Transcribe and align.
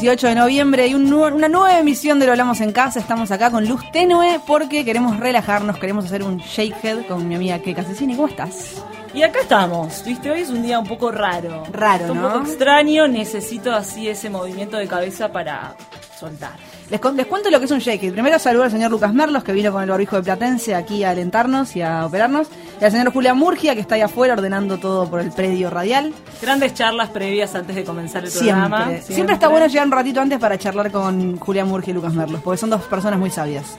18 0.00 0.28
de 0.28 0.34
noviembre 0.34 0.86
y 0.88 0.94
un 0.94 1.10
una 1.10 1.48
nueva 1.48 1.78
emisión 1.78 2.18
de 2.18 2.26
Lo 2.26 2.32
Hablamos 2.32 2.60
en 2.60 2.70
Casa. 2.70 3.00
Estamos 3.00 3.30
acá 3.30 3.50
con 3.50 3.66
luz 3.66 3.80
tenue 3.92 4.38
porque 4.46 4.84
queremos 4.84 5.18
relajarnos, 5.18 5.78
queremos 5.78 6.04
hacer 6.04 6.22
un 6.22 6.36
shakehead 6.36 7.06
con 7.06 7.26
mi 7.26 7.34
amiga 7.34 7.58
Keka 7.60 7.82
Cecini. 7.82 8.14
¿Cómo 8.14 8.28
estás? 8.28 8.74
Y 9.14 9.22
acá 9.22 9.40
estamos, 9.40 10.04
¿viste? 10.04 10.30
Hoy 10.30 10.40
es 10.42 10.50
un 10.50 10.62
día 10.62 10.78
un 10.78 10.86
poco 10.86 11.10
raro. 11.10 11.62
Raro, 11.72 12.00
Está 12.02 12.12
un 12.12 12.20
¿no? 12.20 12.28
poco 12.30 12.44
extraño, 12.44 13.08
necesito 13.08 13.72
así 13.72 14.06
ese 14.06 14.28
movimiento 14.28 14.76
de 14.76 14.86
cabeza 14.86 15.32
para 15.32 15.74
soltar. 16.18 16.52
Les, 16.90 17.00
les 17.14 17.26
cuento 17.26 17.48
lo 17.50 17.58
que 17.58 17.64
es 17.64 17.70
un 17.70 17.78
shakehead. 17.78 18.12
Primero 18.12 18.38
saludo 18.38 18.64
al 18.64 18.70
señor 18.70 18.90
Lucas 18.90 19.14
Merlos, 19.14 19.44
que 19.44 19.52
vino 19.52 19.72
con 19.72 19.82
el 19.82 19.88
barbijo 19.88 20.16
de 20.16 20.22
Platense 20.24 20.74
aquí 20.74 21.04
a 21.04 21.10
alentarnos 21.10 21.74
y 21.74 21.80
a 21.80 22.04
operarnos. 22.04 22.48
Y 22.80 22.84
al 22.84 22.90
señor 22.90 23.12
Julián 23.12 23.38
Murgia, 23.38 23.74
que 23.74 23.80
está 23.80 23.94
ahí 23.94 24.02
afuera 24.02 24.34
ordenando 24.34 24.78
todo 24.78 25.08
por 25.08 25.20
el 25.20 25.32
predio 25.32 25.70
radial. 25.70 26.12
Grandes 26.42 26.74
charlas 26.74 27.08
previas 27.08 27.54
antes 27.54 27.74
de 27.74 27.84
comenzar 27.84 28.24
el 28.24 28.30
programa. 28.30 28.86
Siempre. 28.86 29.14
Siempre 29.14 29.34
está 29.34 29.48
bueno 29.48 29.66
llegar 29.66 29.86
un 29.86 29.92
ratito 29.92 30.20
antes 30.20 30.38
para 30.38 30.58
charlar 30.58 30.90
con 30.90 31.38
Julián 31.38 31.68
Murgia 31.68 31.92
y 31.92 31.94
Lucas 31.94 32.12
Merlos, 32.12 32.42
porque 32.42 32.58
son 32.58 32.70
dos 32.70 32.82
personas 32.82 33.18
muy 33.18 33.30
sabias. 33.30 33.76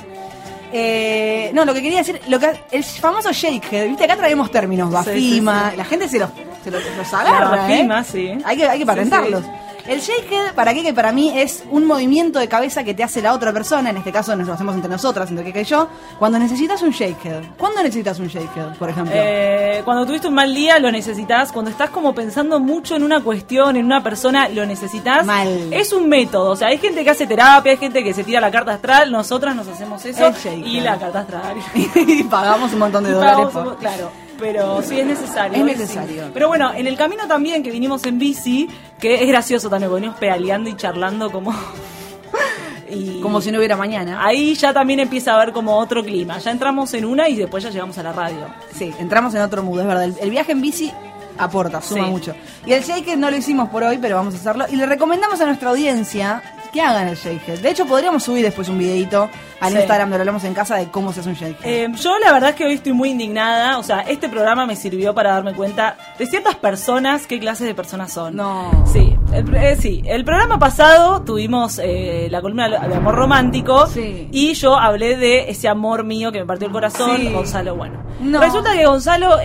Eh, 0.71 1.51
no, 1.53 1.63
lo 1.63 1.73
que 1.73 1.81
quería 1.81 1.99
decir, 1.99 2.19
lo 2.27 2.39
que, 2.39 2.51
el 2.71 2.83
famoso 2.83 3.31
shakehead, 3.31 3.87
viste, 3.87 4.03
acá 4.03 4.17
traemos 4.17 4.51
términos, 4.51 4.91
bafima, 4.91 5.73
la 5.77 5.85
gente 5.85 6.09
se 6.09 6.19
los, 6.19 6.29
se 6.63 6.71
los, 6.71 6.83
los 6.97 7.13
agarra, 7.13 7.55
La 7.55 7.61
bafima, 7.61 8.01
¿eh? 8.01 8.03
sí. 8.03 8.37
Hay 8.43 8.57
que, 8.57 8.67
hay 8.67 8.79
que 8.79 8.85
patentarlos. 8.85 9.43
El 9.87 9.99
shakehead, 10.01 10.53
¿para 10.53 10.73
qué? 10.73 10.83
Que 10.83 10.93
para 10.93 11.11
mí 11.11 11.31
es 11.39 11.63
un 11.71 11.85
movimiento 11.85 12.39
de 12.39 12.47
cabeza 12.47 12.83
que 12.83 12.93
te 12.93 13.03
hace 13.03 13.21
la 13.21 13.33
otra 13.33 13.53
persona, 13.53 13.89
en 13.89 13.97
este 13.97 14.11
caso 14.11 14.35
nos 14.35 14.47
lo 14.47 14.53
hacemos 14.53 14.75
entre 14.75 14.89
nosotras, 14.89 15.29
entre 15.29 15.45
Keka 15.45 15.61
y 15.61 15.63
yo, 15.63 15.87
cuando 16.19 16.37
necesitas 16.39 16.81
un 16.81 16.89
shakehead. 16.91 17.43
¿Cuándo 17.57 17.81
necesitas 17.81 18.19
un 18.19 18.27
shakehead, 18.27 18.75
por 18.77 18.89
ejemplo? 18.89 19.13
Eh, 19.15 19.81
cuando 19.85 20.05
tuviste 20.05 20.27
un 20.27 20.33
mal 20.33 20.53
día 20.53 20.77
lo 20.79 20.91
necesitas, 20.91 21.51
cuando 21.51 21.71
estás 21.71 21.89
como 21.89 22.13
pensando 22.13 22.59
mucho 22.59 22.95
en 22.95 23.03
una 23.03 23.21
cuestión, 23.21 23.77
en 23.77 23.85
una 23.85 24.03
persona, 24.03 24.49
lo 24.49 24.65
necesitas. 24.65 25.25
Mal. 25.25 25.71
Es 25.71 25.93
un 25.93 26.09
método, 26.09 26.51
o 26.51 26.55
sea, 26.55 26.67
hay 26.67 26.77
gente 26.79 27.03
que 27.03 27.09
hace 27.09 27.25
terapia, 27.25 27.71
hay 27.71 27.77
gente 27.77 28.03
que 28.03 28.13
se 28.13 28.23
tira 28.23 28.41
la 28.41 28.51
carta 28.51 28.73
astral, 28.73 29.11
nosotras 29.11 29.55
nos 29.55 29.67
hacemos 29.67 30.03
eso 30.05 30.33
y 30.65 30.81
la 30.81 30.97
carta 30.99 31.19
astral. 31.21 31.55
y 31.95 32.23
pagamos 32.23 32.73
un 32.73 32.79
montón 32.79 33.03
de 33.03 33.11
dólares. 33.11 33.47
por- 33.53 33.77
claro, 33.77 34.11
pero 34.39 34.81
sí 34.81 34.99
es 34.99 35.05
necesario. 35.05 35.57
Es 35.57 35.65
necesario. 35.77 36.25
sí. 36.25 36.31
Pero 36.33 36.47
bueno, 36.47 36.73
en 36.73 36.87
el 36.87 36.97
camino 36.97 37.27
también 37.27 37.63
que 37.63 37.71
vinimos 37.71 38.05
en 38.05 38.19
bici, 38.19 38.67
que 38.99 39.21
es 39.21 39.27
gracioso 39.27 39.69
también, 39.69 39.93
venimos 39.93 40.17
pedaleando 40.17 40.69
y 40.69 40.75
charlando 40.75 41.31
como... 41.31 41.53
y 42.89 43.19
Como 43.21 43.41
si 43.41 43.51
no 43.51 43.57
hubiera 43.57 43.75
mañana. 43.75 44.25
Ahí 44.25 44.53
ya 44.55 44.73
también 44.73 44.99
empieza 44.99 45.33
a 45.33 45.35
haber 45.41 45.51
como 45.53 45.77
otro 45.77 46.03
clima. 46.03 46.37
Ya 46.39 46.51
entramos 46.51 46.93
en 46.93 47.05
una 47.05 47.27
y 47.27 47.35
después 47.35 47.63
ya 47.63 47.69
llegamos 47.69 47.97
a 47.97 48.03
la 48.03 48.13
radio. 48.13 48.47
Sí, 48.73 48.93
entramos 48.99 49.33
en 49.35 49.41
otro 49.41 49.61
mood, 49.63 49.81
es 49.81 49.87
verdad. 49.87 50.03
El, 50.05 50.15
el 50.21 50.29
viaje 50.29 50.53
en 50.53 50.61
bici 50.61 50.91
aporta, 51.37 51.81
suma 51.81 52.05
Sí. 52.05 52.11
mucho. 52.11 52.35
Y 52.65 52.73
el 52.73 52.83
shaker 52.83 53.17
no 53.17 53.29
lo 53.29 53.37
hicimos 53.37 53.69
por 53.69 53.83
hoy, 53.83 53.97
pero 53.97 54.15
vamos 54.15 54.33
a 54.35 54.37
hacerlo. 54.37 54.65
Y 54.71 54.75
le 54.77 54.85
recomendamos 54.85 55.39
a 55.41 55.45
nuestra 55.45 55.69
audiencia 55.69 56.41
que 56.71 56.81
hagan 56.81 57.07
el 57.07 57.15
shaker. 57.17 57.59
De 57.61 57.69
hecho, 57.69 57.85
podríamos 57.85 58.23
subir 58.23 58.43
después 58.43 58.69
un 58.69 58.77
videito 58.77 59.29
al 59.59 59.71
Sí. 59.73 59.77
Instagram 59.79 60.09
de 60.11 60.17
Lo 60.17 60.21
Hablamos 60.21 60.43
en 60.43 60.53
Casa 60.53 60.75
de 60.75 60.87
cómo 60.89 61.13
se 61.13 61.21
hace 61.21 61.29
un 61.29 61.35
shaker. 61.35 61.57
Eh, 61.67 61.87
yo 62.01 62.17
la 62.19 62.31
verdad 62.31 62.51
es 62.51 62.55
que 62.55 62.65
hoy 62.65 62.73
estoy 62.73 62.93
muy 62.93 63.09
indignada. 63.09 63.77
O 63.79 63.83
sea, 63.83 64.01
este 64.01 64.29
programa 64.29 64.65
me 64.65 64.75
sirvió 64.75 65.13
para 65.15 65.31
darme 65.31 65.53
cuenta 65.53 65.97
de 66.19 66.25
ciertas 66.25 66.55
personas, 66.55 67.27
qué 67.27 67.39
clases 67.39 67.67
de 67.67 67.73
personas 67.75 68.11
son. 68.13 68.35
No. 68.35 68.83
Sí, 68.91 69.15
el, 69.33 69.55
eh, 69.55 69.75
sí. 69.75 70.01
el 70.05 70.23
programa 70.25 70.59
pasado 70.59 71.21
tuvimos 71.23 71.79
eh, 71.83 72.27
la 72.31 72.41
columna 72.41 72.69
de 72.69 72.95
amor 72.95 73.15
romántico 73.15 73.87
Sí. 73.87 74.27
y 74.31 74.53
yo 74.53 74.77
hablé 74.77 75.17
de 75.17 75.49
ese 75.49 75.67
amor 75.67 76.03
mío 76.03 76.31
que 76.31 76.39
me 76.39 76.45
partió 76.45 76.67
el 76.67 76.73
corazón, 76.73 77.17
Sí. 77.17 77.31
Gonzalo 77.31 77.75
Bueno. 77.75 78.03
No. 78.19 78.39
Resulta 78.41 78.73
que 78.73 78.85
Gonzalo 78.85 79.37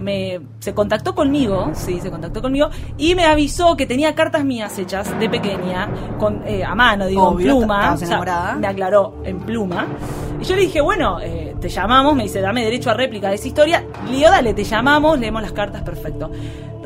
me, 0.00 0.40
se 0.58 0.74
contactó 0.74 1.14
conmigo, 1.14 1.70
sí, 1.74 2.00
se 2.00 2.10
contactó 2.10 2.42
conmigo 2.42 2.68
y 2.96 3.14
me 3.14 3.24
avisó 3.24 3.76
que 3.76 3.86
tenía 3.86 4.14
cartas 4.14 4.44
mías 4.44 4.76
hechas 4.78 5.16
de 5.18 5.28
pequeña, 5.30 5.88
con 6.18 6.42
eh, 6.46 6.64
a 6.64 6.74
mano, 6.74 7.06
digo, 7.06 7.28
Obvio, 7.28 7.52
en 7.52 7.58
pluma. 7.58 7.92
o 7.94 7.96
sea, 7.96 8.56
me 8.58 8.66
aclaró 8.66 9.14
en 9.24 9.38
pluma. 9.48 9.86
Y 10.40 10.44
yo 10.44 10.54
le 10.56 10.62
dije, 10.62 10.82
bueno, 10.82 11.18
eh, 11.20 11.56
te 11.58 11.70
llamamos, 11.70 12.14
me 12.14 12.24
dice, 12.24 12.42
dame 12.42 12.62
derecho 12.62 12.90
a 12.90 12.94
réplica 12.94 13.30
de 13.30 13.36
esa 13.36 13.48
historia. 13.48 13.82
Le 14.10 14.20
dale, 14.20 14.52
te 14.52 14.62
llamamos, 14.62 15.18
leemos 15.18 15.40
las 15.40 15.52
cartas, 15.52 15.82
perfecto. 15.82 16.30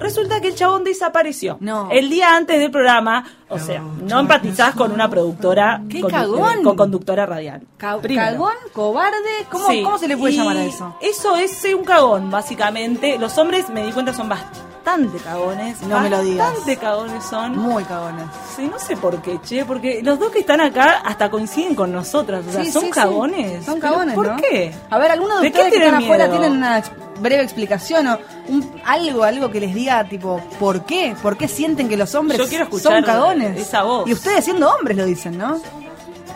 Resulta 0.02 0.40
que 0.40 0.48
el 0.48 0.54
chabón 0.54 0.84
desapareció. 0.84 1.56
No. 1.60 1.88
El 1.90 2.10
día 2.10 2.36
antes 2.36 2.58
del 2.58 2.70
programa, 2.70 3.24
o 3.48 3.58
sea, 3.58 3.80
no 3.80 4.20
empatizás 4.20 4.74
con 4.74 4.92
una 4.92 5.08
productora, 5.08 5.82
¡Qué 5.88 6.00
con, 6.00 6.10
cagón! 6.10 6.62
con 6.62 6.76
conductora 6.76 7.24
radial. 7.26 7.62
Ca- 7.76 7.98
Primero. 7.98 8.30
¿Cagón? 8.32 8.54
¿Cobarde? 8.72 9.46
¿Cómo, 9.50 9.68
Sí. 9.68 9.82
¿Cómo 9.82 9.98
se 9.98 10.08
le 10.08 10.16
puede 10.16 10.34
Y 10.34 10.36
llamar 10.36 10.56
a 10.56 10.64
eso? 10.64 10.96
Eso 11.00 11.36
es 11.36 11.64
un 11.74 11.84
cagón, 11.84 12.30
básicamente. 12.30 13.18
Los 13.18 13.36
hombres, 13.38 13.68
me 13.70 13.84
di 13.84 13.92
cuenta, 13.92 14.12
son 14.12 14.28
bastante 14.28 15.18
cagones. 15.18 15.80
No 15.82 16.00
me 16.00 16.10
lo 16.10 16.20
digas. 16.22 16.48
Bastante 16.48 16.76
cagones 16.76 17.24
son. 17.24 17.56
Muy 17.56 17.84
cagones. 17.84 18.24
Sí, 18.56 18.69
no 18.69 18.78
sé 18.78 18.96
por 18.96 19.22
qué, 19.22 19.40
che, 19.42 19.64
porque 19.64 20.00
los 20.02 20.19
dos 20.19 20.30
que 20.30 20.40
están 20.40 20.60
acá 20.60 21.00
hasta 21.04 21.30
coinciden 21.30 21.74
con 21.74 21.92
nosotras. 21.92 22.44
O 22.48 22.52
sea, 22.52 22.64
Sí, 22.64 22.72
son 22.72 22.82
sí, 22.82 22.86
sí. 22.88 22.92
cagones. 22.92 23.64
Son 23.64 23.78
cagones, 23.80 24.14
¿Por 24.14 24.26
¿no? 24.28 24.36
qué? 24.36 24.74
A 24.90 24.98
ver, 24.98 25.12
algunos 25.12 25.40
de, 25.40 25.46
¿De 25.46 25.52
qué 25.52 25.58
ustedes 25.62 25.72
que 25.78 25.84
están 25.86 25.98
tienen 26.00 26.04
afuera 26.16 26.30
tienen 26.30 26.52
una 26.58 26.82
breve 27.22 27.42
explicación 27.42 28.06
o 28.08 28.18
un- 28.48 28.68
algo, 28.84 29.22
algo 29.24 29.50
que 29.50 29.60
les 29.60 29.74
diga, 29.74 30.04
tipo, 30.08 30.40
¿por 30.58 30.84
qué? 30.84 31.14
¿Por 31.22 31.36
qué 31.36 31.48
sienten 31.48 31.88
que 31.88 31.96
los 31.96 32.14
hombres 32.14 32.38
Yo 32.38 32.48
quiero 32.48 32.64
escuchar 32.64 32.92
son 32.94 33.04
cagones? 33.04 33.58
esa 33.58 33.82
voz. 33.84 34.08
Y 34.08 34.12
ustedes 34.12 34.44
siendo 34.44 34.68
hombres 34.70 34.96
lo 34.96 35.04
dicen, 35.06 35.38
¿no? 35.38 35.60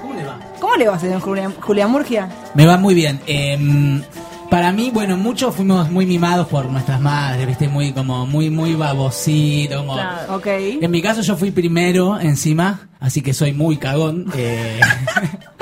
¿Cómo 0.01 0.15
le 0.15 0.25
va? 0.25 0.39
¿Cómo 0.61 0.77
le 0.77 0.89
va, 0.89 0.99
señor 0.99 1.21
Julián, 1.21 1.55
Julián 1.61 1.91
Murgia? 1.91 2.29
Me 2.55 2.65
va 2.67 2.77
muy 2.77 2.95
bien. 2.95 3.21
Em, 3.27 4.03
para 4.51 4.71
mí, 4.73 4.91
bueno, 4.93 5.17
muchos 5.17 5.55
fuimos 5.55 5.91
muy 5.91 6.07
mimados 6.07 6.47
por 6.47 6.67
nuestras 6.67 7.01
madres, 7.01 7.47
viste, 7.47 7.67
muy 7.69 7.93
como 7.93 8.27
muy 8.27 8.49
muy 8.51 8.75
babosito, 8.75 9.79
como 9.79 9.95
Claro. 9.95 10.41
En 10.45 10.91
mi 10.91 11.03
caso 11.03 11.21
yo 11.23 11.37
fui 11.37 11.51
primero 11.51 12.19
encima, 12.21 12.89
así 13.01 13.23
que 13.23 13.35
soy 13.35 13.53
muy 13.53 13.77
cagón. 13.79 14.27
Eh, 14.37 14.81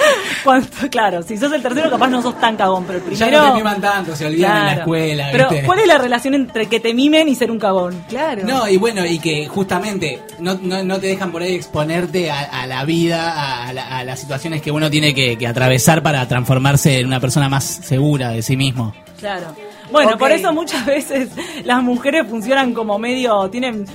¿Cuánto? 0.45 0.69
Claro, 0.91 1.23
si 1.23 1.37
sos 1.39 1.51
el 1.53 1.63
tercero, 1.63 1.91
capaz 1.91 2.09
no 2.09 2.21
sos 2.23 2.39
tan 2.39 2.57
cagón, 2.57 2.85
pero 2.87 2.99
el 2.99 3.05
ya 3.15 3.27
primero. 3.27 3.43
no 3.47 3.51
te 3.53 3.59
miman 3.59 3.81
tanto, 3.81 4.15
se 4.15 4.27
olvidan 4.27 4.59
en 4.59 4.67
la 4.67 4.73
escuela, 4.75 5.29
Pero, 5.33 5.49
¿viste? 5.51 5.67
¿cuál 5.67 5.79
es 5.81 5.87
la 5.87 5.99
relación 5.99 6.35
entre 6.35 6.67
que 6.67 6.79
te 6.81 6.93
mimen 6.95 7.29
y 7.29 7.35
ser 7.35 7.51
un 7.51 7.59
cagón? 7.59 8.05
Claro. 8.09 8.43
No, 8.45 8.69
y 8.69 8.77
bueno, 8.77 9.05
y 9.07 9.19
que 9.19 9.47
justamente 9.49 10.21
no, 10.39 10.55
no, 10.61 10.83
no 10.85 10.99
te 11.01 11.07
dejan 11.09 11.33
por 11.33 11.43
ahí 11.43 11.55
exponerte 11.55 12.31
a, 12.31 12.41
a 12.41 12.67
la 12.67 12.85
vida, 12.85 13.67
a, 13.67 13.73
la- 13.73 13.99
a 13.99 14.05
las 14.05 14.21
situaciones 14.21 14.61
que 14.63 14.71
uno 14.71 14.91
tiene 14.91 15.15
que, 15.15 15.37
que 15.37 15.47
atravesar 15.47 16.03
para 16.03 16.29
transformarse 16.29 17.01
en 17.01 17.07
una 17.07 17.21
persona 17.21 17.49
más 17.49 17.65
segura 17.65 18.29
de 18.31 18.43
sí 18.43 18.57
mismo. 18.57 18.95
Claro. 19.19 19.47
Bueno, 19.91 20.19
por 20.19 20.31
eso 20.33 20.53
muchas 20.53 20.85
veces 20.87 21.31
las 21.65 21.83
mujeres 21.83 22.27
funcionan 22.29 22.75
como 22.75 22.99
medio, 22.99 23.49
tienen, 23.51 23.87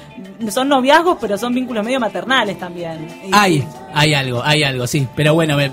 son 0.50 0.70
noviazgos, 0.70 1.18
pero 1.22 1.38
son 1.38 1.54
vínculos 1.54 1.84
medio 1.86 2.00
maternales 2.00 2.58
también. 2.58 3.08
Hay, 3.32 3.64
hay 3.94 4.14
algo, 4.14 4.42
hay 4.44 4.64
algo, 4.64 4.88
sí. 4.88 5.08
Pero 5.16 5.34
bueno, 5.34 5.56
me- 5.58 5.72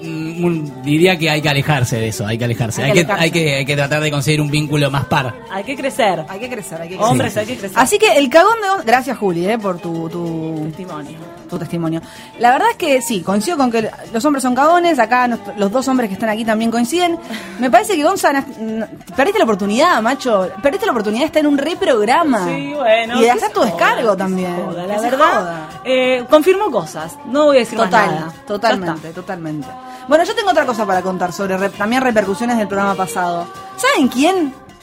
diría 0.00 1.18
que 1.18 1.30
hay 1.30 1.40
que 1.42 1.48
alejarse 1.48 1.96
de 1.96 2.08
eso, 2.08 2.26
hay 2.26 2.38
que 2.38 2.44
alejarse. 2.44 2.82
Hay 2.82 2.88
Hay 2.90 2.94
que 2.94 3.00
alejarse. 3.00 3.24
hay 3.24 3.30
que, 3.30 3.54
hay 3.56 3.64
que 3.66 3.76
tratar 3.76 4.00
de 4.00 4.10
conseguir 4.10 4.40
un 4.40 4.50
vínculo 4.50 4.90
más 4.90 5.04
par. 5.06 5.34
Hay 5.50 5.64
que 5.64 5.76
crecer. 5.76 6.24
Hay 6.28 6.40
que 6.40 6.48
crecer, 6.48 6.80
hay 6.80 6.88
que 6.88 6.94
crecer. 6.96 7.10
Hombres, 7.10 7.36
hay 7.36 7.46
que 7.46 7.56
crecer. 7.56 7.78
Así 7.78 7.98
que 7.98 8.12
el 8.16 8.28
cagón 8.30 8.54
de... 8.78 8.84
Gracias, 8.84 9.18
Juli, 9.18 9.46
eh, 9.48 9.58
por 9.58 9.78
tu, 9.78 10.08
tu, 10.08 10.64
Testimonio. 10.68 11.18
tu 11.48 11.58
testimonio. 11.58 12.00
La 12.38 12.52
verdad 12.52 12.68
es 12.70 12.76
que 12.76 13.02
sí, 13.02 13.22
coincido 13.22 13.56
con 13.56 13.70
que 13.70 13.90
los 14.12 14.24
hombres 14.24 14.42
son 14.42 14.54
cagones, 14.54 14.98
acá 14.98 15.26
nos- 15.28 15.40
los 15.56 15.70
dos 15.72 15.86
hombres 15.88 16.08
que 16.08 16.14
están 16.14 16.28
aquí 16.28 16.44
también 16.44 16.70
coinciden. 16.70 17.18
Me 17.58 17.70
parece 17.70 17.96
que 17.96 18.02
Gonza, 18.04 18.30
n- 18.30 18.86
perdiste 19.16 19.38
la 19.38 19.44
oportunidad, 19.44 20.00
macho, 20.02 20.48
perdiste 20.62 20.86
la 20.86 20.92
oportunidad 20.92 21.22
de 21.22 21.26
estar 21.26 21.40
en 21.40 21.46
un 21.46 21.58
reprograma. 21.58 22.46
Sí, 22.46 22.72
bueno. 22.74 23.18
Y 23.18 23.22
de 23.22 23.30
hacer 23.30 23.50
tu 23.52 23.60
joda, 23.60 23.70
descargo 23.70 24.16
también. 24.16 24.56
joda, 24.56 24.86
La 24.86 25.00
verdad, 25.00 25.68
eh, 25.84 26.24
confirmó 26.30 26.70
cosas. 26.70 27.16
No 27.26 27.44
voy 27.46 27.56
a 27.56 27.60
decir 27.60 27.78
más 27.78 27.90
Total, 27.90 28.10
nada. 28.14 28.32
Totalmente, 28.46 29.08
totalmente. 29.12 29.66
Bueno, 30.08 30.24
yo 30.24 30.34
tengo 30.34 30.50
otra 30.50 30.64
cosa 30.66 30.86
para 30.86 31.02
contar 31.02 31.32
sobre 31.32 31.56
re- 31.58 31.68
también 31.70 32.02
repercusiones 32.02 32.56
del 32.58 32.66
programa 32.66 32.94
pasado. 32.94 33.46
¿Saben 33.76 34.08
quién? 34.08 34.54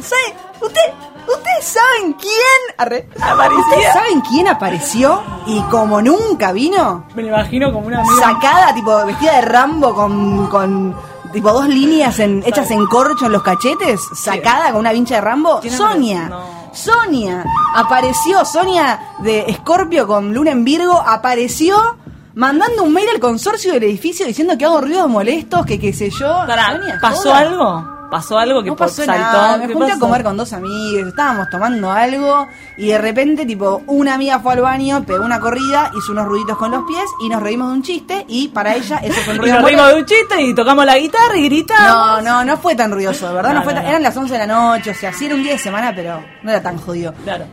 ¿Saben? 0.00 0.34
¿Usted, 0.60 0.80
¿Ustedes 1.28 1.64
saben 1.66 2.12
quién? 2.14 2.32
Arre. 2.78 3.08
¿Ustedes 3.14 3.92
saben 3.92 4.20
quién 4.22 4.48
apareció 4.48 5.22
y 5.46 5.60
como 5.62 6.00
nunca 6.00 6.52
vino? 6.52 7.04
Me 7.14 7.22
lo 7.22 7.28
imagino 7.28 7.72
como 7.72 7.86
una 7.88 8.00
amiga. 8.00 8.14
Sacada, 8.16 8.74
tipo, 8.74 9.04
vestida 9.04 9.34
de 9.36 9.40
Rambo 9.42 9.94
con, 9.94 10.46
con 10.48 10.96
tipo 11.32 11.52
dos 11.52 11.68
líneas 11.68 12.18
en- 12.20 12.42
hechas 12.46 12.70
en 12.70 12.86
corcho 12.86 13.26
en 13.26 13.32
los 13.32 13.42
cachetes, 13.42 14.00
sacada 14.16 14.70
con 14.70 14.80
una 14.80 14.92
vincha 14.92 15.16
de 15.16 15.20
Rambo. 15.20 15.60
¿Tiene 15.60 15.76
Sonia. 15.76 16.28
No. 16.28 16.64
Sonia. 16.72 17.44
Apareció, 17.74 18.44
Sonia 18.44 19.14
de 19.18 19.40
Escorpio 19.48 20.06
con 20.06 20.32
Luna 20.32 20.50
en 20.52 20.64
Virgo, 20.64 20.98
apareció 21.06 21.96
mandando 22.34 22.82
un 22.82 22.92
mail 22.92 23.08
al 23.14 23.20
consorcio 23.20 23.72
del 23.72 23.84
edificio 23.84 24.26
diciendo 24.26 24.56
que 24.58 24.64
hago 24.64 24.80
ruidos 24.80 25.08
molestos, 25.08 25.66
que 25.66 25.78
qué 25.78 25.92
sé 25.92 26.10
yo. 26.10 26.44
Pará, 26.46 26.98
¿pasó 27.00 27.30
joda. 27.30 27.38
algo? 27.38 27.93
¿Pasó 28.14 28.38
algo 28.38 28.62
que 28.62 28.70
No 28.70 28.76
pasó 28.76 29.04
saltó? 29.04 29.20
nada, 29.20 29.56
me 29.56 29.66
¿Qué 29.66 29.74
junté 29.74 29.90
a 29.92 29.98
comer 29.98 30.22
con 30.22 30.36
dos 30.36 30.52
amigos, 30.52 31.08
estábamos 31.08 31.50
tomando 31.50 31.90
algo 31.90 32.46
y 32.76 32.86
de 32.86 32.98
repente, 32.98 33.44
tipo, 33.44 33.82
una 33.88 34.14
amiga 34.14 34.38
fue 34.38 34.52
al 34.52 34.60
baño, 34.60 35.02
pegó 35.04 35.24
una 35.24 35.40
corrida, 35.40 35.90
hizo 35.98 36.12
unos 36.12 36.26
ruiditos 36.26 36.56
con 36.56 36.70
los 36.70 36.84
pies 36.84 37.04
y 37.20 37.28
nos 37.28 37.42
reímos 37.42 37.68
de 37.70 37.74
un 37.74 37.82
chiste 37.82 38.24
y 38.28 38.46
para 38.48 38.76
ella 38.76 38.98
eso 38.98 39.20
fue 39.22 39.32
un 39.34 39.38
Y 39.38 39.40
ruido 39.40 39.54
nos 39.54 39.62
molesto. 39.62 39.66
reímos 39.66 39.88
de 39.88 39.94
un 40.00 40.06
chiste 40.06 40.42
y 40.42 40.54
tocamos 40.54 40.86
la 40.86 40.96
guitarra 40.96 41.36
y 41.36 41.44
gritamos. 41.48 42.22
No, 42.22 42.22
no, 42.22 42.44
no 42.44 42.56
fue 42.56 42.76
tan 42.76 42.92
ruidoso, 42.92 43.26
de 43.28 43.34
verdad, 43.34 43.52
no, 43.52 43.58
No, 43.58 43.64
fue 43.64 43.74
tan- 43.74 43.84
eran 43.86 44.02
las 44.02 44.16
11 44.16 44.32
de 44.32 44.38
la 44.38 44.46
noche, 44.46 44.90
o 44.92 44.94
sea, 44.94 45.12
sí 45.12 45.26
era 45.26 45.34
un 45.34 45.42
día 45.42 45.52
de 45.54 45.58
semana, 45.58 45.92
pero 45.92 46.22
no 46.44 46.50
era 46.50 46.62
tan 46.62 46.78
jodido. 46.78 47.12
Claro. 47.24 47.46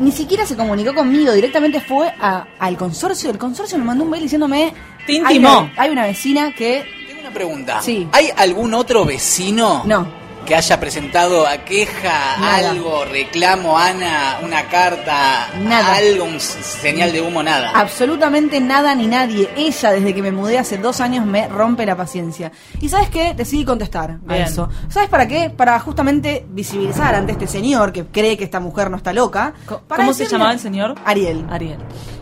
Ni 0.00 0.10
siquiera 0.10 0.44
se 0.44 0.56
comunicó 0.56 0.92
conmigo, 0.94 1.30
directamente 1.32 1.80
fue 1.80 2.12
a- 2.20 2.44
al 2.58 2.76
consorcio, 2.76 3.30
el 3.30 3.38
consorcio 3.38 3.78
me 3.78 3.84
mandó 3.84 4.02
un 4.04 4.10
mail 4.10 4.24
diciéndome... 4.24 4.74
Te 5.06 5.12
hay 5.12 5.18
intimó. 5.18 5.60
una- 5.60 5.72
Hay 5.76 5.90
una 5.90 6.04
vecina 6.06 6.52
que... 6.56 6.84
Pregunta. 7.32 7.80
Sí. 7.82 8.08
¿Hay 8.12 8.30
algún 8.36 8.74
otro 8.74 9.04
vecino 9.04 9.82
No. 9.86 10.21
Que 10.52 10.56
haya 10.56 10.78
presentado 10.78 11.46
a 11.46 11.56
queja, 11.64 12.36
Nada. 12.38 12.72
algo, 12.72 13.06
reclamo, 13.06 13.78
Ana, 13.78 14.36
una 14.42 14.64
carta, 14.68 15.48
Nada. 15.62 15.94
algo, 15.94 16.26
un 16.26 16.38
señal 16.40 17.10
de 17.10 17.22
humo, 17.22 17.42
nada? 17.42 17.70
Absolutamente 17.74 18.60
nada 18.60 18.94
ni 18.94 19.06
nadie. 19.06 19.48
Ella, 19.56 19.92
desde 19.92 20.14
que 20.14 20.20
me 20.20 20.30
mudé 20.30 20.58
hace 20.58 20.76
dos 20.76 21.00
años, 21.00 21.24
me 21.24 21.48
rompe 21.48 21.86
la 21.86 21.96
paciencia. 21.96 22.52
¿Y 22.82 22.90
sabes 22.90 23.08
qué? 23.08 23.32
Decidí 23.32 23.64
contestar 23.64 24.18
a 24.28 24.36
eso. 24.36 24.68
¿Sabes 24.90 25.08
para 25.08 25.26
qué? 25.26 25.48
Para 25.48 25.80
justamente 25.80 26.44
visibilizar 26.50 27.14
ante 27.14 27.32
este 27.32 27.46
señor 27.46 27.90
que 27.90 28.04
cree 28.04 28.36
que 28.36 28.44
esta 28.44 28.60
mujer 28.60 28.90
no 28.90 28.98
está 28.98 29.14
loca. 29.14 29.54
Para 29.88 30.02
¿Cómo 30.02 30.12
se 30.12 30.26
llamaba 30.26 30.52
el 30.52 30.58
señor? 30.60 30.96
Ariel. 31.06 31.46
Ariel. 31.48 31.78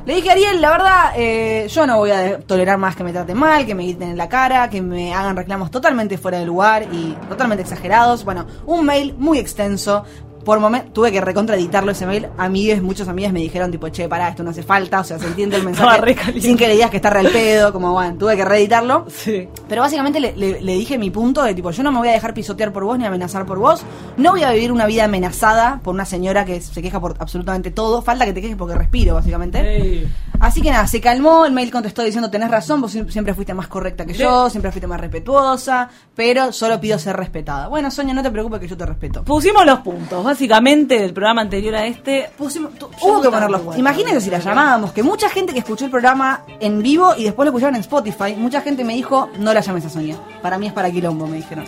Le 0.07 0.15
dije, 0.15 0.31
Ariel, 0.31 0.61
la 0.61 0.71
verdad, 0.71 1.13
eh, 1.17 1.69
yo 1.71 1.87
no 1.87 1.99
voy 1.99 2.11
a 2.11 2.39
tolerar 2.41 2.79
más 2.79 2.97
que 2.97 3.05
me 3.05 3.13
traten 3.13 3.37
mal, 3.37 3.67
que 3.67 3.75
me 3.75 3.83
griten 3.85 4.11
en 4.11 4.17
la 4.17 4.29
cara, 4.29 4.71
que 4.71 4.81
me 4.81 5.13
hagan 5.15 5.37
reclamos 5.37 5.71
totalmente 5.71 6.17
fuera 6.17 6.39
de 6.39 6.47
lugar 6.47 6.85
y 6.91 7.13
totalmente 7.29 7.63
exagerados. 7.63 8.20
Bueno, 8.25 8.47
un 8.67 8.85
mail 8.85 9.15
muy 9.19 9.39
extenso. 9.39 10.05
Por 10.45 10.59
momento 10.61 10.91
tuve 10.93 11.13
que 11.13 11.21
recontraeditarlo 11.21 11.93
ese 11.93 12.07
mail. 12.07 12.29
Amigues, 12.39 12.83
muchos 12.83 13.07
amigas 13.09 13.33
me 13.33 13.41
dijeron, 13.41 13.71
tipo, 13.71 13.89
che, 13.91 14.09
pará, 14.09 14.29
esto 14.29 14.43
no 14.43 14.51
hace 14.51 14.63
falta. 14.63 15.01
O 15.01 15.05
sea, 15.05 15.19
se 15.19 15.27
entiende 15.27 15.57
el 15.57 15.63
re 15.65 15.67
mensaje 15.67 16.15
caliente. 16.15 16.41
sin 16.41 16.57
que 16.57 16.67
le 16.69 16.75
digas 16.75 16.91
que 16.91 16.97
está 16.97 17.11
real 17.11 17.29
pedo. 17.31 17.73
Como, 17.73 17.93
bueno, 17.93 18.17
tuve 18.19 18.37
que 18.37 18.45
reeditarlo. 18.45 19.05
Sí. 19.09 19.49
Pero 19.69 19.83
básicamente 19.83 20.19
le, 20.21 20.35
le- 20.37 20.61
le 20.61 20.73
dije 20.75 20.99
mi 20.99 21.11
punto 21.11 21.43
de 21.43 21.55
tipo, 21.55 21.71
yo 21.71 21.83
no 21.83 21.93
me 21.93 21.99
voy 21.99 22.09
a 22.09 22.13
dejar 22.13 22.33
pisotear 22.35 22.73
por 22.73 22.85
vos 22.85 22.99
ni 22.99 23.05
amenazar 23.07 23.45
por 23.47 23.59
vos. 23.59 23.83
No 24.17 24.31
voy 24.33 24.43
a 24.43 24.51
vivir 24.53 24.73
una 24.73 24.87
vida 24.87 25.05
amenazada 25.05 25.81
por 25.83 25.95
una 25.95 26.05
señora 26.05 26.45
que 26.45 26.61
se 26.61 26.81
queja 26.83 27.01
por 27.01 27.17
absolutamente 27.19 27.71
todo. 27.71 28.03
Falta 28.03 28.25
que 28.25 28.33
te 28.33 28.41
quejes 28.41 28.57
porque 28.57 28.75
respiro, 28.75 29.15
básicamente. 29.15 29.61
Ey. 29.61 30.13
Así 30.41 30.63
que 30.63 30.71
nada, 30.71 30.87
se 30.87 31.03
calmó, 31.03 31.45
el 31.45 31.53
mail 31.53 31.71
contestó 31.71 32.03
diciendo 32.03 32.31
tenés 32.31 32.51
razón, 32.51 32.81
vos 32.81 32.91
siempre 32.91 33.13
siempre 33.13 33.35
fuiste 33.35 33.53
más 33.53 33.69
correcta 33.69 34.07
que 34.07 34.15
yo, 34.15 34.49
siempre 34.49 34.73
fuiste 34.73 34.87
más 34.87 34.99
respetuosa, 34.99 35.91
pero 36.15 36.51
solo 36.51 36.81
pido 36.81 36.99
ser 36.99 37.15
respetada. 37.17 37.69
Bueno, 37.69 37.91
Sonia, 37.91 38.15
no 38.15 38.23
te 38.23 38.31
preocupes 38.31 38.59
que 38.61 38.67
yo 38.69 38.75
te 38.77 38.87
respeto. 38.87 39.23
Pusimos 39.23 39.67
los 39.67 39.81
puntos, 39.81 40.25
básicamente, 40.31 40.99
del 41.01 41.13
programa 41.13 41.43
anterior 41.43 41.75
a 41.75 41.87
este. 41.87 42.31
Pusimos- 42.39 42.71
hubo 43.03 43.21
que 43.21 43.31
ponerlos. 43.31 43.77
Imagínense 43.77 44.21
si 44.21 44.31
la 44.31 44.39
llamábamos, 44.39 44.93
que 44.93 45.03
mucha 45.03 45.29
gente 45.29 45.53
que 45.53 45.59
escuchó 45.61 45.85
el 45.85 45.91
programa 45.91 46.43
en 46.61 46.83
vivo 46.83 47.15
y 47.17 47.25
después 47.25 47.45
lo 47.47 47.51
escucharon 47.51 47.75
en 47.75 47.81
Spotify, 47.83 48.35
mucha 48.37 48.61
gente 48.61 48.85
me 48.85 48.95
dijo, 48.95 49.29
no 49.39 49.53
la 49.53 49.61
llames 49.61 49.85
a 49.87 49.91
Sonia. 49.91 50.17
Para 50.43 50.59
mí 50.59 50.67
es 50.69 50.73
para 50.73 50.91
quilombo, 50.91 51.27
me 51.27 51.37
dijeron. 51.39 51.65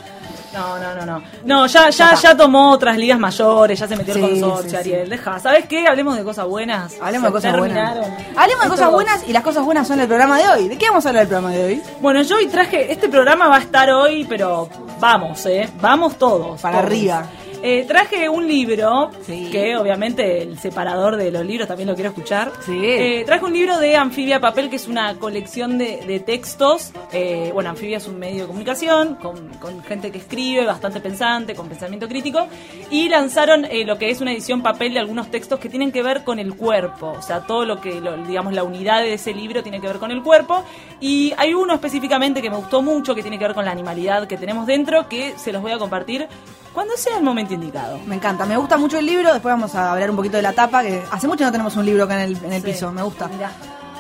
No, 0.55 0.79
no, 0.79 0.95
no, 0.95 1.07
no. 1.07 1.23
No, 1.47 1.67
ya, 1.67 1.89
Ya 1.89 2.15
ya, 2.15 2.37
tomó 2.37 2.73
otras 2.73 2.99
ligas 2.99 3.19
mayores, 3.19 3.79
ya 3.81 3.89
se 3.89 3.97
metió 3.97 4.13
Sí, 4.13 4.21
el 4.21 4.29
consorcio, 4.43 4.65
sí, 4.65 4.69
sí. 4.71 4.77
Ariel. 4.93 5.09
Deja, 5.09 5.39
¿sabes 5.39 5.65
qué? 5.67 5.87
Hablemos 5.89 6.15
de 6.15 6.25
cosas 6.25 6.47
buenas. 6.47 6.93
Hablemos 7.01 7.29
de 7.29 7.33
cosas 7.33 7.57
buenas. 7.59 7.95
terminaron. 7.95 8.37
Hablemos 8.37 8.65
de 8.65 8.69
cosas 8.71 8.91
buenas 8.93 9.25
y 9.27 9.33
las 9.33 9.43
cosas 9.43 9.65
buenas 9.65 9.89
son 9.89 9.99
el 10.01 10.07
programa 10.07 10.37
de 10.39 10.49
hoy. 10.49 10.69
¿De 10.69 10.77
qué 10.77 10.89
vamos 10.91 11.07
a 11.07 11.09
hablar 11.09 11.23
del 11.27 11.29
programa 11.31 11.55
de 11.55 11.65
hoy? 11.65 11.83
Bueno, 12.03 12.21
yo 12.21 12.37
hoy 12.37 12.49
traje, 12.49 12.93
este 12.93 13.09
programa 13.09 13.49
va 13.49 13.57
a 13.57 13.61
estar 13.61 13.89
hoy, 13.93 14.27
pero 14.29 14.69
vamos, 15.01 15.47
¿eh? 15.47 15.71
Vamos 15.81 16.19
todos. 16.19 16.61
Para 16.61 16.77
todos. 16.81 16.87
arriba. 16.87 17.25
Eh, 17.65 17.85
traje 17.87 18.29
un 18.29 18.49
libro, 18.49 19.11
Sí. 19.25 19.49
que 19.53 19.77
obviamente 19.77 20.43
el 20.43 20.59
separador 20.59 21.17
de 21.17 21.31
los 21.31 21.47
libros 21.47 21.69
también 21.69 21.89
lo 21.89 21.95
quiero 21.95 22.11
escuchar. 22.11 22.51
Sí. 22.67 22.77
Eh, 22.85 23.23
traje 23.25 23.45
un 23.45 23.53
libro 23.53 23.79
de 23.79 23.95
Anfibia 23.97 24.41
Papel, 24.41 24.69
que 24.69 24.77
es 24.77 24.89
una 24.89 25.15
colección 25.19 25.79
de, 25.79 25.99
de 26.07 26.19
textos. 26.19 26.91
Eh, 27.13 27.51
bueno, 27.55 27.71
Anfibia 27.71 27.99
es 27.99 28.09
un 28.09 28.19
medio 28.19 28.43
de 28.43 28.47
comunicación 28.49 29.15
con, 29.15 29.49
con 29.61 29.83
gente 29.85 30.11
que 30.11 30.19
escribe, 30.19 30.67
bastante 30.67 31.01
pensante, 31.01 31.55
con 31.55 31.69
pensamiento 31.69 32.09
crítico. 32.09 32.49
Y 32.91 33.09
lanzaron 33.09 33.67
lo 33.87 33.97
que 33.97 34.11
es 34.11 34.21
una 34.21 34.33
edición 34.33 34.63
papel 34.63 34.95
de 34.95 34.99
algunos 35.01 35.31
textos 35.31 35.61
que 35.61 35.69
tienen 35.69 35.93
que 35.93 36.03
ver 36.03 36.25
con 36.25 36.41
el 36.41 36.57
cuerpo. 36.57 37.15
O 37.17 37.23
sea, 37.23 37.41
todo 37.47 37.65
lo 37.65 37.81
que, 37.81 38.01
lo- 38.01 38.17
digamos, 38.25 38.53
la 38.55 38.65
unidad 38.65 39.03
de 39.03 39.15
ese 39.15 39.33
libro 39.35 39.63
tiene 39.63 39.81
que 39.81 39.87
ver 39.87 39.99
con 39.99 40.11
el 40.11 40.23
cuerpo. 40.23 40.65
Y 41.01 41.33
hay 41.37 41.55
uno 41.55 41.75
específicamente 41.75 42.43
que 42.43 42.51
me 42.51 42.57
gustó 42.57 42.83
mucho, 42.83 43.15
que 43.15 43.23
tiene 43.23 43.39
que 43.39 43.45
ver 43.45 43.55
con 43.55 43.65
la 43.65 43.71
animalidad 43.71 44.27
que 44.27 44.37
tenemos 44.37 44.67
dentro, 44.67 45.09
que 45.09 45.35
se 45.37 45.53
los 45.53 45.63
voy 45.63 45.71
a 45.73 45.79
compartir 45.79 46.27
cuando 46.73 46.97
sea 46.97 47.17
el 47.19 47.23
momento 47.23 47.55
indicado. 47.55 47.99
Me 48.07 48.15
encanta, 48.17 48.45
me 48.47 48.57
gusta 48.57 48.77
mucho 48.77 48.99
el 48.99 49.07
libro. 49.07 49.33
Después 49.33 49.53
vamos 49.53 49.75
a 49.75 49.93
hablar 49.93 50.11
un 50.11 50.17
poquito 50.17 50.37
de 50.37 50.43
la 50.43 50.53
tapa, 50.53 50.83
que 50.83 51.03
hace 51.11 51.27
mucho 51.29 51.45
no 51.45 51.53
tenemos 51.53 51.77
un 51.77 51.85
libro 51.87 52.05
acá 52.05 52.23
en 52.25 52.31
el, 52.37 52.45
en 52.45 52.53
el 52.53 52.63
Sí. 52.63 52.69
piso. 52.69 52.91
Me 52.93 53.03
gusta. 53.03 53.29
Mirá. 53.29 53.51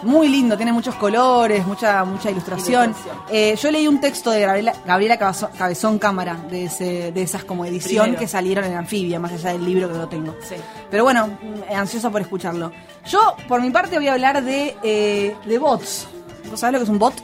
Muy 0.05 0.27
lindo, 0.29 0.57
tiene 0.57 0.73
muchos 0.73 0.97
colores, 0.97 1.65
mucha 1.65 2.05
mucha 2.05 2.29
ilustración. 2.29 2.87
Ilustración. 2.91 3.17
Eh, 3.31 3.55
yo 3.57 3.71
leí 3.71 3.87
un 3.87 4.01
texto 4.01 4.33
de 4.33 4.41
Gabriela, 4.41 4.75
Gabriela 4.85 5.17
Cabezón, 5.17 5.51
Cabezón 5.57 5.99
Cámara, 6.01 6.37
de, 6.51 6.65
ese, 6.65 7.13
de 7.13 7.23
esas 7.23 7.45
como 7.45 7.65
edición 7.65 8.03
Primero. 8.07 8.19
que 8.21 8.27
salieron 8.27 8.65
en 8.65 8.75
Anfibia, 8.77 9.21
más 9.21 9.31
allá 9.31 9.53
del 9.53 9.65
libro 9.65 9.89
que 9.89 9.95
no 9.97 10.09
tengo. 10.09 10.35
Sí. 10.43 10.57
Pero 10.91 11.05
bueno, 11.05 11.29
mm, 11.29 11.73
ansioso 11.77 12.11
por 12.11 12.21
escucharlo. 12.21 12.73
Yo, 13.07 13.37
por 13.47 13.61
mi 13.61 13.71
parte, 13.71 13.95
voy 13.97 14.09
a 14.09 14.15
hablar 14.15 14.43
de, 14.43 14.77
eh, 14.83 15.37
de 15.47 15.59
bots. 15.59 16.09
¿Vos 16.51 16.59
sabés 16.59 16.73
lo 16.73 16.79
que 16.81 16.85
es 16.85 16.91
un 16.91 16.99
bot? 16.99 17.15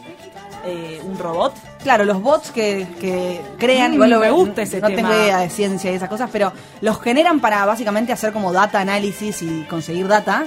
Eh, 0.65 1.01
un 1.05 1.19
robot. 1.19 1.55
Claro, 1.83 2.05
los 2.05 2.21
bots 2.21 2.51
que, 2.51 2.87
que 3.01 3.41
crean, 3.59 3.93
Mm, 3.93 3.95
igual 3.95 4.11
lo 4.11 4.21
me 4.21 4.31
gusta 4.31 4.63
ese 4.63 4.81
no 4.81 4.89
tema. 4.89 5.09
tengo 5.09 5.23
idea 5.23 5.39
de 5.39 5.49
ciencia 5.51 5.91
y 5.93 5.95
esas 5.95 6.09
cosas, 6.09 6.29
pero 6.33 6.53
los 6.81 7.01
generan 7.01 7.41
para 7.41 7.65
básicamente 7.67 8.13
hacer 8.13 8.33
como 8.33 8.53
data 8.53 8.81
análisis 8.81 9.43
y 9.43 9.63
conseguir 9.71 10.09
data 10.09 10.45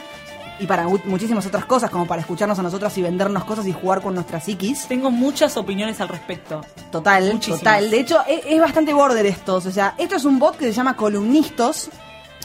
y 0.59 0.67
para 0.67 0.87
mu- 0.87 0.99
muchísimas 1.05 1.45
otras 1.47 1.65
cosas, 1.65 1.89
como 1.89 2.05
para 2.05 2.21
escucharnos 2.21 2.59
a 2.59 2.61
nosotros 2.63 2.95
y 2.97 3.01
vendernos 3.01 3.45
cosas 3.45 3.65
y 3.65 3.71
jugar 3.73 4.01
con 4.01 4.13
nuestra 4.13 4.39
psiquis. 4.39 4.85
Tengo 4.87 5.09
muchas 5.09 5.57
opiniones 5.57 5.99
al 6.01 6.09
respecto. 6.09 6.61
Total, 6.91 7.31
Muchísimas. 7.33 7.59
total. 7.61 7.89
De 7.89 7.99
hecho, 7.99 8.19
e- 8.27 8.43
es, 8.47 8.59
bastante 8.59 8.93
border 8.93 9.25
estos. 9.25 9.65
O 9.65 9.71
sea, 9.71 9.95
esto 9.97 10.17
es 10.17 10.25
un 10.25 10.37
bot 10.37 10.57
que 10.57 10.65
se 10.65 10.73
llama 10.73 10.95
Columnistos, 10.95 11.89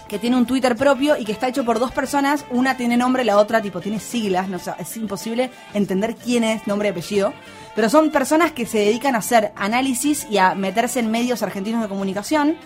que 0.09 0.19
tiene 0.21 0.37
un 0.37 0.47
Twitter 0.47 0.77
propio 0.77 1.17
y 1.19 1.25
que 1.25 1.33
está 1.33 1.49
hecho 1.49 1.65
por 1.65 1.79
dos 1.81 1.91
personas. 1.93 2.45
Una 2.51 2.77
tiene 2.77 2.97
nombre, 2.97 3.25
la 3.25 3.37
otra 3.37 3.61
tipo 3.61 3.81
tiene 3.81 3.99
siglas. 4.01 4.49
No, 4.49 4.57
o 4.57 4.61
sea, 4.61 4.77
es 4.79 4.97
imposible 4.97 5.51
entender 5.75 6.15
quién 6.15 6.45
es, 6.45 6.67
nombre 6.69 6.89
y 6.89 6.93
apellido. 6.93 7.35
Pero 7.77 7.91
son 7.91 8.11
personas 8.11 8.53
que 8.53 8.67
se 8.67 8.79
dedican 8.79 9.15
a 9.15 9.19
hacer 9.19 9.53
análisis 9.55 10.27
y 10.29 10.39
a 10.39 10.55
meterse 10.55 10.99
en 10.99 11.11
medios 11.11 11.43
argentinos 11.43 11.83
de 11.83 11.89
comunicación 11.89 12.57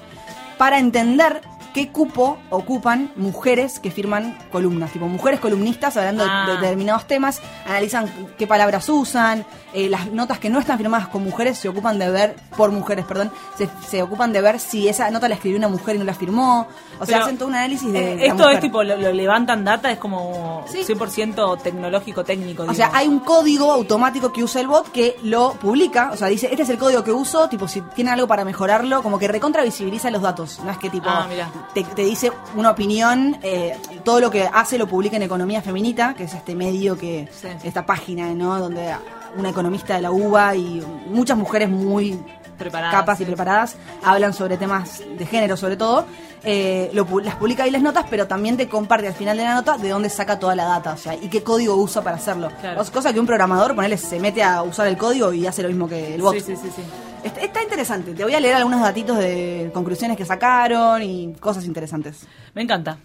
para 0.57 0.79
entender 0.79 1.43
qué 1.73 1.89
cupo 1.91 2.39
ocupan 2.51 3.11
mujeres 3.17 3.79
que 3.81 3.91
firman 3.91 4.37
columnas, 4.53 4.91
tipo 4.93 5.07
mujeres 5.07 5.41
columnistas 5.41 5.97
hablando 5.97 6.25
de- 6.25 6.31
Ah. 6.33 6.47
de, 6.49 6.53
determinados 6.59 7.07
temas, 7.07 7.41
analizan 7.67 8.11
qué 8.39 8.47
palabras 8.47 8.89
usan, 8.89 9.45
eh, 9.73 9.89
las 9.89 10.11
notas 10.13 10.39
que 10.39 10.51
no 10.51 10.59
están 10.59 10.79
firmadas 10.79 11.09
con 11.09 11.23
mujeres 11.23 11.59
se 11.59 11.69
ocupan 11.69 11.99
de 11.99 12.11
ver, 12.11 12.37
por 12.57 12.71
mujeres, 12.73 13.05
perdón, 13.05 13.31
se, 13.57 13.69
se 13.89 14.03
ocupan 14.03 14.33
de 14.33 14.41
ver 14.41 14.59
si 14.59 14.89
esa 14.89 15.11
nota 15.11 15.29
la 15.29 15.35
escribió 15.37 15.59
una 15.59 15.69
mujer 15.69 15.97
y 15.97 15.99
no 15.99 16.05
la 16.05 16.15
firmó, 16.15 16.67
o 16.99 17.07
sea, 17.07 17.23
hacen 17.23 17.39
todo 17.39 17.49
un 17.49 17.55
análisis 17.55 17.93
de... 17.93 18.15
Eh, 18.15 18.27
esto 18.27 18.43
es 18.45 18.57
mujer. 18.57 18.61
tipo, 18.61 18.83
lo, 18.83 18.97
lo 18.97 19.13
levantan 19.13 19.65
data, 19.65 19.91
es 19.91 19.99
como 19.99 20.65
Sí. 20.71 20.85
100% 20.85 21.57
tecnológico, 21.63 22.25
técnico. 22.25 22.65
O 22.69 22.75
sea, 22.75 22.91
hay 22.93 23.07
un 23.09 23.21
código 23.21 23.71
automático 23.73 24.33
que 24.33 24.43
usa 24.45 24.61
el 24.61 24.67
bot 24.67 24.91
que 24.91 25.17
lo 25.23 25.53
publica, 25.55 26.11
o 26.13 26.17
sea, 26.17 26.29
dice, 26.29 26.49
este 26.51 26.63
es 26.65 26.69
el 26.69 26.79
código 26.79 27.05
que 27.05 27.13
uso, 27.13 27.49
tipo, 27.49 27.69
si 27.69 27.81
tiene 27.95 28.11
algo 28.11 28.27
para 28.27 28.45
mejorarlo, 28.45 29.03
como 29.03 29.19
que 29.19 29.29
recontra 29.29 29.63
visibiliza 29.63 30.11
los 30.11 30.23
datos, 30.23 30.61
no 30.65 30.71
es 30.71 30.79
que 30.79 30.91
tipo, 30.91 31.09
Ah, 31.09 31.27
mirá. 31.29 31.49
Te, 31.75 31.85
te 31.85 32.03
dice 32.03 32.33
una 32.57 32.71
opinión, 32.71 33.37
eh, 33.43 33.77
todo 34.05 34.21
lo 34.21 34.31
que 34.31 34.49
hace 34.53 34.79
lo 34.79 34.87
publica 34.87 35.17
en 35.17 35.23
Economía 35.23 35.63
Feminita, 35.63 36.15
que 36.15 36.25
es 36.25 36.35
este 36.35 36.55
medio 36.55 36.97
que, 36.99 37.29
Sí. 37.33 37.49
esta 37.65 37.85
página, 37.87 38.29
¿no? 38.35 38.59
Donde 38.59 38.95
una 39.37 39.51
economista 39.51 39.95
de 39.95 40.03
la 40.03 40.11
UBA 40.11 40.57
y 40.57 40.85
muchas 41.09 41.37
mujeres 41.39 41.69
muy 41.69 42.19
Preparadas, 42.59 42.95
capas 42.95 43.21
y 43.23 43.25
preparadas 43.25 43.77
hablan 44.05 44.35
sobre 44.35 44.59
temas 44.59 45.03
de 45.17 45.25
género 45.25 45.57
sobre 45.57 45.79
todo 45.79 46.05
eh, 46.43 46.91
lo 46.93 47.07
las 47.21 47.37
publica 47.37 47.63
ahí 47.63 47.71
las 47.71 47.81
notas 47.81 48.05
pero 48.11 48.27
también 48.27 48.59
te 48.59 48.69
comparte 48.69 49.07
al 49.09 49.15
final 49.15 49.39
de 49.39 49.45
la 49.45 49.55
nota 49.55 49.79
de 49.79 49.89
dónde 49.89 50.11
saca 50.11 50.39
toda 50.39 50.55
la 50.55 50.65
data 50.65 50.93
o 50.93 50.97
sea 50.99 51.15
y 51.15 51.29
qué 51.31 51.43
código 51.43 51.75
usa 51.77 52.03
para 52.03 52.17
hacerlo 52.17 52.51
Claro. 52.61 52.83
O- 52.83 52.93
cosa 52.93 53.15
que 53.15 53.21
un 53.21 53.25
programador 53.27 53.75
ponele 53.75 53.97
se 53.97 54.21
mete 54.21 54.43
a 54.43 54.63
usar 54.63 54.89
el 54.89 54.99
código 54.99 55.33
y 55.33 55.47
hace 55.47 55.63
lo 55.63 55.69
mismo 55.71 55.89
que 55.89 56.15
el 56.17 56.21
bot 56.21 56.35
Sí, 56.35 56.41
sí, 56.41 56.57
sí, 56.57 56.69
sí. 56.77 56.83
Está, 57.25 57.41
está 57.41 57.63
interesante 57.63 58.13
te 58.15 58.25
voy 58.25 58.35
a 58.35 58.41
leer 58.41 58.57
algunos 58.57 58.81
datitos 58.81 59.19
de 59.19 59.71
conclusiones 59.75 60.17
que 60.17 60.25
sacaron 60.25 61.03
y 61.03 61.35
cosas 61.35 61.65
interesantes 61.65 62.27
Me 62.55 62.63
encanta. 62.63 62.99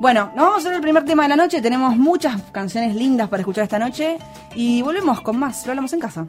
bueno, 0.00 0.26
nos 0.34 0.44
vamos 0.46 0.54
a 0.56 0.58
hacer 0.58 0.74
el 0.74 0.80
primer 0.80 1.04
tema 1.04 1.22
de 1.22 1.28
la 1.30 1.36
noche. 1.36 1.62
Tenemos 1.62 1.96
muchas 1.96 2.40
canciones 2.52 2.94
lindas 2.96 3.28
para 3.28 3.40
escuchar 3.40 3.64
esta 3.64 3.78
noche. 3.78 4.18
Y 4.54 4.82
volvemos 4.82 5.20
con 5.20 5.38
más. 5.38 5.64
Lo 5.64 5.72
hablamos 5.72 5.92
en 5.92 6.00
casa. 6.00 6.26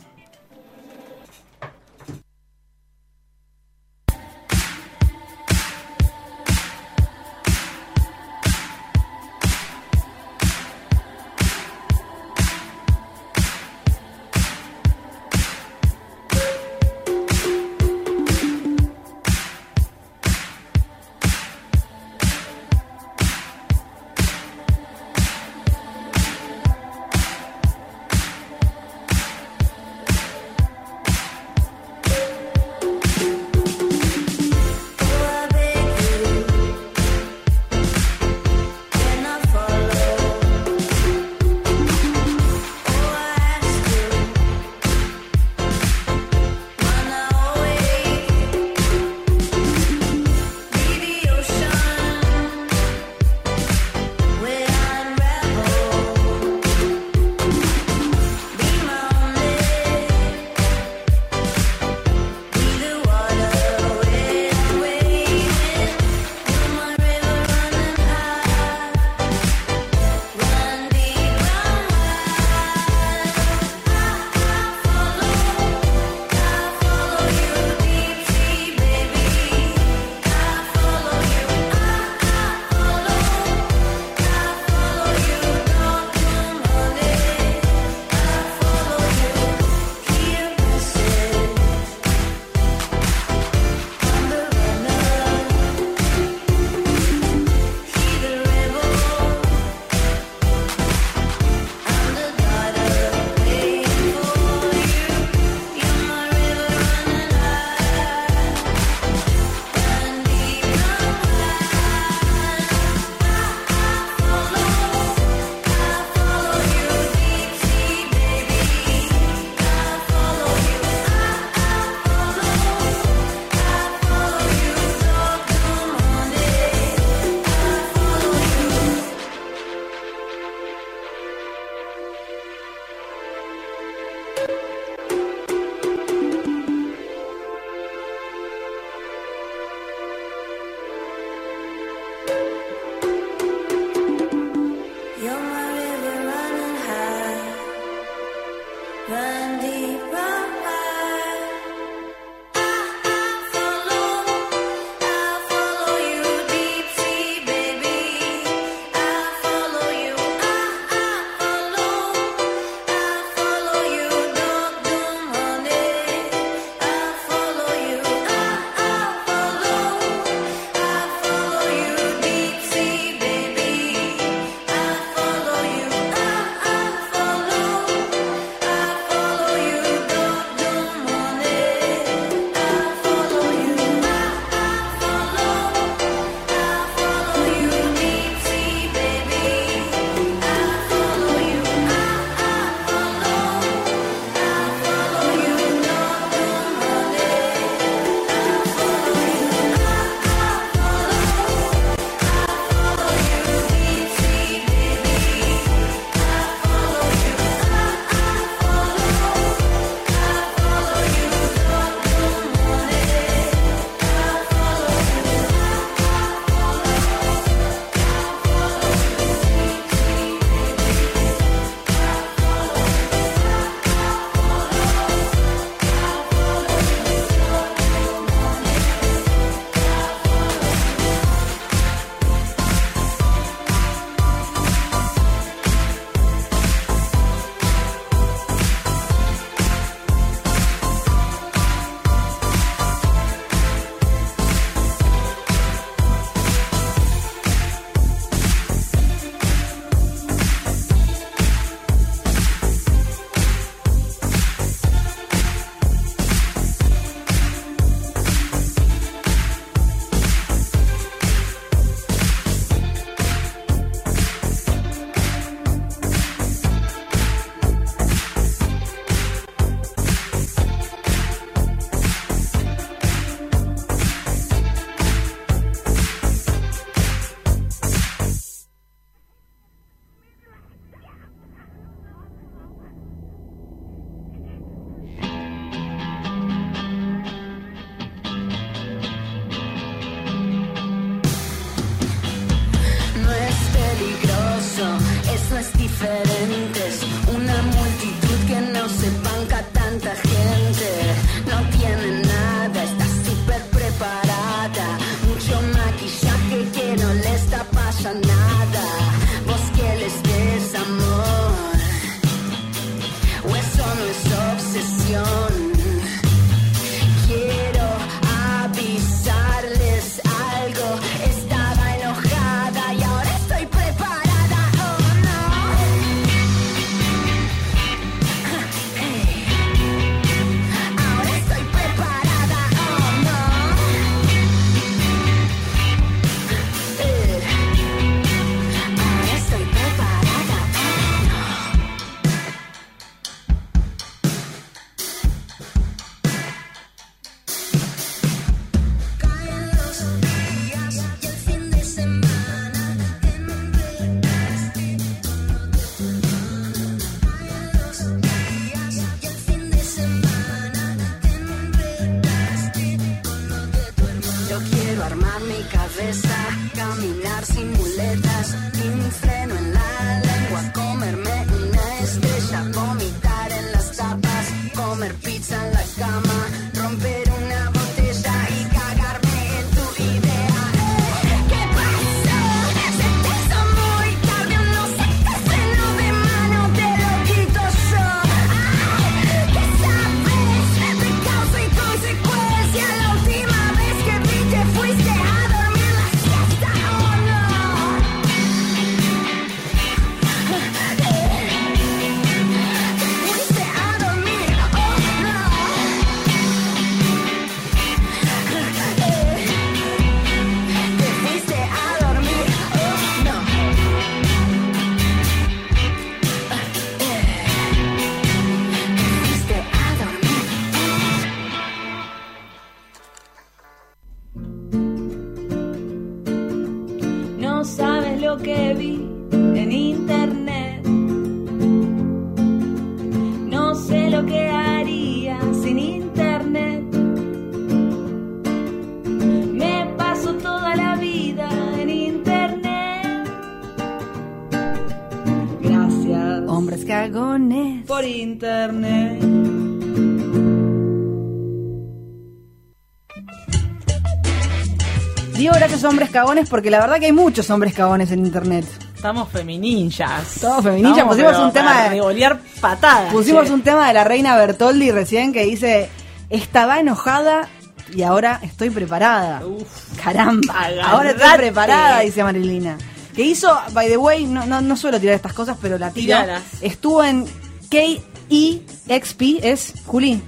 Cagones 456.34 456.50
porque 456.50 456.70
la 456.72 456.80
verdad 456.80 457.00
que 457.00 457.06
hay 457.08 457.12
muchos 457.12 457.50
hombres 457.52 457.74
cagones 457.74 458.12
en 458.12 458.26
internet. 458.26 458.66
Estamos 458.96 459.30
feminillas. 459.30 460.36
Todos 460.42 460.64
feminillas, 460.64 460.92
Estamos, 460.98 461.14
pusimos 461.16 461.32
pero 461.34 461.46
un 461.46 461.54
tema 461.54 461.84
de- 461.84 461.90
revolear 461.90 462.40
patadas. 462.60 463.12
Pusimos 463.14 463.46
che. 463.46 463.54
un 463.54 463.62
tema 463.62 463.88
de 463.88 463.94
la 463.94 464.04
reina 464.04 464.36
Bertoldi 464.38 464.92
recién 464.92 465.32
que 465.34 465.44
dice, 465.46 465.90
estaba 466.30 466.80
enojada 466.80 467.48
y 467.94 468.02
ahora 468.04 468.40
estoy 468.42 468.70
preparada. 468.72 469.46
Uf. 469.46 469.68
Caramba, 470.04 470.54
Agarrate. 470.54 470.82
ahora 470.82 471.10
estoy 471.12 471.38
preparada, 471.38 472.00
dice 472.00 472.24
Marilina. 472.24 472.78
Que 473.16 473.24
hizo, 473.24 473.56
by 473.74 473.88
the 473.88 473.98
way, 473.98 474.26
no, 474.26 474.46
no, 474.48 474.60
no 474.62 474.76
suelo 474.76 475.00
tirar 475.00 475.16
estas 475.16 475.34
cosas, 475.34 475.56
pero 475.62 475.78
la 475.78 475.92
tiro. 475.92 476.06
Tiralas. 476.18 476.42
Estuvo 476.62 477.04
en 477.04 477.26
KEXP, 477.70 479.22
es 479.44 479.74
Juli. 479.86 480.20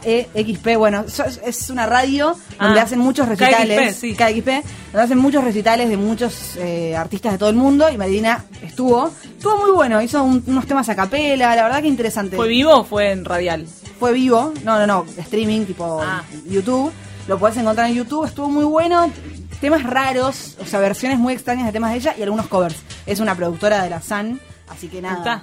K-E-X-P, 0.00 0.76
bueno, 0.76 1.04
es, 1.44 1.70
una 1.70 1.86
radio 1.86 2.36
donde 2.58 2.80
Ah, 2.80 2.82
hacen 2.84 2.98
muchos 2.98 3.28
recitales. 3.28 3.94
KXP, 3.94 4.00
sí. 4.00 4.14
KXP, 4.14 4.46
donde 4.92 5.02
hacen 5.04 5.18
muchos 5.18 5.44
recitales 5.44 5.88
de 5.88 5.96
muchos 5.96 6.56
eh, 6.56 6.96
artistas 6.96 7.32
de 7.32 7.38
todo 7.38 7.48
el 7.50 7.56
mundo 7.56 7.88
y 7.90 7.96
Marilina 7.98 8.44
estuvo. 8.62 9.10
Estuvo 9.24 9.56
muy 9.58 9.70
bueno, 9.72 10.00
hizo 10.02 10.22
un- 10.22 10.42
unos 10.46 10.66
temas 10.66 10.88
a 10.88 10.94
capela, 10.96 11.54
la 11.56 11.62
verdad 11.64 11.82
que 11.82 11.88
interesante. 11.88 12.36
¿Fue 12.36 12.48
vivo 12.48 12.72
o 12.78 12.84
fue 12.84 13.10
en 13.12 13.24
radial? 13.24 13.66
Fue 13.98 14.12
vivo, 14.12 14.52
no, 14.64 14.78
no, 14.78 14.86
no, 14.86 15.06
streaming, 15.18 15.64
tipo 15.66 16.00
Ah. 16.02 16.22
YouTube. 16.46 16.92
Lo 17.28 17.38
puedes 17.38 17.56
encontrar 17.56 17.88
en 17.88 17.94
YouTube, 17.96 18.26
estuvo 18.26 18.48
muy 18.50 18.64
bueno. 18.64 19.10
Temas 19.60 19.82
raros, 19.82 20.56
o 20.60 20.66
sea, 20.66 20.78
versiones 20.80 21.18
muy 21.18 21.32
extrañas 21.32 21.64
de 21.66 21.72
temas 21.72 21.92
de 21.92 21.96
ella 21.98 22.14
y 22.18 22.22
algunos 22.22 22.48
covers. 22.48 22.76
Es 23.06 23.20
una 23.20 23.34
productora 23.34 23.82
de 23.82 23.88
la 23.90 24.02
Sun, 24.02 24.38
así 24.68 24.88
que 24.88 25.00
nada. 25.00 25.42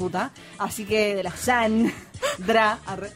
Puta. 0.00 0.30
Así 0.58 0.86
que 0.86 1.14
de 1.16 1.22
la 1.22 1.36
Sun, 1.36 1.92
Dra. 2.38 2.78
arre. 2.86 3.10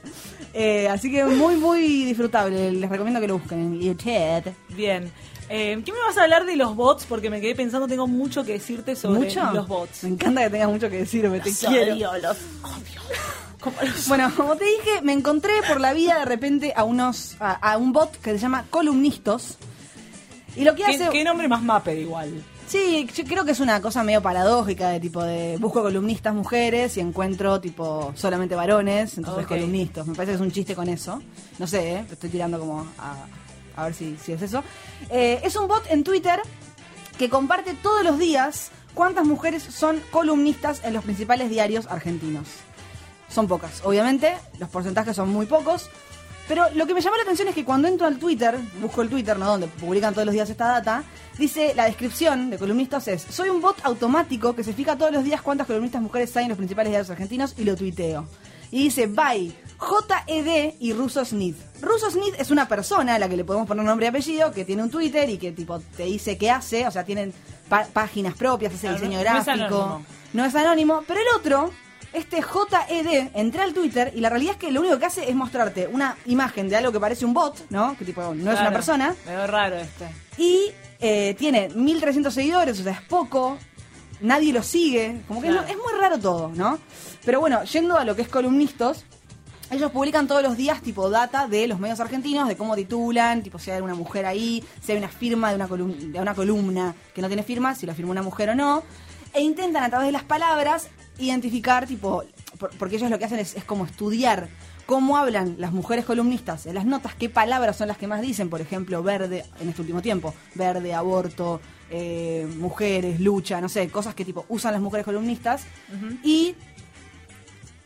Eh, 0.52 0.86
así 0.88 1.10
que 1.10 1.24
muy, 1.24 1.56
muy 1.56 2.04
disfrutable. 2.04 2.70
Les 2.72 2.90
recomiendo 2.90 3.20
que 3.20 3.26
lo 3.28 3.38
busquen 3.38 3.58
en 3.58 3.80
YouTube. 3.80 4.54
Bien. 4.68 5.10
Eh, 5.48 5.80
¿Qué 5.84 5.92
me 5.92 5.98
vas 6.06 6.16
a 6.18 6.24
hablar 6.24 6.44
de 6.44 6.56
los 6.56 6.76
bots? 6.76 7.06
Porque 7.06 7.30
me 7.30 7.40
quedé 7.40 7.54
pensando, 7.54 7.86
tengo 7.88 8.06
mucho 8.06 8.44
que 8.44 8.52
decirte 8.52 8.94
sobre 8.96 9.20
¿Mucho? 9.20 9.50
los 9.52 9.66
bots. 9.66 10.04
Me 10.04 10.10
encanta 10.10 10.42
que 10.44 10.50
tengas 10.50 10.68
mucho 10.68 10.90
que 10.90 10.98
decir, 10.98 11.26
me 11.30 11.40
te 11.40 11.52
quiero. 11.52 11.94
los 11.96 12.36
odio. 12.62 13.00
Como 13.60 13.76
los- 13.80 14.08
Bueno, 14.08 14.30
como 14.36 14.56
te 14.56 14.64
dije, 14.66 15.00
me 15.02 15.12
encontré 15.14 15.52
por 15.66 15.80
la 15.80 15.94
vida 15.94 16.18
de 16.18 16.24
repente 16.26 16.74
a 16.76 16.84
unos 16.84 17.36
a, 17.40 17.52
a 17.52 17.78
un 17.78 17.92
bot 17.94 18.14
que 18.20 18.32
se 18.32 18.38
llama 18.38 18.66
Columnistos. 18.68 19.56
Y 20.56 20.64
lo 20.64 20.74
que 20.74 20.84
¿Qué, 20.84 20.94
hace 20.94 21.08
qué 21.10 21.24
nombre 21.24 21.48
más 21.48 21.62
mape 21.62 21.98
igual? 22.00 22.44
Sí, 22.74 23.08
yo 23.14 23.22
creo 23.22 23.44
que 23.44 23.52
es 23.52 23.60
una 23.60 23.80
cosa 23.80 24.02
medio 24.02 24.20
paradójica 24.20 24.88
de 24.88 24.98
tipo 24.98 25.22
de 25.22 25.58
busco 25.58 25.80
columnistas 25.80 26.34
mujeres 26.34 26.96
y 26.96 27.00
encuentro 27.00 27.60
tipo 27.60 28.12
solamente 28.16 28.56
varones, 28.56 29.16
entonces 29.16 29.46
columnistas. 29.46 30.08
Me 30.08 30.14
parece 30.16 30.32
que 30.32 30.34
es 30.34 30.40
un 30.40 30.50
chiste 30.50 30.74
con 30.74 30.88
eso. 30.88 31.22
No 31.60 31.68
sé, 31.68 31.92
¿eh? 31.92 32.04
estoy 32.10 32.30
tirando 32.30 32.58
como 32.58 32.84
a, 32.98 33.26
a 33.76 33.84
ver 33.84 33.94
si, 33.94 34.16
si 34.16 34.32
es 34.32 34.42
eso. 34.42 34.64
Eh, 35.08 35.40
es 35.44 35.54
un 35.54 35.68
bot 35.68 35.88
en 35.88 36.02
Twitter 36.02 36.40
que 37.16 37.28
comparte 37.28 37.74
todos 37.74 38.02
los 38.02 38.18
días 38.18 38.72
cuántas 38.92 39.24
mujeres 39.24 39.62
son 39.62 40.00
columnistas 40.10 40.80
en 40.82 40.94
los 40.94 41.04
principales 41.04 41.50
diarios 41.50 41.86
argentinos. 41.86 42.48
Son 43.28 43.46
pocas, 43.46 43.82
obviamente, 43.84 44.34
los 44.58 44.68
porcentajes 44.68 45.14
son 45.14 45.28
muy 45.28 45.46
pocos. 45.46 45.90
Pero 46.46 46.66
lo 46.74 46.86
que 46.86 46.92
me 46.92 47.00
llamó 47.00 47.16
la 47.16 47.22
atención 47.22 47.48
es 47.48 47.54
que 47.54 47.64
cuando 47.64 47.88
entro 47.88 48.06
al 48.06 48.18
Twitter, 48.18 48.58
busco 48.80 49.00
el 49.02 49.08
Twitter, 49.08 49.38
¿no? 49.38 49.46
Donde 49.46 49.66
publican 49.66 50.12
todos 50.12 50.26
los 50.26 50.34
días 50.34 50.50
esta 50.50 50.66
data, 50.66 51.02
dice 51.38 51.72
la 51.74 51.86
descripción 51.86 52.50
de 52.50 52.58
columnistas 52.58 53.08
es: 53.08 53.22
Soy 53.30 53.48
un 53.48 53.62
bot 53.62 53.78
automático 53.84 54.54
que 54.54 54.62
se 54.62 54.74
fija 54.74 54.96
todos 54.96 55.10
los 55.10 55.24
días 55.24 55.40
cuántas 55.40 55.66
columnistas 55.66 56.02
mujeres 56.02 56.36
hay 56.36 56.44
en 56.44 56.50
los 56.50 56.58
principales 56.58 56.90
diarios 56.90 57.08
argentinos 57.10 57.54
y 57.56 57.64
lo 57.64 57.74
tuiteo. 57.76 58.26
Y 58.70 58.84
dice: 58.84 59.06
Bye, 59.06 59.54
JED 59.78 60.74
y 60.80 60.92
Russo 60.92 61.24
Smith. 61.24 61.56
Russo 61.80 62.10
Smith 62.10 62.34
es 62.38 62.50
una 62.50 62.68
persona 62.68 63.14
a 63.14 63.18
la 63.18 63.28
que 63.28 63.36
le 63.38 63.44
podemos 63.44 63.66
poner 63.66 63.84
nombre 63.84 64.06
y 64.06 64.08
apellido, 64.10 64.52
que 64.52 64.64
tiene 64.66 64.82
un 64.82 64.90
Twitter 64.90 65.28
y 65.30 65.38
que 65.38 65.52
tipo 65.52 65.80
te 65.96 66.04
dice 66.04 66.36
qué 66.36 66.50
hace, 66.50 66.86
o 66.86 66.90
sea, 66.90 67.04
tienen 67.04 67.32
páginas 67.92 68.34
propias, 68.34 68.72
hace 68.74 68.82
Claro, 68.88 68.96
diseño 68.96 69.18
no- 69.22 69.24
no 69.32 69.38
es 69.38 69.44
gráfico. 69.46 69.82
anónimo. 69.82 70.06
No 70.34 70.44
es 70.44 70.54
anónimo, 70.54 71.04
pero 71.06 71.20
el 71.20 71.26
otro, 71.36 71.70
este 72.14 72.40
JED, 72.42 73.28
entré 73.34 73.62
al 73.62 73.74
Twitter 73.74 74.12
y 74.14 74.20
la 74.20 74.30
realidad 74.30 74.52
es 74.54 74.58
que 74.58 74.70
lo 74.72 74.80
único 74.80 74.98
que 74.98 75.06
hace 75.06 75.28
es 75.28 75.34
mostrarte 75.34 75.86
una 75.88 76.16
imagen 76.26 76.68
de 76.68 76.76
algo 76.76 76.92
que 76.92 77.00
parece 77.00 77.24
un 77.24 77.34
bot, 77.34 77.66
¿no? 77.70 77.96
Que 77.98 78.04
tipo 78.04 78.22
no 78.34 78.52
es 78.52 78.60
una 78.60 78.72
persona. 78.72 79.14
Me 79.26 79.36
veo 79.36 79.46
raro 79.46 79.76
este. 79.76 80.08
Y 80.38 80.70
eh, 81.00 81.34
tiene 81.38 81.68
1300 81.68 82.32
seguidores, 82.32 82.80
o 82.80 82.82
sea, 82.82 82.92
es 82.92 83.02
poco. 83.02 83.58
Nadie 84.20 84.52
lo 84.52 84.62
sigue. 84.62 85.20
Como 85.28 85.42
que 85.42 85.48
Claro. 85.48 85.66
es 85.66 85.76
muy 85.76 86.00
raro 86.00 86.18
todo, 86.18 86.50
¿no? 86.54 86.78
Pero 87.24 87.40
bueno, 87.40 87.64
yendo 87.64 87.98
a 87.98 88.04
lo 88.04 88.14
que 88.16 88.22
es 88.22 88.28
columnistas, 88.28 89.04
ellos 89.70 89.90
publican 89.90 90.28
todos 90.28 90.42
los 90.42 90.56
días 90.56 90.80
tipo 90.82 91.10
data 91.10 91.48
de 91.48 91.66
los 91.66 91.80
medios 91.80 91.98
argentinos, 91.98 92.46
de 92.48 92.56
cómo 92.56 92.76
titulan, 92.76 93.42
tipo 93.42 93.58
si 93.58 93.70
hay 93.70 93.80
una 93.80 93.94
mujer 93.94 94.24
ahí, 94.26 94.62
si 94.82 94.92
hay 94.92 94.98
una 94.98 95.08
firma 95.08 95.50
de 95.50 95.56
una, 95.56 95.68
colum- 95.68 95.96
de 96.12 96.20
una 96.20 96.34
columna 96.34 96.94
que 97.14 97.20
no 97.22 97.26
tiene 97.28 97.42
firma, 97.42 97.74
si 97.74 97.86
la 97.86 97.94
firma 97.94 98.12
una 98.12 98.22
mujer 98.22 98.50
o 98.50 98.54
no. 98.54 98.82
E 99.32 99.40
intentan 99.40 99.82
a 99.82 99.88
través 99.90 100.06
de 100.06 100.12
las 100.12 100.22
palabras 100.22 100.88
identificar, 101.18 101.86
tipo, 101.86 102.24
por- 102.58 102.70
porque 102.76 102.96
ellos 102.96 103.10
lo 103.10 103.18
que 103.18 103.24
hacen 103.26 103.38
es, 103.38 103.54
es 103.56 103.64
como 103.64 103.84
estudiar 103.86 104.48
cómo 104.86 105.16
hablan 105.16 105.56
las 105.58 105.72
mujeres 105.72 106.04
columnistas 106.04 106.66
en 106.66 106.74
las 106.74 106.84
notas, 106.84 107.14
qué 107.14 107.28
palabras 107.30 107.76
son 107.76 107.88
las 107.88 107.96
que 107.96 108.06
más 108.06 108.20
dicen, 108.20 108.50
por 108.50 108.60
ejemplo, 108.60 109.02
verde, 109.02 109.44
en 109.60 109.68
este 109.70 109.80
último 109.80 110.02
tiempo, 110.02 110.34
verde, 110.54 110.92
aborto, 110.94 111.60
eh, 111.90 112.46
mujeres, 112.58 113.18
lucha, 113.20 113.60
no 113.60 113.68
sé, 113.68 113.88
cosas 113.88 114.14
que 114.14 114.24
tipo 114.24 114.44
usan 114.48 114.72
las 114.72 114.82
mujeres 114.82 115.04
columnistas. 115.06 115.64
Y 116.22 116.54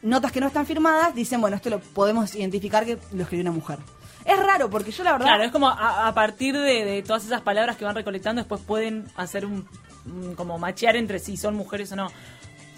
notas 0.02 0.32
que 0.32 0.40
no 0.40 0.46
están 0.48 0.66
firmadas 0.66 1.14
dicen, 1.14 1.40
bueno, 1.40 1.56
esto 1.56 1.70
lo 1.70 1.80
podemos 1.80 2.34
identificar 2.34 2.84
que 2.84 2.98
lo 3.12 3.22
escribió 3.22 3.42
una 3.42 3.52
mujer. 3.52 3.78
Es 4.24 4.38
raro 4.38 4.68
porque 4.68 4.90
yo 4.90 5.04
la 5.04 5.12
verdad... 5.12 5.26
Claro, 5.26 5.44
es 5.44 5.52
como 5.52 5.68
a, 5.68 6.06
a 6.08 6.14
partir 6.14 6.54
de, 6.54 6.84
de 6.84 7.02
todas 7.02 7.24
esas 7.24 7.40
palabras 7.40 7.76
que 7.76 7.84
van 7.84 7.94
recolectando, 7.94 8.40
después 8.42 8.60
pueden 8.60 9.06
hacer 9.16 9.46
un, 9.46 9.66
un- 10.04 10.34
como 10.34 10.58
machear 10.58 10.96
entre 10.96 11.18
si 11.18 11.36
son 11.36 11.54
mujeres 11.54 11.90
o 11.92 11.96
no. 11.96 12.10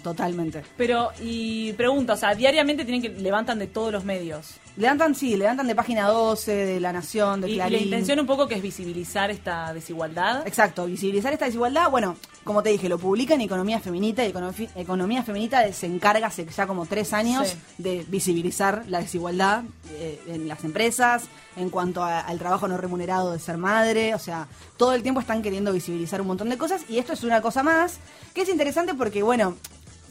Totalmente. 0.03 0.63
Pero, 0.77 1.09
y 1.21 1.73
pregunta, 1.73 2.13
o 2.13 2.17
sea, 2.17 2.33
diariamente 2.35 2.83
tienen 2.85 3.01
que 3.01 3.09
levantan 3.09 3.59
de 3.59 3.67
todos 3.67 3.91
los 3.91 4.03
medios. 4.03 4.55
Levantan, 4.77 5.13
sí, 5.15 5.35
levantan 5.35 5.67
de 5.67 5.75
página 5.75 6.07
12, 6.07 6.51
de 6.53 6.79
La 6.79 6.93
Nación, 6.93 7.41
de 7.41 7.49
Y, 7.49 7.53
y 7.53 7.55
la 7.57 7.67
Clarín. 7.67 7.85
intención 7.85 8.19
un 8.19 8.25
poco 8.25 8.47
que 8.47 8.55
es 8.55 8.61
visibilizar 8.61 9.29
esta 9.29 9.73
desigualdad. 9.73 10.47
Exacto, 10.47 10.85
visibilizar 10.85 11.33
esta 11.33 11.45
desigualdad. 11.45 11.89
Bueno, 11.91 12.15
como 12.45 12.63
te 12.63 12.69
dije, 12.69 12.87
lo 12.89 12.97
publica 12.97 13.33
en 13.35 13.41
Economía 13.41 13.79
Feminita 13.81 14.25
y 14.25 14.33
Economía 14.75 15.23
Feminita 15.23 15.71
se 15.73 15.85
encarga 15.87 16.27
hace 16.27 16.45
ya 16.45 16.65
como 16.67 16.85
tres 16.85 17.13
años 17.13 17.49
Sí. 17.49 17.57
de 17.77 18.05
visibilizar 18.07 18.83
la 18.87 18.99
desigualdad 19.01 19.63
eh, 19.93 20.19
en 20.27 20.47
las 20.47 20.63
empresas, 20.63 21.23
en 21.57 21.69
cuanto 21.69 22.01
a- 22.01 22.21
al 22.21 22.39
trabajo 22.39 22.67
no 22.67 22.77
remunerado 22.77 23.33
de 23.33 23.39
ser 23.39 23.57
madre. 23.57 24.15
O 24.15 24.19
sea, 24.19 24.47
todo 24.77 24.93
el 24.93 25.03
tiempo 25.03 25.19
están 25.19 25.41
queriendo 25.41 25.73
visibilizar 25.73 26.21
un 26.21 26.27
montón 26.27 26.47
de 26.49 26.57
cosas 26.57 26.83
y 26.89 26.97
esto 26.97 27.11
es 27.13 27.23
una 27.23 27.41
cosa 27.41 27.61
más 27.61 27.97
que 28.33 28.41
es 28.41 28.49
interesante 28.49 28.93
porque, 28.93 29.21
bueno, 29.21 29.57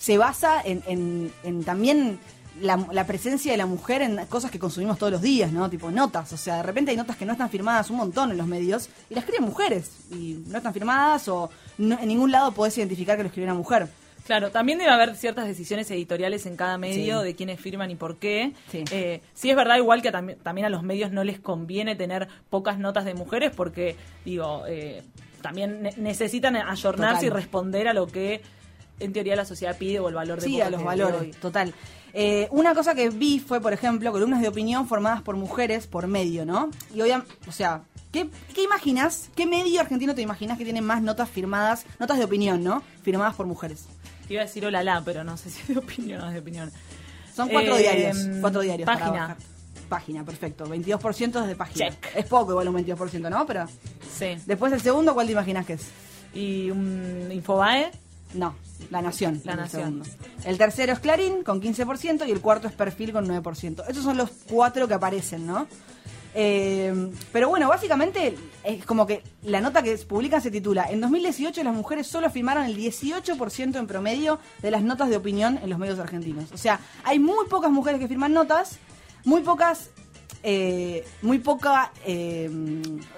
se 0.00 0.16
basa 0.18 0.60
en, 0.64 0.82
en- 0.88 1.30
en 1.44 1.62
también 1.62 2.18
la, 2.60 2.76
la 2.90 3.06
presencia 3.06 3.52
de 3.52 3.58
la 3.58 3.66
mujer 3.66 4.02
en 4.02 4.16
cosas 4.26 4.50
que 4.50 4.58
consumimos 4.58 4.98
todos 4.98 5.12
los 5.12 5.22
días, 5.22 5.52
¿no? 5.52 5.68
Tipo 5.70 5.90
notas. 5.90 6.32
O 6.32 6.36
sea, 6.36 6.56
de 6.56 6.62
repente 6.62 6.90
hay 6.90 6.96
notas 6.96 7.16
que 7.16 7.24
no 7.26 7.32
están 7.32 7.50
firmadas 7.50 7.90
un 7.90 7.96
montón 7.98 8.30
en 8.32 8.36
los 8.38 8.46
medios 8.46 8.88
y 9.08 9.14
las 9.14 9.24
escriben 9.24 9.44
mujeres 9.48 9.90
y 10.10 10.42
no 10.46 10.56
están 10.58 10.72
firmadas 10.74 11.28
o 11.28 11.50
no- 11.78 11.98
en 12.00 12.08
ningún 12.08 12.32
lado 12.32 12.52
podés 12.52 12.76
identificar 12.78 13.16
que 13.16 13.22
lo 13.22 13.28
escribió 13.28 13.50
una 13.50 13.58
mujer. 13.58 13.88
Claro, 14.26 14.50
también 14.50 14.78
debe 14.78 14.90
haber 14.90 15.16
ciertas 15.16 15.46
decisiones 15.46 15.90
editoriales 15.90 16.44
en 16.46 16.56
cada 16.56 16.76
medio 16.78 17.20
Sí. 17.20 17.24
de 17.26 17.34
quiénes 17.34 17.60
firman 17.60 17.90
y 17.90 17.94
por 17.96 18.16
qué. 18.18 18.52
Sí. 18.70 18.84
Eh, 18.90 19.20
sí 19.34 19.50
es 19.50 19.56
verdad 19.56 19.76
igual 19.76 20.02
que 20.02 20.12
también, 20.12 20.38
también 20.40 20.66
a 20.66 20.70
los 20.70 20.82
medios 20.82 21.10
no 21.12 21.24
les 21.24 21.40
conviene 21.40 21.94
tener 21.96 22.28
pocas 22.48 22.78
notas 22.78 23.04
de 23.04 23.14
mujeres 23.14 23.52
porque, 23.56 23.96
digo, 24.24 24.64
eh, 24.68 25.02
también 25.42 25.82
ne- 25.82 25.94
necesitan 25.96 26.54
ayornarse 26.56 27.26
Total. 27.26 27.38
y 27.38 27.42
responder 27.42 27.88
a 27.88 27.94
lo 27.94 28.06
que 28.06 28.42
en 29.00 29.12
teoría 29.12 29.34
la 29.36 29.44
sociedad 29.44 29.76
pide 29.76 29.98
o 30.00 30.08
el 30.08 30.14
valor 30.14 30.40
de 30.40 30.46
Sí, 30.46 30.60
a 30.60 30.70
los 30.70 30.82
valores, 30.84 31.20
hoy. 31.20 31.30
total. 31.32 31.74
Eh, 32.12 32.48
una 32.50 32.74
cosa 32.74 32.94
que 32.94 33.08
vi 33.10 33.38
fue, 33.38 33.60
por 33.60 33.72
ejemplo, 33.72 34.10
columnas 34.12 34.40
de 34.40 34.48
opinión 34.48 34.86
formadas 34.88 35.22
por 35.22 35.36
mujeres 35.36 35.86
por 35.86 36.06
medio, 36.06 36.44
¿no? 36.44 36.70
Y 36.94 37.00
obviamente, 37.02 37.32
o 37.48 37.52
sea, 37.52 37.82
¿qué, 38.12 38.28
¿qué 38.54 38.62
imaginas? 38.64 39.30
¿Qué 39.36 39.46
medio 39.46 39.80
argentino 39.80 40.14
te 40.14 40.22
imaginas 40.22 40.58
que 40.58 40.64
tiene 40.64 40.80
más 40.80 41.02
notas 41.02 41.28
firmadas, 41.28 41.84
notas 41.98 42.18
de 42.18 42.24
opinión, 42.24 42.64
¿no? 42.64 42.82
Firmadas 43.02 43.34
por 43.36 43.46
mujeres. 43.46 43.86
Te 44.26 44.34
Iba 44.34 44.42
a 44.42 44.46
decir 44.46 44.64
hola, 44.66 45.02
pero 45.04 45.22
no 45.24 45.36
sé 45.36 45.50
si 45.50 45.72
de 45.72 45.78
opinión 45.78 46.20
o 46.20 46.22
no 46.24 46.28
es 46.28 46.34
de 46.34 46.40
opinión. 46.40 46.70
Son 47.34 47.48
cuatro 47.48 47.76
Eh, 47.76 47.80
diarios. 47.82 48.18
Cuatro 48.40 48.60
diarios. 48.60 48.86
para 48.86 48.98
Página. 48.98 49.20
bajar. 49.20 49.36
Página, 49.88 50.24
perfecto. 50.24 50.66
22% 50.66 51.40
es 51.42 51.46
de 51.48 51.56
página. 51.56 51.90
Check. 51.90 52.06
Es 52.16 52.26
poco 52.26 52.50
igual 52.52 52.68
un 52.68 52.74
22%, 52.76 53.28
¿no? 53.30 53.46
Pero 53.46 53.66
Sí. 54.16 54.36
después 54.46 54.72
el 54.72 54.80
segundo, 54.80 55.14
¿cuál 55.14 55.26
te 55.26 55.32
imaginas 55.32 55.64
que 55.66 55.72
es? 55.74 55.82
Y 56.34 56.70
un 56.70 57.28
Infobae. 57.32 57.90
No, 58.34 58.54
La 58.90 59.02
Nación. 59.02 59.40
La 59.44 59.56
Nación. 59.56 60.02
El 60.44 60.58
tercero 60.58 60.92
es 60.92 61.00
Clarín 61.00 61.42
con 61.44 61.60
15% 61.60 62.26
y 62.26 62.30
el 62.30 62.40
cuarto 62.40 62.68
es 62.68 62.74
Perfil 62.74 63.12
con 63.12 63.26
9%. 63.26 63.84
Esos 63.88 64.04
son 64.04 64.16
los 64.16 64.30
cuatro 64.48 64.88
que 64.88 64.94
aparecen, 64.94 65.46
¿no? 65.46 65.66
Eh, 66.34 67.10
pero 67.32 67.48
bueno, 67.48 67.68
básicamente 67.68 68.36
es 68.62 68.84
como 68.84 69.06
que 69.06 69.22
la 69.42 69.60
nota 69.60 69.82
que 69.82 69.96
publican 69.96 70.40
se 70.40 70.52
titula 70.52 70.84
En 70.88 71.00
2018 71.00 71.64
las 71.64 71.74
mujeres 71.74 72.06
solo 72.06 72.30
firmaron 72.30 72.64
el 72.64 72.76
18% 72.76 73.76
en 73.76 73.86
promedio 73.88 74.38
de 74.62 74.70
las 74.70 74.82
notas 74.82 75.08
de 75.08 75.16
opinión 75.16 75.58
en 75.62 75.70
los 75.70 75.78
medios 75.78 75.98
argentinos. 75.98 76.52
O 76.52 76.56
sea, 76.56 76.78
hay 77.02 77.18
muy 77.18 77.46
pocas 77.48 77.70
mujeres 77.70 78.00
que 78.00 78.06
firman 78.06 78.32
notas, 78.32 78.78
muy 79.24 79.42
pocas 79.42 79.90
eh, 80.42 81.04
muy 81.22 81.38
poca 81.38 81.92
eh, 82.06 82.50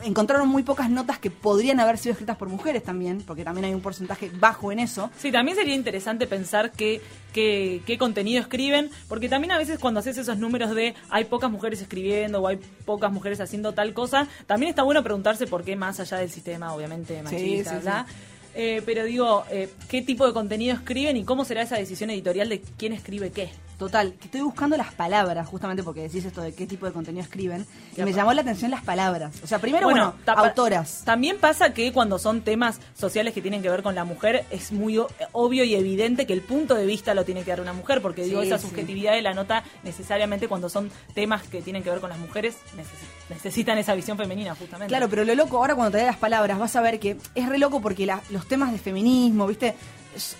encontraron 0.02 0.48
muy 0.48 0.62
pocas 0.62 0.90
notas 0.90 1.18
que 1.18 1.30
podrían 1.30 1.80
haber 1.80 1.98
sido 1.98 2.12
escritas 2.12 2.36
por 2.36 2.48
mujeres 2.48 2.82
también 2.82 3.22
porque 3.26 3.44
también 3.44 3.66
hay 3.66 3.74
un 3.74 3.80
porcentaje 3.80 4.30
bajo 4.38 4.72
en 4.72 4.80
eso 4.80 5.10
Sí, 5.18 5.30
también 5.30 5.56
sería 5.56 5.74
interesante 5.74 6.26
pensar 6.26 6.72
qué, 6.72 7.00
qué, 7.32 7.82
qué 7.86 7.98
contenido 7.98 8.40
escriben, 8.40 8.90
porque 9.08 9.28
también 9.28 9.52
a 9.52 9.58
veces 9.58 9.78
cuando 9.78 10.00
haces 10.00 10.18
esos 10.18 10.38
números 10.38 10.74
de 10.74 10.94
hay 11.10 11.24
pocas 11.24 11.50
mujeres 11.50 11.80
escribiendo 11.80 12.40
o 12.40 12.48
hay 12.48 12.58
pocas 12.84 13.12
mujeres 13.12 13.40
haciendo 13.40 13.72
tal 13.72 13.94
cosa, 13.94 14.26
también 14.46 14.70
está 14.70 14.82
bueno 14.82 15.02
preguntarse 15.02 15.46
por 15.46 15.64
qué 15.64 15.76
más 15.76 16.00
allá 16.00 16.18
del 16.18 16.30
sistema, 16.30 16.74
obviamente, 16.74 17.22
machista, 17.22 17.76
sí, 17.76 17.82
bla. 17.82 18.06
Eh, 18.54 18.82
pero 18.84 19.04
digo, 19.04 19.44
eh, 19.50 19.70
¿qué 19.88 20.02
tipo 20.02 20.26
de 20.26 20.32
contenido 20.32 20.74
escriben 20.74 21.16
y 21.16 21.24
cómo 21.24 21.44
será 21.44 21.62
esa 21.62 21.76
decisión 21.76 22.10
editorial 22.10 22.48
de 22.48 22.60
quién 22.76 22.92
escribe 22.92 23.30
qué? 23.30 23.50
Total, 23.78 24.12
que 24.12 24.26
estoy 24.26 24.42
buscando 24.42 24.76
las 24.76 24.92
palabras, 24.94 25.48
justamente 25.48 25.82
porque 25.82 26.02
decís 26.02 26.24
esto 26.24 26.40
de 26.42 26.54
qué 26.54 26.66
tipo 26.68 26.86
de 26.86 26.92
contenido 26.92 27.24
escriben, 27.24 27.66
y 27.96 28.02
me 28.02 28.12
llamó 28.12 28.32
la 28.32 28.42
atención 28.42 28.70
las 28.70 28.84
palabras. 28.84 29.32
O 29.42 29.46
sea, 29.48 29.58
primero, 29.58 29.88
bueno, 29.88 30.14
ta- 30.24 30.34
autoras. 30.34 31.02
También 31.04 31.38
pasa 31.38 31.74
que 31.74 31.92
cuando 31.92 32.18
son 32.20 32.42
temas 32.42 32.78
sociales 32.96 33.34
que 33.34 33.42
tienen 33.42 33.60
que 33.60 33.68
ver 33.70 33.82
con 33.82 33.96
la 33.96 34.04
mujer, 34.04 34.44
es 34.50 34.70
muy 34.70 34.98
o- 34.98 35.08
obvio 35.32 35.64
y 35.64 35.74
evidente 35.74 36.26
que 36.26 36.32
el 36.32 36.42
punto 36.42 36.76
de 36.76 36.86
vista 36.86 37.12
lo 37.14 37.24
tiene 37.24 37.42
que 37.42 37.50
dar 37.50 37.60
una 37.60 37.72
mujer, 37.72 38.02
porque 38.02 38.22
digo, 38.22 38.40
esa 38.42 38.58
sí. 38.58 38.68
subjetividad 38.68 39.14
de 39.14 39.22
la 39.22 39.32
nota 39.34 39.64
necesariamente 39.82 40.46
cuando 40.46 40.68
son 40.68 40.90
temas 41.14 41.42
que 41.48 41.60
tienen 41.60 41.82
que 41.82 41.90
ver 41.90 42.00
con 42.00 42.10
las 42.10 42.18
mujeres, 42.20 42.54
necesi- 42.76 43.21
necesitan 43.32 43.78
esa 43.78 43.94
visión 43.94 44.16
femenina, 44.16 44.54
justamente. 44.54 44.88
Claro, 44.88 45.08
pero 45.08 45.24
lo 45.24 45.34
loco, 45.34 45.58
ahora 45.58 45.74
cuando 45.74 45.92
te 45.92 45.98
dé 45.98 46.06
las 46.06 46.16
palabras, 46.16 46.58
vas 46.58 46.76
a 46.76 46.80
ver 46.80 46.98
que 46.98 47.16
es 47.34 47.48
re 47.48 47.58
loco 47.58 47.80
porque 47.80 48.06
los 48.30 48.46
temas 48.46 48.72
de 48.72 48.78
feminismo, 48.78 49.46
¿viste? 49.46 49.74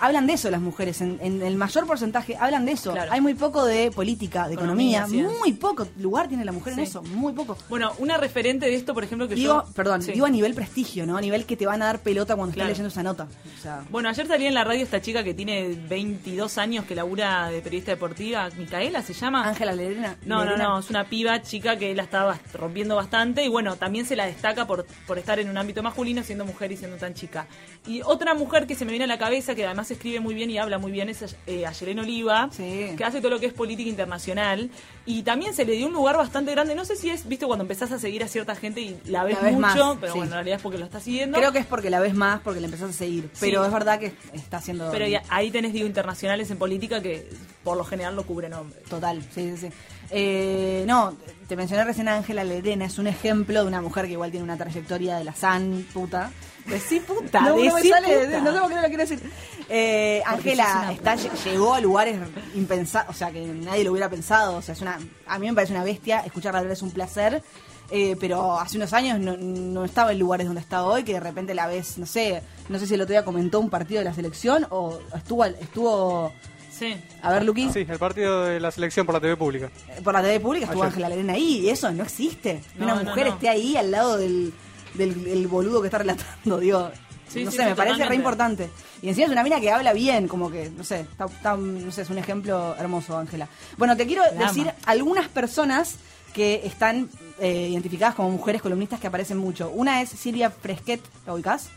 Hablan 0.00 0.26
de 0.26 0.34
eso 0.34 0.50
las 0.50 0.60
mujeres, 0.60 1.00
en, 1.00 1.18
en 1.22 1.42
el 1.42 1.56
mayor 1.56 1.86
porcentaje 1.86 2.36
hablan 2.38 2.64
de 2.66 2.72
eso. 2.72 2.92
Claro. 2.92 3.12
Hay 3.12 3.20
muy 3.20 3.34
poco 3.34 3.64
de 3.64 3.90
política, 3.90 4.48
de 4.48 4.54
Economía, 4.54 4.98
economía, 5.00 5.22
ciencia. 5.22 5.38
muy 5.40 5.52
poco 5.54 5.86
lugar 5.98 6.28
tiene 6.28 6.44
la 6.44 6.52
mujer 6.52 6.74
en 6.74 6.80
eso, 6.80 7.02
muy 7.02 7.32
poco. 7.32 7.56
Bueno, 7.68 7.92
una 7.98 8.16
referente 8.16 8.66
de 8.66 8.74
esto, 8.74 8.94
por 8.94 9.04
ejemplo, 9.04 9.28
que 9.28 9.34
Digo, 9.34 9.64
yo... 9.66 9.72
perdón, 9.74 10.02
Sí. 10.02 10.12
digo 10.12 10.26
a 10.26 10.30
nivel 10.30 10.54
prestigio, 10.54 11.06
¿no? 11.06 11.16
A 11.16 11.20
nivel 11.20 11.46
que 11.46 11.56
te 11.56 11.66
van 11.66 11.80
a 11.82 11.86
dar 11.86 12.00
pelota 12.00 12.36
cuando 12.36 12.52
Claro. 12.54 12.70
estás 12.70 12.78
leyendo 12.78 12.88
esa 12.88 13.02
nota. 13.02 13.28
O 13.58 13.62
sea, 13.62 13.84
Bueno, 13.90 14.08
ayer 14.08 14.26
salía 14.26 14.48
en 14.48 14.54
la 14.54 14.64
radio 14.64 14.82
esta 14.82 15.00
chica 15.00 15.22
que 15.24 15.34
tiene 15.34 15.68
22 15.88 16.58
años, 16.58 16.84
que 16.84 16.94
labura 16.94 17.48
de 17.48 17.60
periodista 17.62 17.92
deportiva, 17.92 18.48
Micaela 18.58 19.02
se 19.02 19.14
llama. 19.14 19.46
Ángela 19.48 19.72
Lerena. 19.72 20.16
No, 20.26 20.44
no, 20.44 20.56
no, 20.56 20.78
es 20.80 20.90
una 20.90 21.04
piba 21.08 21.40
chica 21.42 21.76
que 21.76 21.94
la 21.94 22.02
estaba 22.02 22.38
rompiendo 22.54 22.96
bastante 22.96 23.44
y 23.44 23.48
bueno, 23.48 23.76
también 23.76 24.06
se 24.06 24.16
la 24.16 24.26
destaca 24.26 24.66
por, 24.66 24.86
por 25.06 25.18
estar 25.18 25.38
en 25.38 25.48
un 25.48 25.56
ámbito 25.56 25.82
masculino 25.82 26.22
siendo 26.22 26.44
mujer 26.44 26.72
y 26.72 26.76
siendo 26.76 26.96
tan 26.96 27.14
chica. 27.14 27.46
Y 27.86 28.02
otra 28.02 28.34
mujer 28.34 28.66
que 28.66 28.74
se 28.74 28.84
me 28.84 28.90
viene 28.92 29.04
a 29.04 29.08
la 29.08 29.18
cabeza, 29.18 29.54
que 29.54 29.61
además 29.66 29.90
escribe 29.90 30.20
muy 30.20 30.34
bien 30.34 30.50
y 30.50 30.58
habla 30.58 30.78
muy 30.78 30.92
bien, 30.92 31.08
es 31.08 31.36
eh, 31.46 31.66
Ayelén 31.66 31.98
Oliva, 32.00 32.48
Sí. 32.52 32.90
que 32.96 33.04
hace 33.04 33.20
todo 33.20 33.30
lo 33.30 33.40
que 33.40 33.46
es 33.46 33.52
política 33.52 33.88
internacional 33.88 34.70
y 35.06 35.22
también 35.22 35.54
se 35.54 35.64
le 35.64 35.72
dio 35.72 35.86
un 35.86 35.92
lugar 35.92 36.16
bastante 36.16 36.50
grande. 36.52 36.74
No 36.74 36.84
sé 36.84 36.96
si 36.96 37.10
es, 37.10 37.26
viste, 37.28 37.46
cuando 37.46 37.62
empezás 37.62 37.90
a 37.92 37.98
seguir 37.98 38.22
a 38.24 38.28
cierta 38.28 38.54
gente 38.54 38.80
y 38.80 38.98
la 39.06 39.24
ves, 39.24 39.36
La 39.36 39.42
ves 39.42 39.52
mucho, 39.54 39.66
más, 39.86 39.96
pero 40.00 40.12
sí. 40.12 40.18
bueno, 40.18 40.24
en 40.32 40.36
realidad 40.36 40.56
es 40.56 40.62
porque 40.62 40.78
lo 40.78 40.84
estás 40.84 41.02
siguiendo. 41.02 41.38
Creo 41.38 41.52
que 41.52 41.58
es 41.58 41.66
porque 41.66 41.90
la 41.90 42.00
ves 42.00 42.14
más, 42.14 42.40
porque 42.40 42.60
la 42.60 42.66
empezás 42.66 42.90
a 42.90 42.92
seguir. 42.92 43.28
Pero 43.40 43.60
Sí. 43.62 43.66
es 43.66 43.72
verdad 43.72 43.98
que 43.98 44.12
está 44.32 44.58
haciendo. 44.58 44.90
Pero 44.90 45.06
ya- 45.06 45.22
ahí 45.28 45.50
tenés, 45.50 45.72
digo, 45.72 45.86
internacionales 45.86 46.50
en 46.50 46.58
política 46.58 47.00
que 47.02 47.28
por 47.64 47.76
lo 47.76 47.84
general 47.84 48.14
lo 48.16 48.24
cubren 48.24 48.52
hombres. 48.54 48.82
Total, 48.84 49.22
sí, 49.34 49.52
sí, 49.56 49.68
sí. 49.68 49.68
Eh, 50.14 50.84
no, 50.86 51.16
te 51.48 51.56
mencioné 51.56 51.84
recién 51.84 52.06
a 52.08 52.16
Ángela 52.16 52.44
Lerena, 52.44 52.84
es 52.84 52.98
un 52.98 53.06
ejemplo 53.06 53.62
de 53.62 53.66
una 53.68 53.80
mujer 53.80 54.06
que 54.06 54.12
igual 54.12 54.30
tiene 54.30 54.44
una 54.44 54.56
trayectoria 54.58 55.16
de 55.16 55.24
la 55.24 55.34
san 55.34 55.86
puta. 55.94 56.30
Decí 56.66 57.00
puta, 57.00 57.40
no, 57.40 57.48
no 57.50 57.56
me 57.56 57.62
decí 57.72 57.88
sale, 57.88 58.26
puta. 58.26 58.40
no 58.40 58.52
sé 58.52 58.58
por 58.60 58.68
qué 58.68 58.74
no 58.76 58.82
lo 58.82 58.88
quiero 58.88 59.02
decir. 59.02 59.20
Eh, 59.68 60.22
Ángela 60.26 60.80
una 60.82 60.92
está 60.92 61.14
llegó 61.44 61.74
a 61.74 61.80
lugares 61.80 62.18
impensados, 62.54 63.10
o 63.14 63.18
sea, 63.18 63.30
que 63.30 63.40
nadie 63.46 63.84
lo 63.84 63.90
hubiera 63.92 64.08
pensado. 64.08 64.56
O 64.56 64.62
sea, 64.62 64.74
es 64.74 64.80
una, 64.80 64.98
a 65.26 65.38
mí 65.38 65.46
me 65.48 65.54
parece 65.54 65.72
una 65.72 65.84
bestia, 65.84 66.20
escucharla 66.20 66.60
hablar 66.60 66.72
es 66.72 66.82
un 66.82 66.90
placer. 66.90 67.42
eh, 67.90 68.16
pero 68.20 68.58
hace 68.58 68.76
unos 68.78 68.92
años 68.92 69.18
no, 69.18 69.36
no 69.36 69.84
estaba 69.84 70.12
en 70.12 70.18
lugares 70.18 70.46
donde 70.46 70.60
está 70.62 70.84
hoy, 70.84 71.02
que 71.04 71.12
de 71.14 71.20
repente 71.20 71.52
la 71.54 71.66
ves, 71.66 71.98
no 71.98 72.06
sé, 72.06 72.42
no 72.70 72.78
sé 72.78 72.86
si 72.86 72.94
el 72.94 73.02
otro 73.02 73.12
día 73.12 73.24
comentó 73.24 73.60
un 73.60 73.68
partido 73.68 73.98
de 73.98 74.04
la 74.06 74.14
selección 74.14 74.66
o 74.70 74.98
estuvo, 75.14 75.44
estuvo 75.44 76.32
Sí. 76.70 76.96
a 77.20 77.30
ver, 77.32 77.44
Luqui. 77.44 77.70
Sí, 77.70 77.86
el 77.88 77.98
partido 77.98 78.44
de 78.46 78.58
la 78.58 78.70
selección 78.70 79.04
por 79.04 79.14
la 79.14 79.20
TV 79.20 79.36
pública. 79.36 79.70
Eh, 79.90 80.00
por 80.02 80.14
la 80.14 80.22
TV 80.22 80.40
pública 80.40 80.64
estuvo 80.66 80.82
Ayer. 80.84 80.92
Ángela 80.94 81.08
Lerena 81.10 81.34
ahí 81.34 81.60
y 81.66 81.68
eso 81.68 81.90
no 81.92 82.02
existe. 82.02 82.62
Que 82.72 82.78
No, 82.78 82.86
una 82.86 83.02
no, 83.02 83.10
mujer 83.10 83.26
no. 83.26 83.32
esté 83.34 83.48
ahí 83.50 83.76
al 83.76 83.90
lado 83.90 84.16
del, 84.16 84.54
del, 84.94 85.24
del 85.24 85.46
boludo 85.46 85.80
que 85.80 85.88
está 85.88 85.98
relatando, 85.98 86.58
digo. 86.58 86.90
Sí, 87.28 87.44
no 87.44 87.50
sí, 87.50 87.56
sé, 87.56 87.62
sí, 87.62 87.68
me 87.70 87.74
parece 87.76 88.04
re 88.04 88.14
importante. 88.14 88.68
Y 89.00 89.08
encima 89.08 89.24
es 89.26 89.32
una 89.32 89.42
mina 89.42 89.58
que 89.58 89.70
habla 89.70 89.92
bien, 89.94 90.28
como 90.28 90.50
que, 90.50 90.68
no 90.70 90.84
sé, 90.84 91.00
está, 91.00 91.24
está- 91.24 91.56
no 91.56 91.90
sé, 91.90 92.02
es 92.02 92.10
un 92.10 92.18
ejemplo 92.18 92.76
hermoso, 92.78 93.16
Ángela. 93.16 93.48
Bueno, 93.78 93.96
te 93.96 94.06
quiero 94.06 94.22
La 94.38 94.48
decir 94.48 94.68
ama. 94.68 94.78
algunas 94.84 95.28
personas 95.28 95.96
que 96.34 96.60
están 96.64 97.08
eh, 97.40 97.68
identificadas 97.70 98.14
como 98.14 98.30
mujeres 98.30 98.60
columnistas 98.60 99.00
que 99.00 99.06
aparecen 99.06 99.38
mucho. 99.38 99.70
Una 99.70 100.02
es 100.02 100.10
Silvia 100.10 100.50
Fresquet, 100.50 101.00
¿la 101.26 101.34
ubicás? 101.34 101.68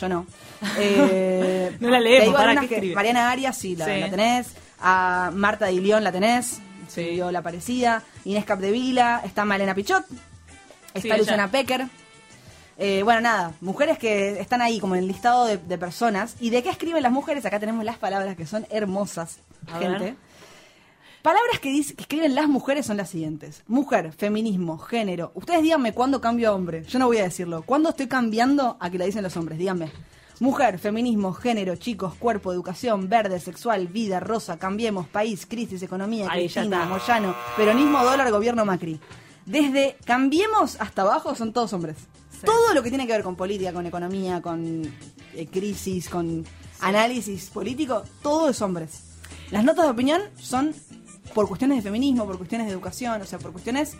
Yo 0.00 0.08
no. 0.08 0.26
Eh, 0.78 1.76
No 1.80 1.90
la 1.90 2.00
leemos, 2.00 2.34
¿para 2.34 2.58
qué 2.60 2.68
que-? 2.68 2.94
Mariana 2.94 3.30
Arias, 3.30 3.56
sí, 3.58 3.76
la, 3.76 3.84
Sí. 3.86 4.00
la 4.00 4.10
tenés. 4.10 4.46
A 4.80 5.30
Marta 5.34 5.66
Di 5.66 5.78
León 5.80 6.02
la 6.04 6.10
tenés. 6.12 6.58
Sí. 6.88 7.04
Sí. 7.04 7.16
La 7.30 7.42
parecida. 7.42 8.02
Inés 8.24 8.44
Capdevila. 8.44 9.20
Está 9.24 9.44
Malena 9.44 9.74
Pichot. 9.74 10.04
Está 10.94 11.14
Sí. 11.14 11.18
Luciana 11.20 11.50
Pecker. 11.50 11.86
Eh, 12.78 13.02
bueno, 13.04 13.20
nada, 13.20 13.52
mujeres 13.60 13.98
que 13.98 14.40
están 14.40 14.60
ahí 14.62 14.80
como 14.80 14.94
en 14.94 15.02
el 15.02 15.08
listado 15.08 15.44
de, 15.44 15.56
de 15.58 15.78
personas. 15.78 16.36
¿Y 16.40 16.50
de 16.50 16.62
qué 16.62 16.70
escriben 16.70 17.02
las 17.02 17.12
mujeres? 17.12 17.44
Acá 17.44 17.60
tenemos 17.60 17.84
las 17.84 17.98
palabras 17.98 18.36
que 18.36 18.46
son 18.46 18.66
hermosas, 18.70 19.38
A 19.72 19.78
gente. 19.78 20.04
ver. 20.04 20.16
Palabras 21.22 21.60
que, 21.60 21.68
dice- 21.70 21.94
que 21.94 22.02
escriben 22.02 22.34
las 22.34 22.48
mujeres 22.48 22.86
son 22.86 22.96
las 22.96 23.10
siguientes. 23.10 23.62
Mujer, 23.68 24.12
feminismo, 24.12 24.78
género. 24.78 25.30
Ustedes 25.34 25.62
díganme 25.62 25.92
cuándo 25.92 26.20
cambio 26.20 26.48
a 26.50 26.54
hombre. 26.54 26.84
Yo 26.84 26.98
no 26.98 27.06
voy 27.06 27.18
a 27.18 27.22
decirlo. 27.24 27.62
¿Cuándo 27.62 27.90
estoy 27.90 28.08
cambiando 28.08 28.76
a 28.80 28.90
que 28.90 28.98
la 28.98 29.04
dicen 29.04 29.22
los 29.22 29.36
hombres? 29.36 29.58
Díganme. 29.58 29.92
Mujer, 30.40 30.80
feminismo, 30.80 31.32
género, 31.34 31.76
chicos, 31.76 32.14
cuerpo, 32.16 32.52
educación, 32.52 33.08
verde, 33.08 33.38
sexual, 33.38 33.86
vida, 33.86 34.18
rosa, 34.18 34.58
cambiemos, 34.58 35.06
país, 35.06 35.46
crisis, 35.46 35.80
economía, 35.84 36.26
Ahí 36.28 36.48
Cristina. 36.48 36.86
Moyano, 36.86 37.36
peronismo, 37.56 38.02
dólar, 38.02 38.28
gobierno 38.32 38.64
Macri. 38.64 38.98
Desde 39.46 39.96
cambiemos 40.04 40.80
hasta 40.80 41.02
abajo 41.02 41.36
son 41.36 41.52
todos 41.52 41.72
hombres. 41.72 41.96
Todo 42.44 42.74
lo 42.74 42.82
que 42.82 42.88
tiene 42.90 43.06
que 43.06 43.12
ver 43.12 43.22
con 43.22 43.36
política, 43.36 43.72
con 43.72 43.86
economía, 43.86 44.40
con 44.40 44.82
eh, 45.34 45.46
crisis, 45.50 46.08
con 46.08 46.44
análisis 46.80 47.50
político, 47.50 48.02
todo 48.22 48.48
es 48.48 48.60
hombres. 48.62 49.02
Las 49.50 49.64
notas 49.64 49.84
de 49.86 49.90
opinión 49.92 50.22
son 50.38 50.74
por 51.34 51.46
cuestiones 51.48 51.78
de 51.78 51.82
feminismo, 51.82 52.26
por 52.26 52.36
cuestiones 52.38 52.66
de 52.66 52.72
educación, 52.72 53.20
o 53.22 53.24
sea, 53.26 53.38
por 53.38 53.52
cuestiones 53.52 53.96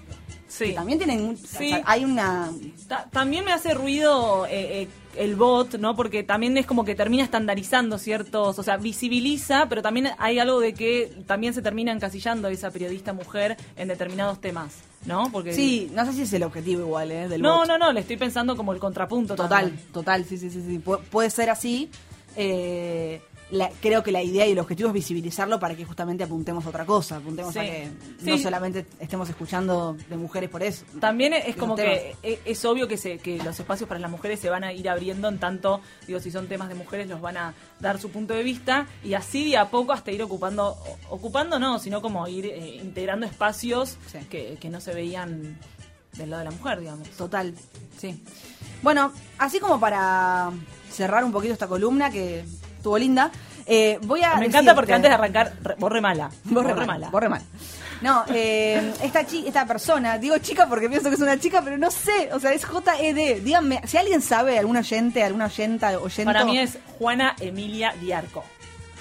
Sí. 0.49 0.67
que 0.67 0.73
también 0.75 0.99
tienen... 0.99 1.37
Sí. 1.39 1.67
o 1.73 1.77
sea, 1.77 1.83
hay 1.87 2.05
una... 2.05 2.51
Ta- 2.87 3.09
también 3.11 3.43
me 3.43 3.53
hace 3.53 3.73
ruido 3.73 4.45
eh, 4.47 4.83
eh, 4.83 4.89
el 5.17 5.35
bot, 5.35 5.77
¿no? 5.79 5.97
Porque 5.97 6.25
también 6.25 6.59
es 6.59 6.67
como 6.67 6.85
que 6.85 6.95
termina 6.95 7.25
estandarizando 7.25 7.97
ciertos, 7.97 8.59
o 8.59 8.63
sea, 8.63 8.77
visibiliza, 8.77 9.67
pero 9.71 9.81
también 9.81 10.11
hay 10.19 10.39
algo 10.39 10.61
de 10.61 10.75
que 10.75 11.11
también 11.27 11.55
se 11.55 11.63
termina 11.63 11.91
encasillando 11.91 12.49
esa 12.49 12.71
periodista 12.71 13.15
mujer 13.15 13.57
en 13.77 13.89
determinados 13.89 14.43
temas, 14.43 14.75
¿no? 15.07 15.31
Porque 15.33 15.53
Sí, 15.53 15.91
no 15.95 16.05
sé 16.07 16.13
si 16.13 16.23
es 16.23 16.33
el 16.33 16.43
objetivo 16.45 16.83
igual, 16.83 17.11
¿eh? 17.13 17.29
Del 17.29 17.43
No, 17.43 17.59
bot. 17.59 17.69
no, 17.69 17.79
no, 17.79 17.93
le 17.93 18.01
estoy 18.01 18.17
pensando 18.17 18.57
como 18.57 18.73
el 18.73 18.79
contrapunto. 18.79 19.35
Total, 19.35 19.67
también. 19.67 19.87
total, 19.93 20.25
sí, 20.25 20.39
sí, 20.39 20.51
sí, 20.51 20.63
sí. 20.67 20.79
Pu- 20.85 21.01
puede 21.11 21.31
ser 21.31 21.51
así. 21.51 21.91
Eh, 22.37 23.21
la- 23.53 23.71
creo 23.81 24.03
que 24.03 24.11
la 24.13 24.23
idea 24.23 24.47
y 24.47 24.53
el 24.53 24.59
objetivo 24.59 24.89
es 24.89 24.95
visibilizarlo 24.95 25.61
para 25.61 25.75
que 25.77 25.85
justamente 25.85 26.25
apuntemos 26.25 26.65
a 26.67 26.71
otra 26.71 26.85
cosa, 26.87 27.17
apuntemos 27.17 27.55
a 27.57 27.63
Sí. 27.63 27.69
que 27.69 27.91
no 28.33 28.39
solamente 28.39 28.87
estemos 28.99 29.29
escuchando 29.29 29.95
de 30.09 30.17
mujeres 30.17 30.49
por 30.51 30.63
eso. 30.63 30.85
También 31.01 31.35
es 31.35 31.55
como 31.57 31.75
temas. 31.75 31.99
que 31.99 32.17
e- 32.23 32.41
es 32.47 32.65
obvio 32.65 32.89
que, 32.89 32.97
se, 32.97 33.19
que 33.19 33.37
los 33.39 33.59
espacios 33.61 33.87
para 33.89 34.01
las 34.01 34.11
mujeres 34.11 34.41
se 34.41 34.49
van 34.51 34.65
a 34.65 34.73
ir 34.73 34.89
abriendo 34.89 35.29
en 35.29 35.39
tanto, 35.39 35.81
digo, 36.07 36.19
si 36.19 36.31
son 36.31 36.49
temas 36.49 36.69
de 36.71 36.75
mujeres 36.75 37.09
los 37.09 37.21
van 37.21 37.37
a 37.37 37.55
dar 37.79 37.99
su 38.01 38.11
punto 38.11 38.33
de 38.35 38.43
vista 38.43 38.87
y 39.05 39.15
así 39.15 39.51
de 39.51 39.59
a 39.59 39.69
poco 39.71 39.93
hasta 39.93 40.11
ir 40.11 40.23
ocupando, 40.23 40.77
ocupando 41.11 41.59
no, 41.59 41.79
sino 41.79 42.01
como 42.03 42.27
ir 42.29 42.47
eh, 42.47 42.77
integrando 42.83 43.27
espacios 43.27 43.99
Sí. 44.11 44.19
que, 44.31 44.57
que 44.61 44.71
no 44.71 44.81
se 44.81 44.95
veían 44.95 45.59
del 46.17 46.31
lado 46.31 46.41
de 46.45 46.51
la 46.51 46.57
mujer, 46.57 46.81
digamos. 46.81 47.09
Total, 47.11 47.55
sí. 47.99 48.23
Bueno, 48.83 49.13
así 49.39 49.61
como 49.61 49.79
para 49.79 50.51
cerrar 50.91 51.23
un 51.25 51.33
poquito 51.33 51.53
esta 51.53 51.67
columna 51.69 52.11
que 52.11 52.45
estuvo 52.83 52.99
linda, 52.99 53.31
eh, 53.65 53.99
voy 54.03 54.23
a 54.25 54.35
Me 54.37 54.47
encanta 54.47 54.73
decirte- 54.73 54.75
porque 54.75 54.93
antes 54.93 55.09
de 55.11 55.15
arrancar, 55.15 55.53
re- 55.63 55.77
borre 55.79 56.01
mala. 56.01 56.31
Borre, 56.45 56.75
mal, 56.75 57.09
borre 57.13 57.29
mal. 57.29 57.43
No, 58.01 58.25
eh, 58.35 58.93
esta, 59.01 59.25
chi- 59.25 59.45
esta 59.47 59.65
persona, 59.65 60.19
digo 60.19 60.37
chica 60.39 60.67
porque 60.69 60.89
pienso 60.89 61.09
que 61.09 61.15
es 61.15 61.21
una 61.21 61.39
chica, 61.39 61.63
pero 61.63 61.79
no 61.79 61.89
sé, 61.93 62.31
o 62.33 62.41
sea, 62.41 62.53
es 62.53 62.65
JED. 62.67 63.41
Díganme, 63.43 63.81
si 63.87 63.97
alguien 63.97 64.21
sabe, 64.21 64.59
algún 64.59 64.77
oyente, 64.77 65.23
alguna 65.23 65.45
oyenta, 65.47 65.97
oyente. 66.01 66.25
Para 66.25 66.45
mí 66.45 66.59
es 66.59 66.79
Juana 66.99 67.37
Emilia 67.39 67.95
Diarco. 68.01 68.45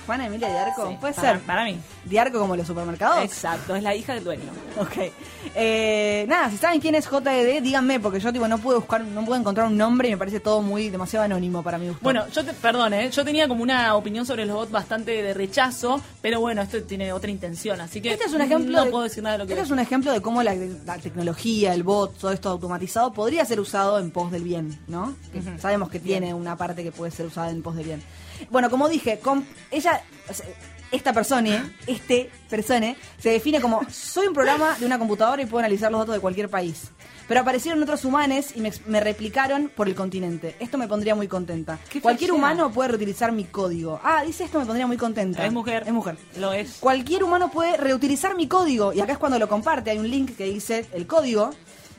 Juana 0.05 0.25
Emilia 0.27 0.49
Diarco, 0.49 0.89
Sí, 0.89 0.97
puede 0.99 1.13
para- 1.13 1.33
ser. 1.33 1.39
Para 1.41 1.63
mí. 1.65 1.77
Diarco 2.05 2.39
como 2.39 2.55
los 2.55 2.65
supermercados. 2.67 3.23
Exacto, 3.23 3.75
es 3.75 3.83
la 3.83 3.95
hija 3.95 4.13
del 4.13 4.23
dueño. 4.23 4.43
Ok. 4.77 5.11
Eh, 5.55 6.25
nada, 6.27 6.49
si 6.49 6.57
saben 6.57 6.79
quién 6.79 6.95
es 6.95 7.07
JED, 7.07 7.61
díganme, 7.61 7.99
porque 7.99 8.19
yo 8.19 8.31
tipo 8.31 8.47
no 8.47 8.57
pude 8.57 8.75
buscar, 8.77 9.01
no 9.01 9.25
puedo 9.25 9.39
encontrar 9.39 9.67
un 9.67 9.77
nombre 9.77 10.07
y 10.07 10.11
me 10.11 10.17
parece 10.17 10.39
todo 10.39 10.61
muy 10.61 10.89
demasiado 10.89 11.25
anónimo 11.25 11.61
para 11.63 11.77
mi 11.77 11.87
gusto. 11.87 12.01
Bueno, 12.03 12.27
yo 12.29 12.43
te, 12.45 12.53
perdón, 12.53 12.93
¿eh? 12.93 13.09
yo 13.11 13.25
tenía 13.25 13.47
como 13.47 13.63
una 13.63 13.95
opinión 13.95 14.25
sobre 14.25 14.45
los 14.45 14.55
bots 14.55 14.71
bastante 14.71 15.21
de 15.21 15.33
rechazo, 15.33 16.01
pero 16.21 16.39
bueno, 16.39 16.61
esto 16.61 16.81
tiene 16.83 17.11
otra 17.13 17.29
intención, 17.31 17.81
así 17.81 18.01
que 18.01 18.13
Este 18.13 18.25
es 18.25 18.33
un 18.33 18.41
ejemplo. 18.41 18.77
no 18.79 18.85
de, 18.85 18.91
puedo 18.91 19.03
decir 19.03 19.23
nada 19.23 19.33
de 19.33 19.39
lo 19.43 19.47
que 19.47 19.53
este 19.53 19.65
es 19.65 19.71
un 19.71 19.79
ejemplo 19.79 20.11
de 20.11 20.21
cómo 20.21 20.41
la, 20.43 20.55
la 20.85 20.97
tecnología, 20.97 21.73
el 21.73 21.83
bot, 21.83 22.17
todo 22.17 22.31
esto 22.31 22.49
automatizado 22.49 23.11
podría 23.13 23.43
ser 23.45 23.59
usado 23.59 23.99
en 23.99 24.11
pos 24.11 24.31
del 24.31 24.43
bien, 24.43 24.79
¿no? 24.87 25.13
Sabemos 25.59 25.89
que 25.89 25.99
tiene 25.99 26.33
una 26.33 26.55
parte 26.55 26.83
que 26.83 26.91
puede 26.91 27.11
ser 27.11 27.25
usada 27.25 27.49
en 27.49 27.61
pos 27.61 27.75
del 27.75 27.85
bien. 27.85 28.03
Bueno, 28.49 28.69
como 28.69 28.89
dije, 28.89 29.19
con, 29.19 29.45
ella, 29.71 30.01
o 30.29 30.33
sea, 30.33 30.45
esta 30.91 31.13
persona, 31.13 31.73
este 31.87 32.29
persona, 32.49 32.95
se 33.17 33.29
define 33.29 33.61
como 33.61 33.81
soy 33.89 34.27
un 34.27 34.33
programa 34.33 34.77
de 34.77 34.85
una 34.85 34.99
computadora 34.99 35.41
y 35.41 35.45
puedo 35.45 35.59
analizar 35.59 35.91
los 35.91 36.01
datos 36.01 36.15
de 36.15 36.21
cualquier 36.21 36.49
país. 36.49 36.91
Pero 37.27 37.41
aparecieron 37.41 37.81
otros 37.81 38.03
humanes 38.03 38.53
y 38.57 38.59
me, 38.59 38.73
me 38.87 38.99
replicaron 38.99 39.71
por 39.73 39.87
el 39.87 39.95
continente. 39.95 40.55
Esto 40.59 40.77
me 40.77 40.89
pondría 40.89 41.15
muy 41.15 41.29
contenta. 41.29 41.79
Cualquier 42.01 42.33
humano 42.33 42.71
puede 42.73 42.89
reutilizar 42.89 43.31
mi 43.31 43.45
código. 43.45 44.01
Ah, 44.03 44.23
dice 44.25 44.43
esto 44.43 44.59
me 44.59 44.65
pondría 44.65 44.85
muy 44.85 44.97
contenta. 44.97 45.45
Es 45.45 45.53
mujer. 45.53 45.83
Es 45.85 45.93
mujer. 45.93 46.17
Lo 46.37 46.51
es. 46.51 46.77
Cualquier 46.81 47.23
humano 47.23 47.49
puede 47.49 47.77
reutilizar 47.77 48.35
mi 48.35 48.49
código. 48.49 48.91
Y 48.91 48.99
acá 48.99 49.13
es 49.13 49.17
cuando 49.17 49.39
lo 49.39 49.47
comparte. 49.47 49.91
Hay 49.91 49.99
un 49.99 50.09
link 50.09 50.35
que 50.35 50.43
dice 50.45 50.85
el 50.91 51.07
código. 51.07 51.51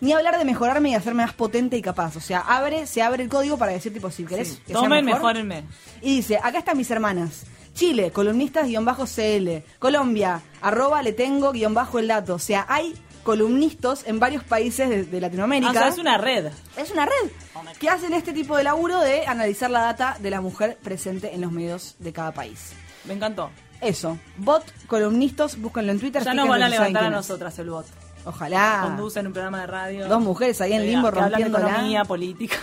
Ni 0.02 0.12
hablar 0.12 0.36
de 0.36 0.44
mejorarme 0.44 0.90
y 0.90 0.94
hacerme 0.96 1.22
más 1.22 1.32
potente 1.32 1.76
y 1.76 1.80
capaz. 1.80 2.16
O 2.16 2.20
sea, 2.20 2.40
abre, 2.40 2.88
se 2.88 3.02
abre 3.02 3.22
el 3.22 3.28
código 3.28 3.56
para 3.56 3.70
decir, 3.70 3.92
tipo, 3.92 4.10
si 4.10 4.24
querés. 4.24 4.58
que 4.66 4.72
sea 4.72 4.74
Tomen, 4.74 5.04
mejor. 5.04 5.20
mejórenme. 5.20 5.64
Y 6.00 6.16
dice, 6.16 6.38
acá 6.42 6.58
están 6.58 6.76
mis 6.76 6.90
hermanas. 6.90 7.44
Chile, 7.72 8.10
columnistas-CL. 8.10 9.62
Colombia, 9.78 10.42
arroba 10.60 11.02
le 11.02 11.12
tengo 11.12 11.52
guion 11.52 11.72
bajo 11.72 12.00
el 12.00 12.08
dato. 12.08 12.34
O 12.34 12.40
sea, 12.40 12.66
hay 12.68 12.94
columnistas 13.22 14.02
en 14.04 14.18
varios 14.18 14.42
países 14.42 14.88
de, 14.88 15.04
de 15.04 15.20
Latinoamérica. 15.20 15.70
O 15.70 15.74
sea, 15.74 15.86
es 15.86 15.98
una 15.98 16.18
red. 16.18 16.50
Es 16.76 16.90
una 16.90 17.06
red 17.06 17.30
que 17.78 17.88
hacen 17.88 18.12
este 18.12 18.32
tipo 18.32 18.56
de 18.56 18.64
laburo 18.64 18.98
de 18.98 19.24
analizar 19.28 19.70
la 19.70 19.82
data 19.82 20.16
de 20.18 20.30
la 20.30 20.40
mujer 20.40 20.78
presente 20.82 21.32
en 21.32 21.42
los 21.42 21.52
medios 21.52 21.94
de 22.00 22.12
cada 22.12 22.32
país. 22.32 22.72
Me 23.04 23.14
encantó. 23.14 23.50
Eso, 23.80 24.18
bot, 24.36 24.64
columnistas, 24.88 25.60
búsquenlo 25.60 25.92
en 25.92 26.00
Twitter. 26.00 26.24
Ya 26.24 26.32
fíjense 26.32 26.48
van 26.48 26.62
a 26.64 26.68
levantar 26.68 27.04
a 27.04 27.10
nosotras 27.10 27.56
el 27.60 27.70
bot. 27.70 27.86
Ojalá. 28.24 28.80
Conducen 28.84 29.26
un 29.26 29.32
programa 29.32 29.60
de 29.62 29.66
radio. 29.66 30.08
Dos 30.08 30.20
mujeres 30.20 30.60
ahí 30.60 30.72
en 30.72 30.86
limbo 30.86 31.10
que 31.10 31.20
hablan 31.20 31.42
de 31.42 31.48
economía, 31.48 32.04
política. 32.04 32.56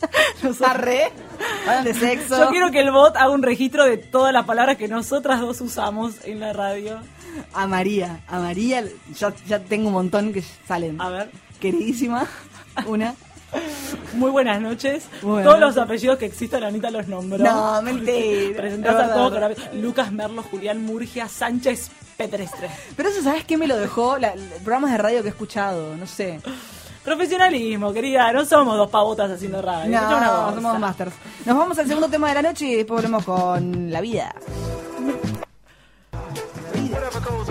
Arre, 0.64 1.12
hablan 1.66 1.84
de 1.84 1.94
sexo. 1.94 2.38
Yo 2.38 2.50
quiero 2.50 2.70
que 2.70 2.80
el 2.80 2.90
bot 2.90 3.16
haga 3.16 3.30
un 3.30 3.42
registro 3.42 3.84
de 3.84 3.98
todas 3.98 4.32
las 4.32 4.46
palabras 4.46 4.76
que 4.76 4.88
nosotras 4.88 5.40
dos 5.40 5.60
usamos 5.60 6.24
en 6.24 6.40
la 6.40 6.52
radio. 6.52 6.98
A 7.52 7.66
María, 7.66 8.20
a 8.26 8.38
María, 8.38 8.84
ya, 9.14 9.32
ya 9.46 9.60
tengo 9.60 9.88
un 9.88 9.94
montón 9.94 10.32
que 10.32 10.42
salen. 10.66 11.00
A 11.00 11.10
ver. 11.10 11.30
Queridísima, 11.60 12.26
una. 12.86 13.14
Muy 14.14 14.30
buenas 14.30 14.60
noches. 14.60 15.06
Muy 15.22 15.32
buenas 15.32 15.46
Todos 15.48 15.60
los 15.60 15.76
apellidos 15.76 16.18
que 16.18 16.26
existan, 16.26 16.64
Anita 16.64 16.90
los 16.90 17.06
nombró. 17.08 17.44
No, 17.44 17.82
mentira. 17.82 18.56
Presentás 18.56 18.94
Es 18.94 19.10
a 19.10 19.14
todos 19.14 19.32
con. 19.32 19.82
Lucas 19.82 20.12
Merlo, 20.12 20.42
Julián 20.42 20.84
Murgia, 20.84 21.28
Sánchez 21.28 21.90
Petrestre. 22.20 22.68
Pero 22.96 23.08
eso, 23.08 23.22
¿sabes 23.22 23.44
qué 23.44 23.56
me 23.56 23.66
lo 23.66 23.76
dejó? 23.78 24.18
La- 24.18 24.34
los 24.36 24.44
programas 24.62 24.92
de 24.92 24.98
radio 24.98 25.22
que 25.22 25.28
he 25.28 25.30
escuchado, 25.30 25.96
no 25.96 26.06
sé. 26.06 26.40
Profesionalismo, 27.02 27.92
querida. 27.94 28.30
No 28.32 28.44
somos 28.44 28.76
dos 28.76 28.90
pavotas 28.90 29.30
haciendo 29.30 29.62
radio. 29.62 29.88
Una 29.88 30.00
No, 30.02 30.08
cosa. 30.08 30.54
somos 30.54 30.78
masters. 30.78 31.12
Nos 31.46 31.56
vamos 31.56 31.78
al 31.78 31.86
segundo 31.86 32.08
tema 32.08 32.28
de 32.28 32.34
la 32.34 32.42
noche 32.42 32.66
y 32.66 32.74
después 32.76 33.00
volvemos 33.02 33.24
con 33.24 33.90
la 33.90 34.00
vida. 34.02 34.34
Whatever 36.92 37.22
goes 37.22 37.48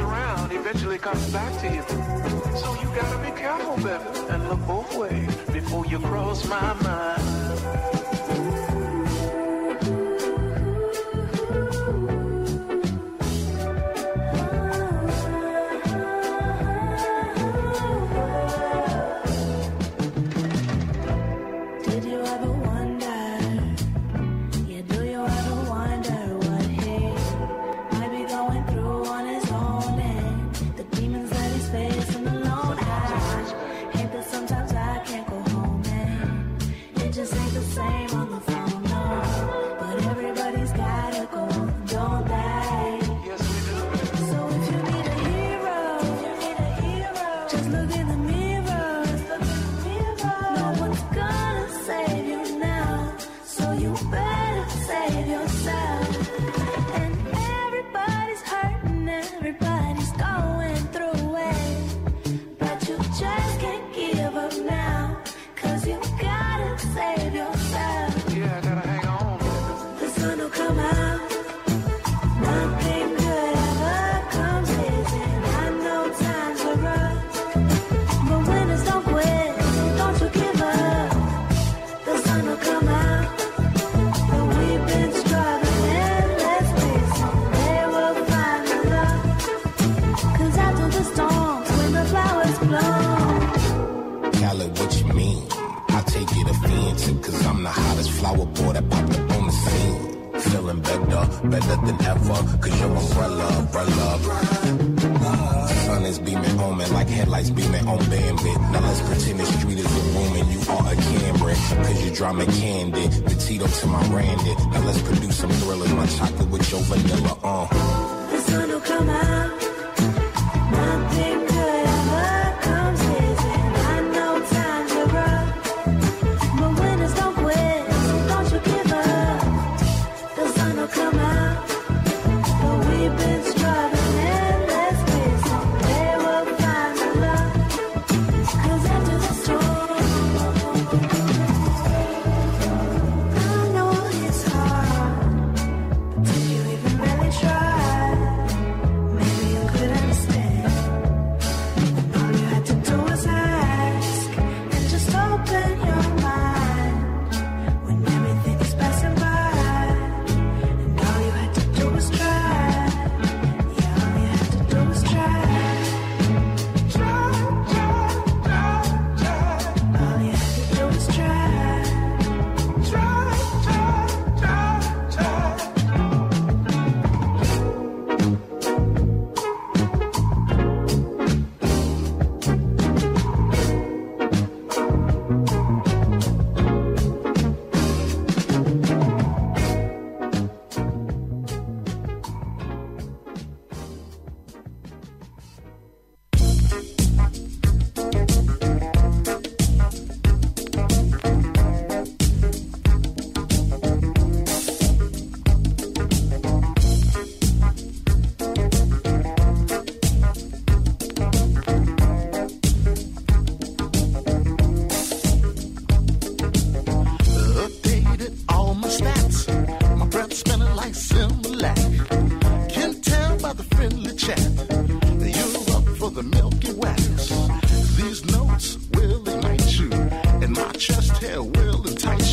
chest 230.89 231.17
hair 231.21 231.43
will 231.43 231.87
entice 231.87 232.23
you. 232.23 232.28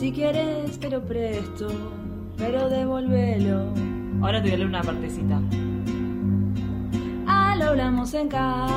Si 0.00 0.10
quieres 0.12 0.80
te 0.80 0.88
lo 0.88 1.04
presto, 1.04 1.68
pero 2.38 2.70
devuélvelo. 2.70 3.66
Ahora 4.22 4.40
te 4.40 4.48
voy 4.48 4.52
a 4.54 4.56
leer 4.56 4.66
una 4.66 4.80
partecita. 4.82 5.38
Ah, 7.26 7.54
lo 7.58 7.66
hablamos 7.66 8.14
en 8.14 8.28
casa, 8.30 8.70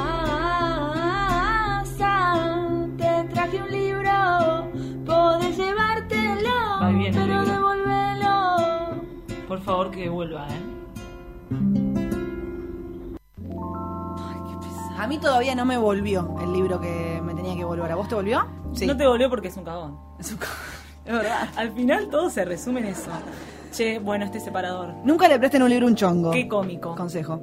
te 2.98 3.24
traje 3.34 3.58
un 3.58 3.72
libro. 3.72 4.68
Podés 5.06 5.58
llevártelo, 5.58 6.50
Va 6.82 6.90
bien 6.90 7.16
el 7.16 7.22
pero 7.22 7.42
libro. 7.42 7.54
devuélvelo. 7.54 9.48
Por 9.48 9.62
favor 9.62 9.92
que 9.92 10.10
vuelva, 10.10 10.46
¿eh? 10.50 10.60
A 14.98 15.08
mí 15.08 15.18
todavía 15.20 15.56
no 15.56 15.64
me 15.64 15.78
volvió 15.78 16.36
el 16.42 16.52
libro 16.52 16.82
que 16.82 17.22
me 17.24 17.34
tenía 17.34 17.56
que 17.56 17.64
volver. 17.64 17.90
¿A 17.94 17.96
vos 17.96 18.10
te 18.10 18.16
volvió? 18.16 18.46
Sí. 18.74 18.86
No 18.88 18.98
te 18.98 19.08
volvió 19.08 19.30
porque 19.30 19.48
es 19.48 19.56
un 19.56 19.64
cagón. 19.64 19.98
Es 20.20 20.36
verdad. 21.06 21.50
Al 21.56 21.72
final 21.74 22.10
todo 22.10 22.30
se 22.30 22.46
resume 22.46 22.82
en 22.82 22.88
eso. 22.88 23.12
Che, 23.72 24.00
bueno, 24.00 24.26
este 24.26 24.40
separador. 24.40 24.94
Nunca 25.04 25.28
le 25.28 25.40
presten 25.40 25.64
un 25.64 25.70
libro 25.70 25.88
un 25.88 25.96
chongo. 25.96 26.32
Qué 26.32 26.48
cómico. 26.48 26.96
Consejo. 26.96 27.42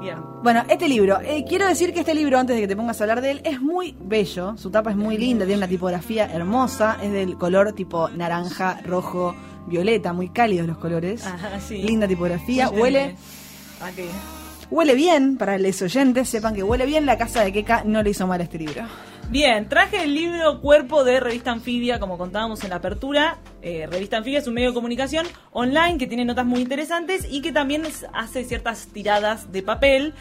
Bien. 0.00 0.18
Bueno, 0.42 0.62
este 0.68 0.88
libro, 0.88 1.18
eh, 1.22 1.44
quiero 1.48 1.66
decir 1.66 1.92
que 1.94 2.00
este 2.00 2.14
libro, 2.14 2.38
antes 2.38 2.54
de 2.54 2.62
que 2.62 2.68
te 2.68 2.76
pongas 2.76 3.00
a 3.00 3.04
hablar 3.04 3.22
de 3.22 3.30
él, 3.30 3.40
es 3.44 3.60
muy 3.60 3.96
bello. 3.98 4.56
Su 4.56 4.70
tapa 4.70 4.90
es 4.90 4.96
muy 4.96 5.16
linda, 5.16 5.46
tiene 5.46 5.58
una 5.58 5.68
tipografía 5.68 6.26
hermosa, 6.26 6.98
es 7.02 7.10
del 7.10 7.38
color 7.38 7.72
tipo 7.72 8.10
naranja, 8.10 8.80
rojo, 8.84 9.34
violeta, 9.66 10.12
muy 10.12 10.28
cálidos 10.28 10.66
los 10.66 10.76
colores. 10.76 11.26
Ajá, 11.26 11.58
sí. 11.60 11.82
Linda 11.82 12.06
tipografía, 12.06 12.68
huele. 12.68 13.16
¿A 13.80 13.90
qué? 13.90 14.06
huele 14.70 14.94
bien, 14.94 15.36
para 15.36 15.58
los 15.58 15.80
oyentes, 15.82 16.28
sepan 16.28 16.54
que 16.54 16.62
huele 16.62 16.86
bien, 16.86 17.06
la 17.06 17.16
casa 17.16 17.42
de 17.42 17.52
Keka 17.52 17.84
no 17.84 18.02
le 18.02 18.10
hizo 18.10 18.26
mal 18.26 18.40
a 18.40 18.44
este 18.44 18.58
libro. 18.58 18.82
Bien, 19.28 19.68
traje 19.68 20.04
el 20.04 20.14
libro 20.14 20.60
Cuerpo 20.60 21.02
de 21.02 21.18
Revista 21.18 21.50
Anfibia, 21.50 21.98
como 21.98 22.16
contábamos 22.16 22.62
en 22.62 22.70
la 22.70 22.76
apertura. 22.76 23.38
Eh, 23.60 23.88
Revista 23.90 24.18
Anfibia 24.18 24.38
es 24.38 24.46
un 24.46 24.54
medio 24.54 24.68
de 24.68 24.74
comunicación 24.74 25.26
online 25.52 25.98
que 25.98 26.06
tiene 26.06 26.24
notas 26.24 26.46
muy 26.46 26.60
interesantes 26.60 27.26
y 27.28 27.42
que 27.42 27.50
también 27.50 27.82
hace 28.12 28.44
ciertas 28.44 28.86
tiradas 28.86 29.50
de 29.50 29.62
papel. 29.62 30.14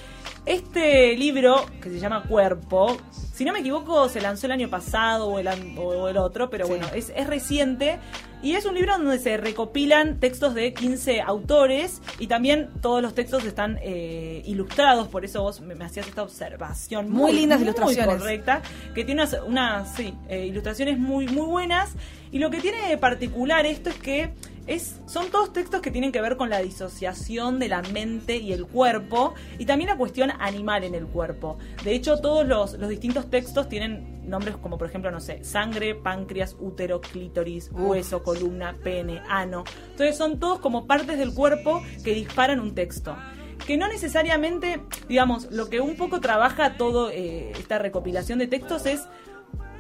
Este 0.47 1.15
libro, 1.15 1.67
que 1.81 1.91
se 1.91 1.99
llama 1.99 2.23
Cuerpo, 2.23 2.97
si 3.35 3.43
no 3.45 3.51
me 3.53 3.59
equivoco, 3.59 4.07
se 4.09 4.21
lanzó 4.21 4.45
el 4.47 4.53
año 4.53 4.69
pasado 4.69 5.27
o 5.27 5.39
el, 5.39 5.47
an- 5.49 5.75
o 5.77 6.07
el 6.07 6.17
otro, 6.17 6.49
pero 6.49 6.65
Sí. 6.65 6.71
bueno, 6.71 6.87
es, 6.95 7.11
es 7.15 7.27
reciente. 7.27 7.99
Y 8.41 8.53
es 8.53 8.65
un 8.65 8.75
libro 8.75 8.95
donde 8.97 9.17
se 9.17 9.37
recopilan 9.37 10.19
textos 10.19 10.53
de 10.53 10.73
15 10.73 11.19
autores 11.21 12.01
y 12.19 12.27
también 12.27 12.69
todos 12.81 13.01
los 13.01 13.15
textos 13.15 13.43
están 13.43 13.79
eh, 13.81 14.43
ilustrados, 14.45 15.07
por 15.07 15.25
eso 15.25 15.41
vos 15.41 15.61
me, 15.61 15.73
me 15.73 15.83
hacías 15.85 16.07
esta 16.07 16.21
observación. 16.21 17.09
Muy 17.09 17.33
lindas 17.33 17.59
muy 17.59 17.65
ilustraciones. 17.67 18.17
correcta, 18.17 18.61
que 18.93 19.03
tiene 19.03 19.23
unas, 19.23 19.37
unas, 19.47 19.95
sí, 19.95 20.13
eh, 20.29 20.45
ilustraciones 20.45 20.99
muy, 20.99 21.27
muy 21.27 21.47
buenas. 21.47 21.93
Y 22.31 22.37
lo 22.39 22.49
que 22.51 22.59
tiene 22.61 22.87
de 22.87 22.97
particular 22.97 23.65
esto 23.65 23.89
es 23.89 23.95
que 23.97 24.33
es, 24.67 24.99
son 25.05 25.29
todos 25.29 25.53
textos 25.53 25.81
que 25.81 25.91
tienen 25.91 26.11
que 26.11 26.21
ver 26.21 26.37
con 26.37 26.49
la 26.49 26.59
disociación 26.59 27.59
de 27.59 27.69
la 27.69 27.81
mente 27.81 28.37
y 28.37 28.53
el 28.53 28.65
cuerpo 28.65 29.33
y 29.59 29.65
también 29.65 29.89
la 29.89 29.97
cuestión 29.97 30.31
animal 30.39 30.83
en 30.83 30.95
el 30.95 31.05
cuerpo. 31.05 31.57
De 31.83 31.93
hecho, 31.93 32.19
todos 32.19 32.45
los, 32.45 32.73
los 32.73 32.89
distintos 32.89 33.29
textos 33.29 33.69
tienen 33.69 34.27
nombres 34.27 34.57
como, 34.57 34.77
por 34.77 34.87
ejemplo, 34.87 35.11
no 35.11 35.19
sé, 35.19 35.43
sangre, 35.43 35.95
páncreas, 35.95 36.55
útero, 36.59 37.01
clítoris, 37.01 37.69
hueso, 37.71 38.23
columna, 38.23 38.75
pene, 38.83 39.21
ano. 39.29 39.63
Entonces 39.91 40.17
son 40.17 40.39
todos 40.39 40.59
como 40.59 40.87
partes 40.87 41.17
del 41.17 41.33
cuerpo 41.33 41.83
que 42.03 42.13
disparan 42.13 42.59
un 42.59 42.73
texto 42.73 43.15
que 43.65 43.77
no 43.77 43.87
necesariamente, 43.87 44.81
digamos, 45.07 45.51
lo 45.51 45.69
que 45.69 45.79
un 45.79 45.95
poco 45.95 46.21
trabaja 46.21 46.77
todo 46.77 47.09
eh, 47.09 47.51
esta 47.51 47.79
recopilación 47.79 48.37
de 48.37 48.47
textos 48.47 48.85
es, 48.85 49.07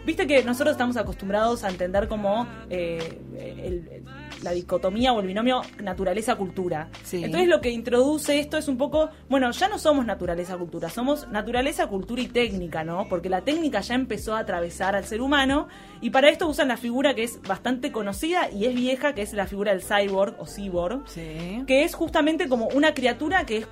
viste 0.05 0.27
que 0.27 0.43
nosotros 0.43 0.73
estamos 0.73 0.97
acostumbrados 0.97 1.63
a 1.63 1.69
entender 1.69 2.07
como 2.07 2.47
eh, 2.69 3.19
el- 3.37 4.03
la 4.43 4.51
dicotomía 4.51 5.11
o 5.13 5.19
el 5.21 5.27
binomio 5.27 5.61
naturaleza-cultura. 5.81 6.89
Sí. 7.03 7.23
Entonces 7.23 7.47
lo 7.49 7.61
que 7.61 7.71
introduce 7.71 8.39
esto 8.39 8.57
es 8.57 8.67
un 8.67 8.77
poco, 8.77 9.09
bueno, 9.29 9.49
ya 9.51 9.67
no 9.67 9.79
somos 9.79 10.05
naturaleza-cultura, 10.05 10.89
somos 10.89 11.27
naturaleza, 11.29 11.87
cultura 11.87 12.21
y 12.21 12.27
técnica, 12.27 12.83
¿no? 12.83 13.07
Porque 13.09 13.29
la 13.29 13.41
técnica 13.41 13.81
ya 13.81 13.95
empezó 13.95 14.35
a 14.35 14.39
atravesar 14.39 14.95
al 14.95 15.05
ser 15.05 15.21
humano 15.21 15.67
y 16.01 16.11
para 16.11 16.29
esto 16.29 16.47
usan 16.47 16.67
la 16.67 16.77
figura 16.77 17.15
que 17.15 17.23
es 17.23 17.41
bastante 17.41 17.91
conocida 17.91 18.49
y 18.51 18.65
es 18.65 18.75
vieja, 18.75 19.13
que 19.15 19.23
es 19.23 19.33
la 19.33 19.47
figura 19.47 19.71
del 19.73 19.81
cyborg 19.81 20.35
o 20.39 20.45
cyborg 20.45 21.03
Sí. 21.07 21.63
que 21.65 21.83
es 21.83 21.95
justamente 21.95 22.47
como 22.47 22.67
una 22.67 22.93
criatura 22.93 23.45
que 23.45 23.57
es 23.57 23.67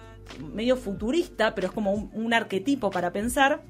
medio 0.53 0.77
futurista, 0.77 1.53
pero 1.53 1.67
es 1.67 1.73
como 1.73 1.91
un, 1.91 2.09
un 2.13 2.33
arquetipo 2.33 2.89
para 2.89 3.11
pensar, 3.11 3.61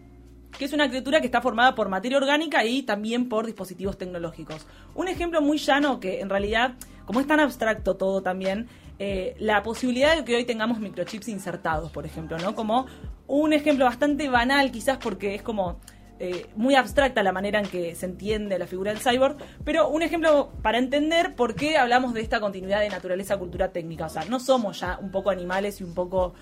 que 0.58 0.66
es 0.66 0.74
una 0.74 0.88
criatura 0.88 1.20
que 1.20 1.28
está 1.28 1.42
formada 1.42 1.76
por 1.76 1.90
materia 1.90 2.18
orgánica 2.18 2.64
y 2.66 2.84
también 2.84 3.30
por 3.30 3.46
dispositivos 3.46 3.98
tecnológicos. 3.98 4.66
Un 4.96 5.08
ejemplo 5.08 5.42
muy 5.42 5.58
llano 5.58 6.00
que 6.00 6.22
en 6.22 6.30
realidad, 6.30 6.76
como 7.06 7.20
es 7.20 7.28
tan 7.28 7.40
abstracto 7.40 7.96
todo 7.96 8.22
también, 8.22 8.68
eh, 9.00 9.36
la 9.40 9.64
posibilidad 9.64 10.16
de 10.16 10.24
que 10.24 10.36
hoy 10.36 10.46
tengamos 10.46 10.80
microchips 10.80 11.28
insertados, 11.28 11.92
por 11.92 12.06
ejemplo, 12.06 12.38
¿no? 12.38 12.56
Como 12.56 12.86
un 13.28 13.54
ejemplo 13.54 13.86
bastante 13.86 14.30
banal 14.30 14.72
quizás 14.72 14.98
porque 14.98 15.36
es 15.36 15.42
como 15.42 15.80
eh, 16.20 16.46
muy 16.56 16.76
abstracta 16.76 17.24
la 17.24 17.32
manera 17.32 17.60
en 17.60 17.66
que 17.66 17.96
se 17.96 18.06
entiende 18.06 18.60
la 18.60 18.68
figura 18.68 18.94
del 18.94 19.02
cyborg, 19.02 19.38
pero 19.66 19.90
un 19.90 20.04
ejemplo 20.04 20.52
para 20.62 20.78
entender 20.78 21.36
por 21.36 21.56
qué 21.56 21.78
hablamos 21.78 22.14
de 22.14 22.22
esta 22.22 22.40
continuidad 22.40 22.82
de 22.82 22.90
naturaleza, 22.90 23.38
cultura, 23.38 23.72
técnica. 23.72 24.06
O 24.06 24.10
sea, 24.10 24.24
no 24.26 24.40
somos 24.40 24.80
ya 24.80 25.00
un 25.02 25.12
poco 25.12 25.32
animales 25.32 25.82
y 25.82 25.84
un 25.84 25.96
poco 25.96 26.34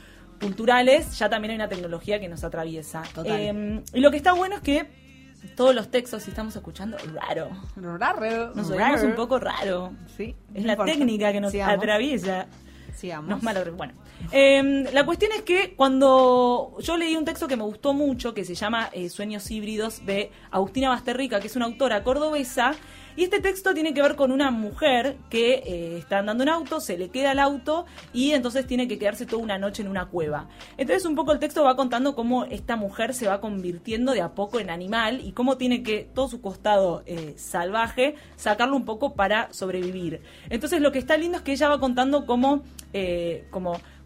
culturales, 0.41 1.17
ya 1.17 1.29
también 1.29 1.51
hay 1.51 1.55
una 1.55 1.69
tecnología 1.69 2.19
que 2.19 2.27
nos 2.27 2.43
atraviesa. 2.43 3.03
Total. 3.13 3.39
Eh, 3.39 3.83
y 3.93 3.99
lo 4.01 4.11
que 4.11 4.17
está 4.17 4.33
bueno 4.33 4.55
es 4.55 4.61
que 4.61 4.87
todos 5.55 5.73
los 5.73 5.89
textos, 5.89 6.23
si 6.23 6.29
estamos 6.31 6.55
escuchando, 6.55 6.97
raro. 7.13 7.49
Raro. 7.75 8.51
Nos 8.55 8.69
Raro. 8.69 8.83
oímos 8.85 9.03
un 9.03 9.15
poco 9.15 9.39
raro. 9.39 9.93
Sí. 10.17 10.35
Es 10.53 10.65
la 10.65 10.73
importa. 10.73 10.91
técnica 10.91 11.31
que 11.31 11.41
nos 11.41 11.51
Sigamos. 11.51 11.77
atraviesa. 11.77 12.47
Sigamos. 12.95 13.29
No 13.29 13.37
es 13.37 13.43
malo, 13.43 13.61
bueno. 13.73 13.93
Eh, 14.31 14.85
la 14.93 15.05
cuestión 15.05 15.31
es 15.31 15.41
que 15.41 15.73
cuando 15.75 16.75
yo 16.79 16.97
leí 16.97 17.15
un 17.15 17.25
texto 17.25 17.47
que 17.47 17.55
me 17.57 17.63
gustó 17.63 17.93
mucho, 17.93 18.33
que 18.33 18.43
se 18.45 18.53
llama 18.53 18.89
eh, 18.93 19.09
Sueños 19.09 19.49
híbridos, 19.49 20.05
de 20.05 20.31
Agustina 20.51 20.89
Basterrica, 20.89 21.39
que 21.39 21.47
es 21.47 21.55
una 21.55 21.65
autora 21.65 22.03
cordobesa, 22.03 22.73
y 23.15 23.23
este 23.23 23.39
texto 23.39 23.73
tiene 23.73 23.93
que 23.93 24.01
ver 24.01 24.15
con 24.15 24.31
una 24.31 24.51
mujer 24.51 25.17
que 25.29 25.55
eh, 25.65 25.97
está 25.97 26.19
andando 26.19 26.43
en 26.43 26.49
auto, 26.49 26.79
se 26.79 26.97
le 26.97 27.09
queda 27.09 27.31
el 27.31 27.39
auto 27.39 27.85
y 28.13 28.31
entonces 28.31 28.65
tiene 28.65 28.87
que 28.87 28.97
quedarse 28.97 29.25
toda 29.25 29.41
una 29.41 29.57
noche 29.57 29.81
en 29.81 29.87
una 29.87 30.07
cueva. 30.07 30.47
Entonces 30.77 31.05
un 31.05 31.15
poco 31.15 31.31
el 31.31 31.39
texto 31.39 31.63
va 31.63 31.75
contando 31.75 32.15
cómo 32.15 32.45
esta 32.45 32.75
mujer 32.75 33.13
se 33.13 33.27
va 33.27 33.41
convirtiendo 33.41 34.13
de 34.13 34.21
a 34.21 34.29
poco 34.29 34.59
en 34.59 34.69
animal 34.69 35.21
y 35.23 35.31
cómo 35.33 35.57
tiene 35.57 35.83
que 35.83 36.09
todo 36.13 36.27
su 36.27 36.41
costado 36.41 37.03
eh, 37.05 37.33
salvaje 37.37 38.15
sacarlo 38.35 38.75
un 38.75 38.85
poco 38.85 39.13
para 39.13 39.51
sobrevivir. 39.53 40.21
Entonces 40.49 40.81
lo 40.81 40.91
que 40.91 40.99
está 40.99 41.17
lindo 41.17 41.37
es 41.37 41.43
que 41.43 41.51
ella 41.53 41.69
va 41.69 41.79
contando 41.79 42.25
cómo, 42.25 42.63
eh, 42.93 43.47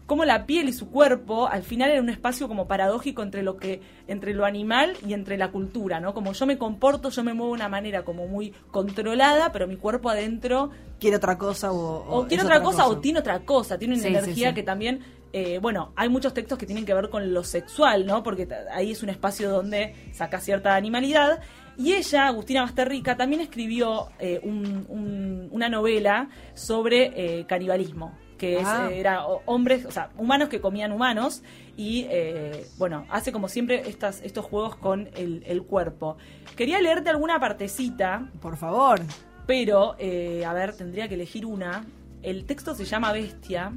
cómo 0.06 0.24
la 0.24 0.46
piel 0.46 0.68
y 0.68 0.72
su 0.72 0.88
cuerpo 0.90 1.48
al 1.48 1.62
final 1.64 1.90
era 1.90 2.00
un 2.00 2.08
espacio 2.08 2.46
como 2.48 2.68
paradójico 2.68 3.22
entre 3.22 3.42
lo 3.42 3.56
que 3.56 3.80
entre 4.06 4.34
lo 4.34 4.44
animal 4.44 4.96
y 5.06 5.12
entre 5.14 5.36
la 5.36 5.50
cultura, 5.50 5.98
¿no? 6.00 6.14
Como 6.14 6.32
yo 6.32 6.46
me 6.46 6.58
comporto, 6.58 7.10
yo 7.10 7.24
me 7.24 7.34
muevo 7.34 7.52
de 7.52 7.56
una 7.56 7.68
manera 7.68 8.04
como 8.04 8.28
muy 8.28 8.52
controlada, 8.70 9.50
pero 9.52 9.66
mi 9.66 9.76
cuerpo 9.76 10.08
adentro 10.08 10.70
Quiere 11.00 11.16
otra 11.16 11.36
cosa 11.36 11.72
o, 11.72 12.08
o, 12.08 12.26
tiene 12.26 12.42
es 12.42 12.46
otra 12.48 12.62
cosa, 12.62 12.86
o 12.86 12.98
tiene 12.98 13.18
otra 13.18 13.40
cosa, 13.40 13.76
tiene 13.78 13.94
una 13.94 14.02
Sí, 14.02 14.08
energía 14.08 14.48
sí. 14.50 14.54
que 14.54 14.62
también, 14.62 15.00
eh, 15.32 15.58
bueno, 15.60 15.92
hay 15.96 16.08
muchos 16.08 16.32
textos 16.32 16.56
que 16.56 16.64
tienen 16.66 16.86
que 16.86 16.94
ver 16.94 17.10
con 17.10 17.34
lo 17.34 17.44
sexual, 17.44 18.06
¿no? 18.06 18.22
Porque 18.22 18.48
ahí 18.72 18.92
es 18.92 19.02
un 19.02 19.10
espacio 19.10 19.50
donde 19.50 19.94
saca 20.12 20.40
cierta 20.40 20.74
animalidad. 20.74 21.40
Y 21.76 21.92
ella, 21.92 22.28
Agustina 22.28 22.62
Basterrica, 22.62 23.16
también 23.18 23.42
escribió 23.42 24.08
eh, 24.18 24.40
un- 24.42 24.86
un- 24.88 25.48
una 25.50 25.68
novela 25.68 26.30
sobre 26.54 27.12
eh, 27.40 27.44
canibalismo 27.46 28.16
que 28.38 28.58
es, 28.60 28.66
Ah. 28.66 28.88
eh, 28.90 29.00
era 29.00 29.26
hombres, 29.26 29.84
o 29.86 29.90
sea, 29.90 30.10
humanos 30.18 30.48
que 30.48 30.60
comían 30.60 30.92
humanos 30.92 31.42
y, 31.76 32.06
eh, 32.10 32.66
bueno, 32.78 33.06
hace 33.10 33.32
como 33.32 33.48
siempre 33.48 33.88
estas, 33.88 34.20
estos 34.22 34.44
juegos 34.44 34.76
con 34.76 35.08
el, 35.16 35.42
el 35.46 35.62
cuerpo. 35.62 36.16
Quería 36.56 36.80
leerte 36.80 37.10
alguna 37.10 37.38
partecita, 37.40 38.28
Por 38.40 38.56
favor. 38.56 39.00
pero, 39.46 39.94
eh, 39.98 40.44
a 40.46 40.52
ver, 40.52 40.74
tendría 40.74 41.08
que 41.08 41.14
elegir 41.14 41.44
una. 41.46 41.84
El 42.22 42.44
texto 42.46 42.74
se 42.74 42.84
llama 42.84 43.12
Bestia. 43.12 43.72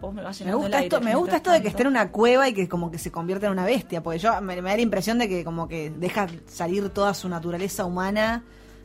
Vos 0.00 0.12
me 0.12 0.22
vas 0.22 0.40
Me 0.40 0.52
gusta 0.52 0.82
esto, 0.82 1.00
me 1.00 1.14
gusta 1.14 1.36
esto 1.36 1.52
de 1.52 1.62
que 1.62 1.68
esté 1.68 1.82
en 1.82 1.88
una 1.88 2.10
cueva 2.10 2.48
y 2.48 2.54
que 2.54 2.68
como 2.68 2.90
que 2.90 2.98
se 2.98 3.12
convierta 3.12 3.46
en 3.46 3.52
una 3.52 3.64
bestia, 3.64 4.02
porque 4.02 4.18
yo 4.18 4.32
me, 4.40 4.60
me 4.60 4.70
da 4.70 4.76
la 4.76 4.82
impresión 4.82 5.16
de 5.18 5.28
que 5.28 5.44
como 5.44 5.68
que 5.68 5.90
deja 5.90 6.26
salir 6.48 6.88
toda 6.88 7.14
su 7.14 7.28
naturaleza 7.28 7.84
humana, 7.84 8.42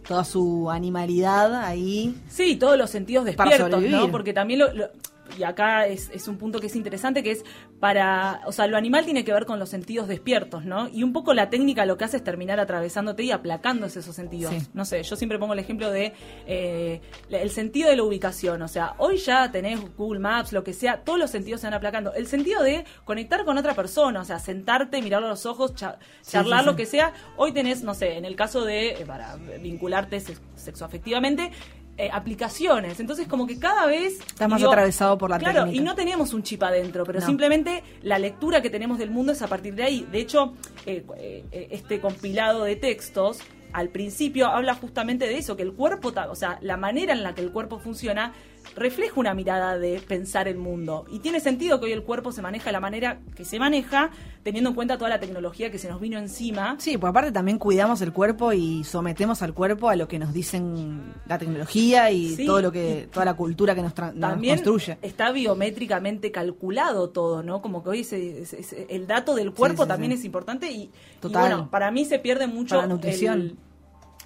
toda 0.07 0.23
su 0.23 0.69
animalidad 0.71 1.53
ahí. 1.63 2.15
Sí, 2.29 2.55
todos 2.55 2.77
los 2.77 2.89
sentidos 2.89 3.25
despiertos. 3.25 3.81
¿no? 3.91 4.11
Porque 4.11 4.33
también 4.33 4.59
lo, 4.61 4.73
lo- 4.73 4.89
y 5.38 5.43
acá 5.43 5.88
es, 5.88 6.09
es 6.11 6.28
un 6.28 6.38
punto 6.38 6.59
que 6.59 6.67
es 6.67 6.75
interesante, 6.75 7.23
que 7.23 7.32
es 7.32 7.43
para, 7.80 8.41
o 8.45 8.51
sea, 8.51 8.67
lo 8.67 8.78
animal 8.78 9.05
tiene 9.05 9.23
que 9.23 9.32
ver 9.34 9.45
con 9.45 9.59
los 9.59 9.69
sentidos 9.69 10.07
despiertos, 10.07 10.65
¿no? 10.65 10.88
Y 10.89 11.03
un 11.03 11.13
poco 11.13 11.34
la 11.34 11.49
técnica 11.49 11.86
lo 11.86 11.97
que 11.97 12.05
hace 12.05 12.17
es 12.17 12.23
terminar 12.23 12.59
atravesándote 12.59 13.23
y 13.23 13.32
aplacándose 13.32 13.99
esos 13.99 14.15
sentidos. 14.15 14.53
Sí. 14.53 14.67
No 14.73 14.84
sé, 14.86 15.03
yo 15.03 15.15
siempre 15.15 15.38
pongo 15.39 15.53
el 15.53 15.59
ejemplo 15.59 15.91
de 15.91 16.13
eh, 16.47 17.01
el 17.30 17.49
sentido 17.51 17.89
de 17.89 17.95
la 17.95 18.03
ubicación, 18.03 18.61
o 18.61 18.67
sea, 18.67 18.95
hoy 18.97 19.17
ya 19.17 19.51
tenés 19.51 19.80
Google 19.95 20.19
Maps, 20.19 20.53
lo 20.53 20.63
que 20.63 20.73
sea, 20.73 21.03
todos 21.03 21.19
los 21.19 21.30
sentidos 21.30 21.61
se 21.61 21.67
van 21.67 21.73
aplacando. 21.75 22.13
El 22.13 22.28
sentido 22.28 22.63
de 22.63 22.86
conectar 23.05 23.45
con 23.45 23.57
otra 23.57 23.73
persona, 23.73 24.21
o 24.21 24.25
sea, 24.25 24.39
sentarte, 24.39 25.01
mirarlo 25.01 25.28
a 25.28 25.32
los 25.32 25.45
ojos, 25.45 25.75
cha- 25.75 25.99
charlar 26.23 26.61
sí, 26.61 26.65
lo 26.65 26.75
que 26.75 26.86
sea, 26.86 27.13
hoy 27.36 27.51
tenés, 27.51 27.84
no 27.84 27.93
sé, 27.93 28.17
en 28.17 28.25
el 28.25 28.36
caso 28.36 28.65
de, 28.65 28.89
eh, 28.89 29.03
para 29.05 29.36
vincularte 29.61 30.19
sex- 30.19 30.41
sexoafectivamente, 30.55 31.51
eh, 31.97 32.09
aplicaciones. 32.13 32.99
Entonces, 32.99 33.27
como 33.27 33.47
que 33.47 33.57
cada 33.59 33.85
vez... 33.87 34.19
Estás 34.19 34.47
más 34.49 34.61
atravesado 34.63 35.17
por 35.17 35.29
la 35.29 35.39
Claro, 35.39 35.61
técnica. 35.63 35.81
y 35.81 35.83
no 35.83 35.95
tenemos 35.95 36.33
un 36.33 36.43
chip 36.43 36.61
adentro, 36.63 37.03
pero 37.05 37.19
No. 37.19 37.25
simplemente 37.25 37.83
la 38.03 38.19
lectura 38.19 38.61
que 38.61 38.69
tenemos 38.69 38.99
del 38.99 39.09
mundo 39.09 39.31
es 39.31 39.41
a 39.41 39.47
partir 39.47 39.73
de 39.75 39.83
ahí. 39.83 40.07
De 40.11 40.19
hecho, 40.19 40.53
eh, 40.85 41.03
eh, 41.17 41.67
este 41.71 41.99
compilado 41.99 42.63
de 42.63 42.75
textos 42.75 43.39
al 43.73 43.89
principio 43.89 44.47
habla 44.47 44.75
justamente 44.75 45.25
de 45.27 45.37
eso, 45.37 45.55
que 45.57 45.63
el 45.63 45.73
cuerpo, 45.73 46.13
o 46.29 46.35
sea, 46.35 46.57
la 46.61 46.77
manera 46.77 47.13
en 47.13 47.21
la 47.23 47.35
que 47.35 47.41
el 47.41 47.51
cuerpo 47.51 47.79
funciona 47.79 48.33
refleja 48.76 49.20
una 49.20 49.34
mirada 49.34 49.78
de 49.78 49.99
pensar 49.99 50.47
el 50.47 50.57
mundo. 50.57 51.05
Y 51.11 51.20
tiene 51.20 51.39
sentido 51.39 51.80
que 51.80 51.86
hoy 51.88 51.91
el 51.93 52.03
cuerpo 52.03 52.32
se 52.32 52.41
maneja 52.41 52.65
de 52.65 52.72
la 52.74 52.80
manera 52.80 53.20
que 53.36 53.43
se 53.45 53.57
maneja, 53.59 54.11
teniendo 54.43 54.70
en 54.70 54.76
cuenta 54.76 54.97
toda 54.97 55.09
la 55.09 55.20
tecnología 55.20 55.72
que 55.72 55.80
se 55.80 55.89
nos 55.89 55.99
vino 55.99 56.18
encima. 56.20 56.76
Sí, 56.80 56.97
pues 56.97 57.09
aparte 57.09 57.32
también 57.32 57.57
cuidamos 57.57 58.01
el 58.01 58.13
cuerpo 58.13 58.53
y 58.53 58.84
sometemos 58.84 59.41
al 59.41 59.53
cuerpo 59.53 59.89
a 59.89 59.95
lo 59.95 60.07
que 60.07 60.20
nos 60.20 60.34
dicen 60.34 61.13
la 61.26 61.38
tecnología 61.39 62.11
y 62.11 62.36
Sí, 62.36 62.45
todo 62.45 62.61
lo 62.61 62.72
que, 62.72 63.09
toda 63.11 63.26
la 63.26 63.34
cultura 63.36 63.74
que 63.76 63.82
nos, 63.82 63.95
tra- 63.95 64.11
nos 64.13 64.20
también 64.30 64.55
construye. 64.57 64.97
está 65.01 65.32
biométricamente 65.32 66.32
calculado 66.32 67.09
todo, 67.09 67.43
¿no? 67.43 67.61
Como 67.61 67.84
que 67.84 67.89
hoy 67.89 68.03
se- 68.03 68.45
se- 68.45 68.63
se- 68.63 68.88
el 68.89 69.07
dato 69.07 69.34
del 69.36 69.53
cuerpo 69.53 69.84
sí, 69.84 69.88
también 69.89 70.11
es 70.11 70.24
importante 70.24 70.72
y, 70.72 70.84
y 70.84 70.91
Total. 71.20 71.41
bueno, 71.41 71.70
para 71.72 71.89
mí 71.91 72.05
se 72.05 72.20
pierde 72.20 72.47
mucho 72.47 72.78
la 72.78 72.88
nutrición. 72.88 73.41
El, 73.41 73.55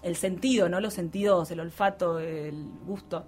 el 0.04 0.16
sentido, 0.16 0.68
¿no? 0.68 0.80
Los 0.82 0.94
sentidos, 0.96 1.52
el 1.52 1.60
olfato, 1.60 2.20
el 2.20 2.66
gusto. 2.88 3.26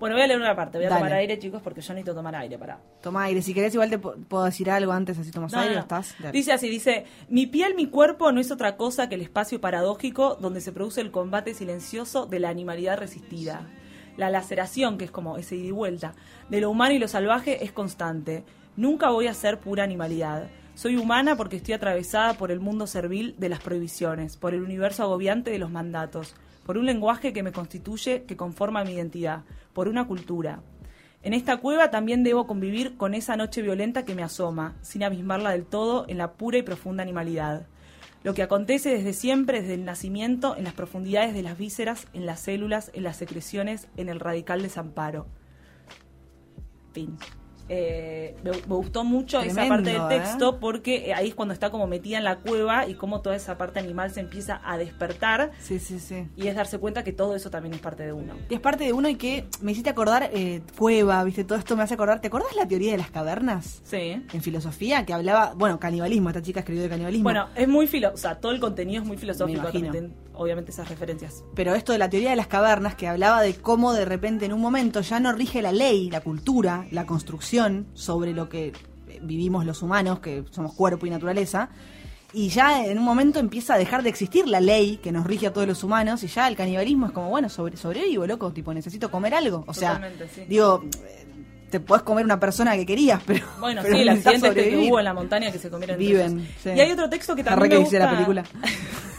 Bueno, 0.00 0.16
voy 0.16 0.22
a 0.22 0.26
leer 0.26 0.40
una 0.40 0.56
parte, 0.56 0.78
voy 0.78 0.86
a 0.86 0.88
Dale. 0.88 1.00
tomar 1.02 1.12
aire, 1.18 1.38
chicos, 1.38 1.60
porque 1.62 1.82
yo 1.82 1.92
necesito 1.92 2.14
tomar 2.14 2.34
aire 2.34 2.58
para. 2.58 2.80
Toma 3.02 3.24
aire, 3.24 3.42
si 3.42 3.52
querés 3.52 3.74
igual 3.74 3.90
te 3.90 3.98
puedo 3.98 4.44
decir 4.44 4.70
algo 4.70 4.92
antes, 4.92 5.18
así 5.18 5.30
tomas 5.30 5.52
No, 5.52 5.60
aire, 5.60 5.74
no. 5.74 5.80
¿estás? 5.82 6.14
Dale. 6.18 6.32
Dice 6.32 6.52
así, 6.52 6.70
dice, 6.70 7.04
mi 7.28 7.46
piel, 7.46 7.74
mi 7.74 7.86
cuerpo 7.86 8.32
no 8.32 8.40
es 8.40 8.50
otra 8.50 8.78
cosa 8.78 9.10
que 9.10 9.16
el 9.16 9.20
espacio 9.20 9.60
paradójico 9.60 10.36
donde 10.36 10.62
se 10.62 10.72
produce 10.72 11.02
el 11.02 11.10
combate 11.10 11.52
silencioso 11.52 12.24
de 12.24 12.40
la 12.40 12.48
animalidad 12.48 12.96
resistida. 12.98 13.68
La 14.16 14.30
laceración, 14.30 14.96
que 14.96 15.04
es 15.04 15.10
como 15.10 15.36
ese 15.36 15.56
ida 15.56 15.66
y 15.68 15.70
vuelta, 15.70 16.14
de 16.48 16.60
lo 16.62 16.70
humano 16.70 16.94
y 16.94 16.98
lo 16.98 17.06
salvaje 17.06 17.62
es 17.62 17.70
constante. 17.72 18.42
Nunca 18.76 19.10
voy 19.10 19.26
a 19.26 19.34
ser 19.34 19.60
pura 19.60 19.84
animalidad. 19.84 20.48
Soy 20.74 20.96
humana 20.96 21.36
porque 21.36 21.56
estoy 21.56 21.74
atravesada 21.74 22.34
por 22.34 22.50
el 22.50 22.60
mundo 22.60 22.86
servil 22.86 23.34
de 23.38 23.50
las 23.50 23.60
prohibiciones, 23.60 24.38
por 24.38 24.54
el 24.54 24.62
universo 24.62 25.02
agobiante 25.02 25.50
de 25.50 25.58
los 25.58 25.70
mandatos, 25.70 26.34
por 26.64 26.78
un 26.78 26.86
lenguaje 26.86 27.32
que 27.32 27.42
me 27.42 27.52
constituye, 27.52 28.24
que 28.24 28.36
conforma 28.36 28.84
mi 28.84 28.92
identidad, 28.92 29.44
por 29.72 29.88
una 29.88 30.06
cultura. 30.06 30.62
En 31.22 31.34
esta 31.34 31.58
cueva 31.58 31.90
también 31.90 32.24
debo 32.24 32.46
convivir 32.46 32.96
con 32.96 33.14
esa 33.14 33.36
noche 33.36 33.60
violenta 33.60 34.04
que 34.04 34.14
me 34.14 34.22
asoma, 34.22 34.76
sin 34.80 35.02
abismarla 35.02 35.50
del 35.50 35.66
todo 35.66 36.06
en 36.08 36.18
la 36.18 36.32
pura 36.32 36.58
y 36.58 36.62
profunda 36.62 37.02
animalidad. 37.02 37.66
Lo 38.22 38.34
que 38.34 38.42
acontece 38.42 38.90
desde 38.90 39.12
siempre, 39.12 39.60
desde 39.60 39.74
el 39.74 39.84
nacimiento, 39.84 40.56
en 40.56 40.64
las 40.64 40.74
profundidades 40.74 41.34
de 41.34 41.42
las 41.42 41.58
vísceras, 41.58 42.06
en 42.12 42.26
las 42.26 42.40
células, 42.40 42.90
en 42.94 43.02
las 43.02 43.16
secreciones, 43.16 43.88
en 43.96 44.08
el 44.08 44.20
radical 44.20 44.62
desamparo. 44.62 45.26
Fin. 46.92 47.16
Eh, 47.72 48.34
me, 48.42 48.50
me 48.50 48.74
gustó 48.74 49.04
mucho 49.04 49.40
esa 49.40 49.68
parte 49.68 49.90
del 49.92 50.02
¿eh? 50.02 50.06
texto 50.08 50.58
porque 50.58 51.08
eh, 51.10 51.14
ahí 51.14 51.28
es 51.28 51.36
cuando 51.36 51.54
está 51.54 51.70
como 51.70 51.86
metida 51.86 52.18
en 52.18 52.24
la 52.24 52.38
cueva 52.38 52.88
y 52.88 52.94
cómo 52.94 53.20
toda 53.20 53.36
esa 53.36 53.56
parte 53.56 53.78
animal 53.78 54.10
se 54.10 54.18
empieza 54.18 54.60
a 54.64 54.76
despertar 54.76 55.52
Sí, 55.60 55.78
sí, 55.78 56.00
sí. 56.00 56.26
y 56.34 56.48
es 56.48 56.56
darse 56.56 56.78
cuenta 56.78 57.04
que 57.04 57.12
todo 57.12 57.36
eso 57.36 57.48
también 57.48 57.72
es 57.74 57.80
parte 57.80 58.02
de 58.04 58.12
uno. 58.12 58.34
Y 58.48 58.54
es 58.54 58.60
parte 58.60 58.82
de 58.82 58.92
uno 58.92 59.08
y 59.08 59.14
que 59.14 59.46
me 59.60 59.70
hiciste 59.70 59.88
acordar, 59.88 60.30
eh, 60.32 60.62
cueva, 60.76 61.22
viste, 61.22 61.44
todo 61.44 61.58
esto 61.58 61.76
me 61.76 61.84
hace 61.84 61.94
acordar. 61.94 62.20
¿Te 62.20 62.26
acordás 62.26 62.56
la 62.56 62.66
teoría 62.66 62.90
de 62.90 62.98
las 62.98 63.10
cavernas? 63.12 63.82
Sí. 63.84 64.20
En 64.32 64.42
filosofía, 64.42 65.06
que 65.06 65.12
hablaba, 65.12 65.52
bueno, 65.54 65.78
canibalismo, 65.78 66.30
esta 66.30 66.42
chica 66.42 66.58
escribió 66.60 66.82
de 66.82 66.88
canibalismo. 66.88 67.22
Bueno, 67.22 67.50
es 67.54 67.68
muy 67.68 67.86
filo, 67.86 68.10
o 68.12 68.16
sea, 68.16 68.34
todo 68.40 68.50
el 68.50 68.58
contenido 68.58 69.00
es 69.02 69.06
muy 69.06 69.16
filosófico, 69.16 69.68
también, 69.68 70.12
obviamente 70.34 70.72
esas 70.72 70.88
referencias. 70.88 71.44
Pero 71.54 71.76
esto 71.76 71.92
de 71.92 71.98
la 71.98 72.10
teoría 72.10 72.30
de 72.30 72.36
las 72.36 72.48
cavernas, 72.48 72.96
que 72.96 73.06
hablaba 73.06 73.42
de 73.42 73.54
cómo 73.54 73.92
de 73.92 74.06
repente 74.06 74.46
en 74.46 74.52
un 74.52 74.60
momento 74.60 75.02
ya 75.02 75.20
no 75.20 75.30
rige 75.30 75.62
la 75.62 75.70
ley, 75.70 76.10
la 76.10 76.20
cultura, 76.20 76.86
la 76.90 77.06
construcción 77.06 77.59
sobre 77.94 78.32
lo 78.32 78.48
que 78.48 78.72
vivimos 79.22 79.66
los 79.66 79.82
humanos, 79.82 80.20
que 80.20 80.44
somos 80.50 80.72
cuerpo 80.74 81.06
y 81.06 81.10
naturaleza, 81.10 81.70
y 82.32 82.48
ya 82.48 82.84
en 82.86 82.98
un 82.98 83.04
momento 83.04 83.40
empieza 83.40 83.74
a 83.74 83.78
dejar 83.78 84.02
de 84.02 84.08
existir 84.08 84.46
la 84.46 84.60
ley 84.60 84.98
que 84.98 85.10
nos 85.10 85.26
rige 85.26 85.48
a 85.48 85.52
todos 85.52 85.66
los 85.66 85.82
humanos, 85.82 86.22
y 86.22 86.28
ya 86.28 86.46
el 86.46 86.56
canibalismo 86.56 87.06
es 87.06 87.12
como, 87.12 87.28
bueno, 87.28 87.48
sobre, 87.48 87.76
sobrevivo, 87.76 88.26
loco, 88.26 88.52
tipo, 88.52 88.72
necesito 88.72 89.10
comer 89.10 89.34
algo. 89.34 89.64
O 89.66 89.74
sea, 89.74 90.00
sí. 90.32 90.42
digo, 90.48 90.84
te 91.70 91.80
podés 91.80 92.02
comer 92.02 92.24
una 92.24 92.38
persona 92.40 92.76
que 92.76 92.84
querías, 92.84 93.22
pero. 93.26 93.46
Bueno, 93.60 93.82
pero 93.82 93.94
sí, 93.94 94.02
el 94.02 94.08
accidente 94.08 94.54
que 94.54 94.76
hubo 94.76 94.98
en 94.98 95.04
la 95.04 95.14
montaña 95.14 95.50
que 95.50 95.58
se 95.58 95.70
comieron 95.70 95.96
Viven, 95.98 96.48
sí. 96.62 96.70
Y 96.70 96.80
hay 96.80 96.90
otro 96.92 97.08
texto 97.08 97.36
que 97.36 97.44
también 97.44 97.62
me 97.62 97.68
que 97.68 97.76
gusta. 97.82 97.98
la 97.98 98.10
película. 98.10 98.44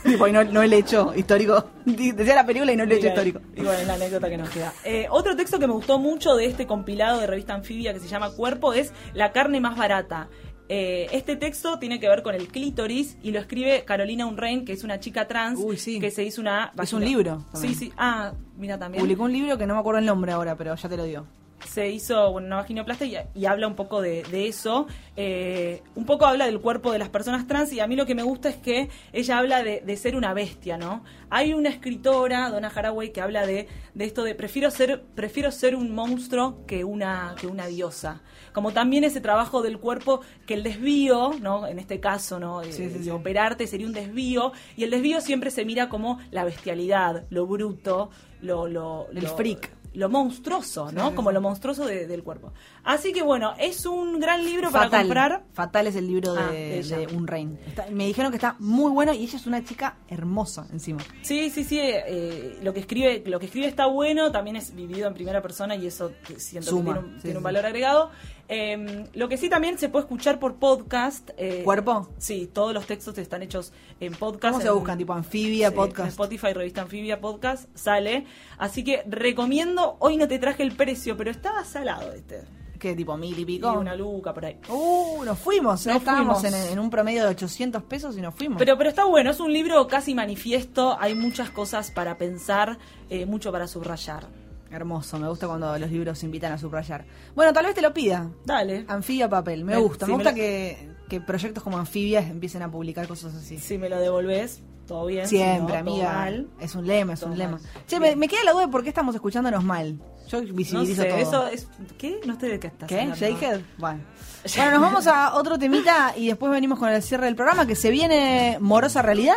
Y 0.04 0.32
no, 0.32 0.43
no 0.43 0.64
el 0.64 0.74
hecho 0.74 1.14
histórico. 1.16 1.64
Decía 1.86 2.34
la 2.34 2.43
película 2.45 2.72
y 2.72 2.76
no 2.76 2.86
el 2.86 2.91
hecho 2.91 3.08
histórico. 3.08 3.39
Y 3.56 3.62
bueno, 3.62 3.74
es 3.74 3.86
la 3.86 3.93
anécdota 3.93 4.30
que 4.30 4.38
nos 4.38 4.49
queda. 4.49 4.74
Eh, 4.84 5.06
otro 5.12 5.36
texto 5.36 5.60
que 5.60 5.68
me 5.68 5.74
gustó 5.74 5.99
mucho 5.99 6.36
de 6.36 6.47
este 6.47 6.66
compilado 6.66 7.20
de 7.20 7.28
revista 7.28 7.54
anfibia 7.54 7.93
que 7.93 7.99
se 7.99 8.08
llama 8.08 8.32
Cuerpo 8.32 8.74
es 8.74 8.93
La 9.14 9.32
carne 9.32 9.60
más 9.60 9.78
barata. 9.78 10.28
Eh, 10.70 11.08
este 11.12 11.36
texto 11.36 11.78
tiene 11.78 11.99
que 11.99 12.08
ver 12.10 12.24
con 12.24 12.34
el 12.34 12.47
clítoris 12.47 13.18
y 13.22 13.30
lo 13.32 13.39
escribe 13.39 13.84
Carolina 13.86 14.26
Unrein, 14.26 14.66
que 14.66 14.74
es 14.74 14.84
una 14.84 14.99
chica 14.99 15.28
trans 15.28 15.60
que 15.86 16.10
se 16.10 16.24
hizo 16.24 16.41
una... 16.41 16.72
Es 16.82 16.93
un 16.93 17.04
libro 17.04 17.45
Sí, 17.49 17.52
también. 17.54 17.76
sí. 17.76 17.93
Ah, 17.97 18.34
mira 18.58 18.80
también. 18.80 19.04
Publicó 19.04 19.24
un 19.24 19.34
libro 19.34 19.56
que 19.58 19.68
no 19.68 19.76
me 19.76 19.82
acuerdo 19.82 19.99
el 19.99 20.06
nombre 20.06 20.32
ahora, 20.32 20.56
pero 20.56 20.74
ya 20.74 20.89
te 20.89 20.97
lo 20.97 21.04
digo. 21.04 21.28
Se 21.66 21.89
hizo 21.89 22.32
bueno, 22.32 22.47
una 22.47 22.55
vaginoplastia 22.57 23.28
y, 23.36 23.39
y 23.41 23.45
habla 23.45 23.68
un 23.68 23.76
poco 23.76 24.01
de, 24.01 24.24
de 24.24 24.47
eso. 24.47 24.88
Eh, 25.16 25.82
un 25.95 26.05
poco 26.05 26.26
habla 26.26 26.45
del 26.45 26.59
cuerpo 26.59 26.91
de 26.91 26.99
las 26.99 27.09
personas 27.09 27.47
trans 27.47 27.72
y 27.74 27.80
a 27.80 27.88
mí 27.88 27.95
lo 27.95 28.05
que 28.05 28.16
me 28.16 28.24
gusta 28.24 28.49
es 28.49 28.55
que 28.57 28.89
ella 29.14 29.38
habla 29.38 29.64
de, 29.64 29.82
de 29.82 29.97
ser 29.97 30.16
una 30.16 30.34
bestia, 30.34 30.78
¿no? 30.78 31.03
Hay 31.30 31.53
una 31.53 31.70
escritora, 31.70 32.49
Donna 32.49 32.72
Haraway, 32.74 33.12
que 33.12 33.22
habla 33.22 33.45
de, 33.45 33.68
de 33.93 34.05
esto 34.05 34.24
de 34.24 34.36
prefiero 34.36 34.72
ser, 34.72 35.03
prefiero 35.16 35.51
ser 35.51 35.76
un 35.76 35.93
monstruo 35.93 36.66
que 36.66 36.84
una, 36.84 37.36
que 37.39 37.47
una 37.47 37.68
diosa. 37.68 38.22
Como 38.53 38.72
también 38.72 39.03
ese 39.03 39.22
trabajo 39.22 39.62
del 39.62 39.80
cuerpo, 39.80 40.22
que 40.45 40.55
el 40.55 40.64
desvío, 40.64 41.32
¿no? 41.41 41.68
En 41.68 41.80
este 41.80 41.99
caso, 41.99 42.39
¿no? 42.39 42.62
De, 42.62 42.72
Sí, 42.74 42.89
sí, 42.89 42.97
de 42.97 43.03
sí. 43.05 43.09
operarte 43.09 43.68
sería 43.68 43.88
un 43.88 43.93
desvío 43.93 44.51
y 44.76 44.84
el 44.84 44.89
desvío 44.91 45.22
siempre 45.22 45.51
se 45.51 45.64
mira 45.64 45.88
como 45.89 46.20
la 46.32 46.43
bestialidad, 46.43 47.26
lo 47.30 47.45
bruto, 47.45 48.09
lo... 48.41 48.68
lo 48.68 49.07
El 49.14 49.24
lo- 49.24 49.38
freak. 49.38 49.72
Lo 49.94 50.08
monstruoso, 50.10 50.92
¿no? 50.92 51.10
Sí, 51.10 51.16
Como 51.16 51.32
lo 51.32 51.42
monstruoso 51.42 51.86
de- 51.86 52.08
del 52.08 52.24
cuerpo. 52.24 52.54
Así 52.84 53.12
que 53.12 53.22
bueno, 53.24 53.54
es 53.60 53.86
un 53.86 54.20
gran 54.20 54.46
libro 54.46 54.72
para 54.72 54.89
comprar. 54.89 55.44
Fatal 55.54 55.88
es 55.88 55.96
el 55.98 56.08
libro 56.08 56.34
Ah, 56.38 56.50
de, 56.52 57.08
Unrein. 57.14 57.60
Está- 57.68 57.88
me 57.92 58.06
dijeron 58.08 58.32
que 58.32 58.38
está 58.38 58.56
muy 58.60 58.89
bueno 58.92 59.14
y 59.14 59.24
ella 59.24 59.38
es 59.38 59.46
una 59.48 59.64
chica 59.64 59.98
hermosa 60.08 60.66
encima. 60.72 61.02
Sí, 61.24 61.50
sí, 61.50 61.64
sí. 61.64 61.78
eh, 61.82 62.58
lo 62.64 62.74
que 62.74 62.80
escribe, 62.80 63.22
lo 63.26 63.39
que 63.39 63.48
escribe 63.48 63.68
está 63.68 63.86
bueno. 63.88 64.32
También 64.32 64.56
es 64.56 64.74
vivido 64.74 65.08
en 65.08 65.14
primera 65.14 65.42
persona 65.42 65.76
y 65.76 65.88
eso 65.88 66.12
siento 66.38 66.70
Suma, 66.70 66.94
que 66.94 67.00
tiene 67.00 67.08
un, 67.08 67.16
sí, 67.18 67.22
tiene 67.24 67.38
un 67.38 67.44
valor 67.44 67.66
agregado. 67.66 68.12
Eh, 68.54 69.06
lo 69.14 69.30
que 69.30 69.38
sí 69.38 69.47
también 69.47 69.78
se 69.78 69.88
puede 69.88 70.04
escuchar 70.04 70.38
por 70.38 70.56
podcast. 70.56 71.30
eh, 71.38 71.62
¿Cuerpo? 71.64 72.10
Sí, 72.18 72.49
todos 72.52 72.74
los 72.74 72.86
textos 72.86 73.18
están 73.18 73.41
hechos 73.43 73.72
en 74.02 74.14
podcast. 74.14 74.54
¿Cómo 74.56 74.62
se 74.62 74.70
buscan? 74.72 74.97
Tipo 74.97 75.14
anfibia, 75.14 75.70
Sí, 75.70 75.76
podcast. 75.76 75.99
en 75.99 76.08
Spotify, 76.08 76.54
revista 76.54 76.82
Anfibia 76.82 77.22
Podcast, 77.22 77.70
sale. 77.76 78.26
Así 78.58 78.84
que 78.84 79.04
recomiendo. 79.08 79.95
Hoy 79.99 80.18
no 80.18 80.28
te 80.28 80.38
traje 80.38 80.64
el 80.64 80.74
precio, 80.74 81.16
pero 81.16 81.32
estaba 81.32 81.64
salado 81.64 82.12
este. 82.12 82.41
¿Qué 82.78 82.95
tipo 82.95 83.16
mil 83.16 83.38
y 83.38 83.43
Y 83.43 83.45
pico? 83.45 83.72
una 83.74 83.95
luca 83.95 84.34
por 84.34 84.43
ahí. 84.43 84.58
Uh, 84.68 85.24
nos 85.24 85.38
fuimos. 85.38 85.86
¿eh? 85.86 85.89
Nos 85.93 85.97
Estábamos 85.99 86.43
en, 86.43 86.52
fuimos. 86.52 86.72
en 86.72 86.80
un 86.80 86.89
promedio 86.89 87.24
de 87.24 87.30
800 87.30 87.84
pesos 87.84 88.18
y 88.18 88.22
nos 88.22 88.34
fuimos. 88.34 88.58
Pero, 88.58 88.76
pero 88.76 88.89
está 88.89 89.06
bueno, 89.06 89.30
es 89.30 89.39
un 89.39 89.54
libro 89.54 89.88
casi 89.88 90.16
manifiesto, 90.16 90.97
hay 90.99 91.14
muchas 91.14 91.52
cosas 91.52 91.91
para 91.91 92.18
pensar, 92.18 92.80
eh, 93.10 93.26
mucho 93.28 93.52
para 93.52 93.68
subrayar. 93.68 94.28
Hermoso, 94.72 95.19
me 95.19 95.28
gusta 95.28 95.47
cuando 95.47 95.78
los 95.78 95.91
libros 95.91 96.24
invitan 96.24 96.53
a 96.53 96.57
subrayar. 96.57 97.05
Bueno, 97.36 97.51
tal 97.53 97.65
vez 97.65 97.76
te 97.76 97.82
lo 97.82 97.93
pida. 97.93 98.30
Dale. 98.45 98.86
Anfibia 98.88 99.30
papel, 99.30 99.65
me 99.65 99.74
Me- 99.76 99.82
gusta. 99.82 100.05
me 100.05 100.11
me 100.11 100.15
gusta 100.15 100.30
lo- 100.32 100.36
que, 100.36 100.89
que 101.09 101.19
proyectos 101.22 101.61
como 101.63 101.78
Anfibia 101.78 102.19
empiecen 102.22 102.61
a 102.61 102.72
publicar 102.72 103.07
cosas 103.07 103.36
así. 103.36 103.57
Si 103.59 103.78
me 103.78 103.89
lo 103.89 103.99
devolvés, 103.99 104.61
todo 104.88 105.05
bien. 105.07 105.28
si 105.28 105.38
Siempre, 105.38 105.78
no, 105.80 105.86
todo 105.86 105.93
amiga. 105.95 106.13
mal. 106.13 106.47
Es 106.59 106.74
un 106.76 106.88
lema, 106.88 107.13
es 107.13 107.19
Todo 107.19 107.32
un 107.32 107.38
lema. 107.38 107.57
mal. 107.57 107.61
Che, 107.86 107.99
me, 107.99 108.15
me 108.15 108.28
queda 108.30 108.43
la 108.45 108.51
duda 108.53 108.61
de 108.65 108.72
por 108.72 108.82
qué 108.84 108.89
estamos 108.89 109.13
escuchándonos 109.13 109.63
mal. 109.63 109.99
Yo 110.30 110.41
No 110.41 110.53
visibilizo 110.53 111.01
sé, 111.01 111.09
todo. 111.09 111.17
eso 111.17 111.47
es... 111.47 111.67
¿Qué? 111.97 112.22
No 112.26 112.39
sé 112.39 112.47
de 112.47 112.57
qué 112.59 112.67
estás 112.67 112.88
¿Qué? 112.88 113.05
¿Shakehead? 113.15 113.59
Bueno. 113.78 113.99
Bueno, 114.55 114.72
nos 114.72 114.82
vamos 114.82 115.05
a 115.07 115.36
otro 115.36 115.59
temita 115.59 116.13
y 116.17 116.28
después 116.28 116.51
venimos 116.51 116.80
con 116.80 116.89
el 116.89 117.03
cierre 117.03 117.26
del 117.26 117.36
programa 117.36 117.67
que 117.67 117.76
se 117.76 117.91
viene 117.91 118.57
Morosa 118.59 119.03
Realidad. 119.03 119.36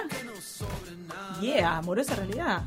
Yeah, 1.42 1.76
amorosa 1.78 2.14
realidad. 2.14 2.62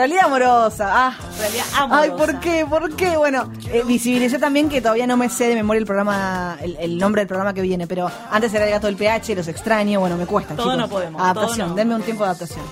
Realidad 0.00 0.24
amorosa. 0.24 0.88
Ah. 0.90 1.14
Realidad 1.38 1.64
amorosa. 1.76 2.02
Ay, 2.02 2.10
¿por 2.16 2.40
qué? 2.40 2.64
¿Por 2.66 2.96
qué? 2.96 3.16
Bueno, 3.18 3.52
eh, 3.70 3.82
visibilicé 3.86 4.38
también 4.38 4.70
que 4.70 4.80
todavía 4.80 5.06
no 5.06 5.18
me 5.18 5.28
sé 5.28 5.48
de 5.48 5.54
memoria 5.56 5.78
el 5.78 5.84
programa, 5.84 6.56
el, 6.62 6.74
el 6.80 6.96
nombre 6.96 7.20
del 7.20 7.28
programa 7.28 7.52
que 7.52 7.60
viene, 7.60 7.86
pero 7.86 8.10
antes 8.30 8.54
era 8.54 8.64
el 8.64 8.70
gato 8.70 8.86
del 8.86 8.96
PH, 8.96 9.34
los 9.34 9.46
extraño, 9.48 10.00
bueno, 10.00 10.16
me 10.16 10.24
cuesta. 10.24 10.54
Todo 10.56 10.64
chicos. 10.72 10.78
no 10.78 10.88
podemos, 10.88 11.20
Adaptación, 11.20 11.58
todo 11.58 11.68
no. 11.68 11.74
denme 11.74 11.94
un 11.96 12.02
tiempo 12.02 12.24
de 12.24 12.30
adaptación. 12.30 12.64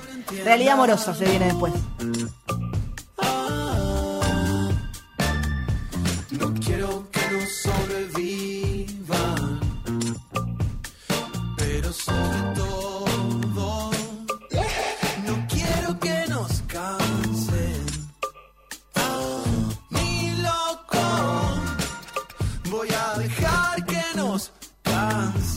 Realidad 0.42 0.72
amorosa 0.72 1.14
se 1.14 1.26
viene 1.26 1.44
después. 1.44 1.74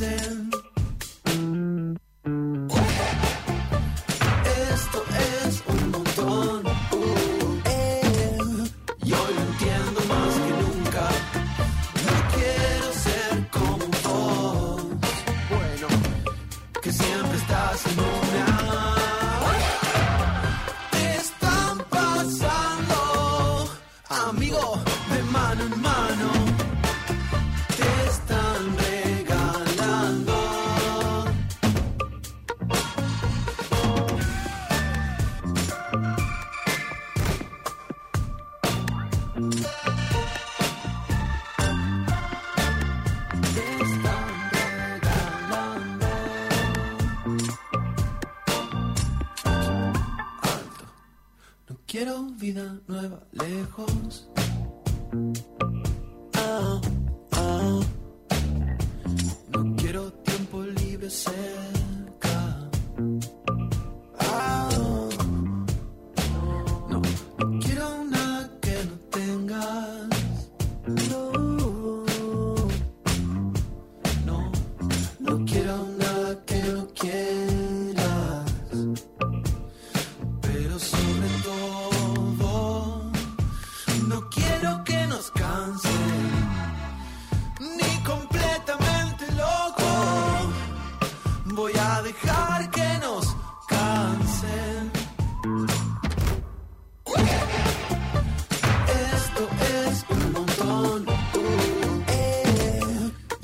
dancing. 0.02 0.61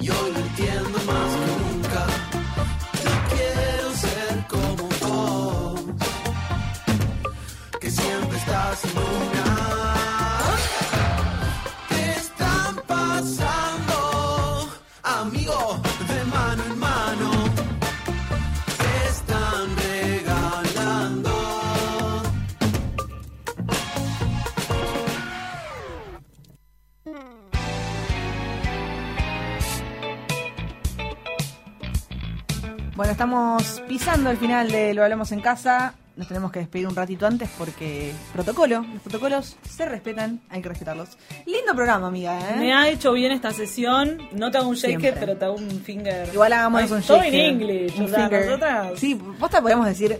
Y 0.07 0.09
hoy 0.09 0.31
lo 0.31 0.39
entiendo 0.39 1.06
pisando 34.17 34.31
el 34.31 34.37
final 34.37 34.71
de 34.71 34.93
Lo 34.95 35.03
Hablamos 35.03 35.31
en 35.31 35.41
Casa. 35.41 35.93
Nos 36.15 36.27
tenemos 36.27 36.51
que 36.51 36.57
despedir 36.57 36.87
un 36.87 36.95
ratito 36.95 37.27
antes 37.27 37.47
porque 37.55 38.11
protocolo, 38.33 38.83
los 38.91 39.01
protocolos 39.03 39.57
se 39.69 39.85
respetan, 39.85 40.41
hay 40.49 40.63
que 40.63 40.69
respetarlos. 40.69 41.09
Lindo 41.45 41.75
programa, 41.75 42.07
amiga, 42.07 42.39
¿eh? 42.39 42.55
Me 42.57 42.73
ha 42.73 42.89
hecho 42.89 43.13
bien 43.13 43.31
esta 43.31 43.51
sesión. 43.51 44.17
No 44.31 44.49
te 44.49 44.57
hago 44.57 44.69
un 44.69 44.75
shaker, 44.75 44.99
Siempre. 44.99 45.19
pero 45.19 45.37
te 45.37 45.45
hago 45.45 45.53
un 45.53 45.69
finger. 45.81 46.29
Igual 46.33 46.53
hagámonos 46.53 46.91
Ay, 46.91 46.97
un 46.97 47.03
Todo 47.03 47.17
shaker. 47.21 47.35
en 47.35 47.53
inglés. 47.61 47.93
Un 47.95 48.05
o 48.05 48.07
sea, 48.07 48.27
nosotras. 48.27 48.87
Sí, 48.99 49.13
posta 49.39 49.61
podemos 49.61 49.85
decir... 49.85 50.19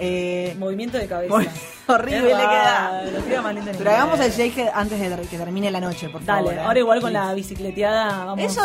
Eh, 0.00 0.54
Movimiento 0.58 0.98
de 0.98 1.06
cabeza. 1.06 1.34
horrible 1.88 2.20
le 2.22 2.28
queda. 2.28 3.02
Pero 3.24 3.50
inglés. 3.50 3.86
hagamos 3.86 4.20
el 4.20 4.30
shake 4.30 4.70
antes 4.74 5.00
de 5.00 5.26
que 5.26 5.38
termine 5.38 5.70
la 5.70 5.80
noche, 5.80 6.10
por 6.10 6.22
Dale, 6.22 6.48
favor. 6.50 6.54
¿eh? 6.54 6.60
ahora 6.60 6.78
igual 6.78 7.00
con 7.00 7.12
la 7.14 7.32
bicicleteada 7.32 8.26
vamos. 8.26 8.44
Eso 8.44 8.62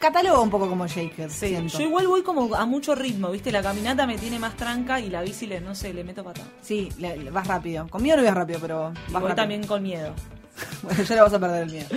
cataloga 0.00 0.40
un 0.40 0.50
poco 0.50 0.68
como 0.68 0.86
shaker, 0.88 1.30
siento. 1.30 1.78
Yo 1.78 1.84
igual 1.84 2.08
voy 2.08 2.22
como 2.22 2.52
a 2.54 2.66
mucho 2.66 2.94
ritmo, 2.96 3.30
¿viste? 3.30 3.52
La 3.52 3.62
caminata 3.62 4.06
me 4.06 4.18
tiene 4.18 4.38
más 4.40 4.56
tranca 4.56 4.98
y 4.98 5.08
la 5.10 5.22
bici, 5.22 5.46
le, 5.46 5.60
no 5.60 5.74
sé, 5.76 5.94
le 5.94 6.02
meto 6.02 6.24
pata. 6.24 6.42
Sí, 6.62 6.88
le- 6.98 7.16
le- 7.18 7.30
vas 7.30 7.46
rápido. 7.46 7.86
Conmigo 7.88 8.16
no 8.16 8.22
ibas 8.22 8.34
rápido, 8.34 8.58
pero 8.60 8.80
vas 8.80 8.98
Y 9.08 9.12
voy 9.12 9.20
rápido. 9.22 9.36
también 9.36 9.66
con 9.66 9.82
miedo. 9.82 10.12
Bueno, 10.82 11.02
ya 11.02 11.14
le 11.14 11.20
vas 11.22 11.32
a 11.32 11.38
perder 11.38 11.62
el 11.64 11.70
miedo. 11.70 11.88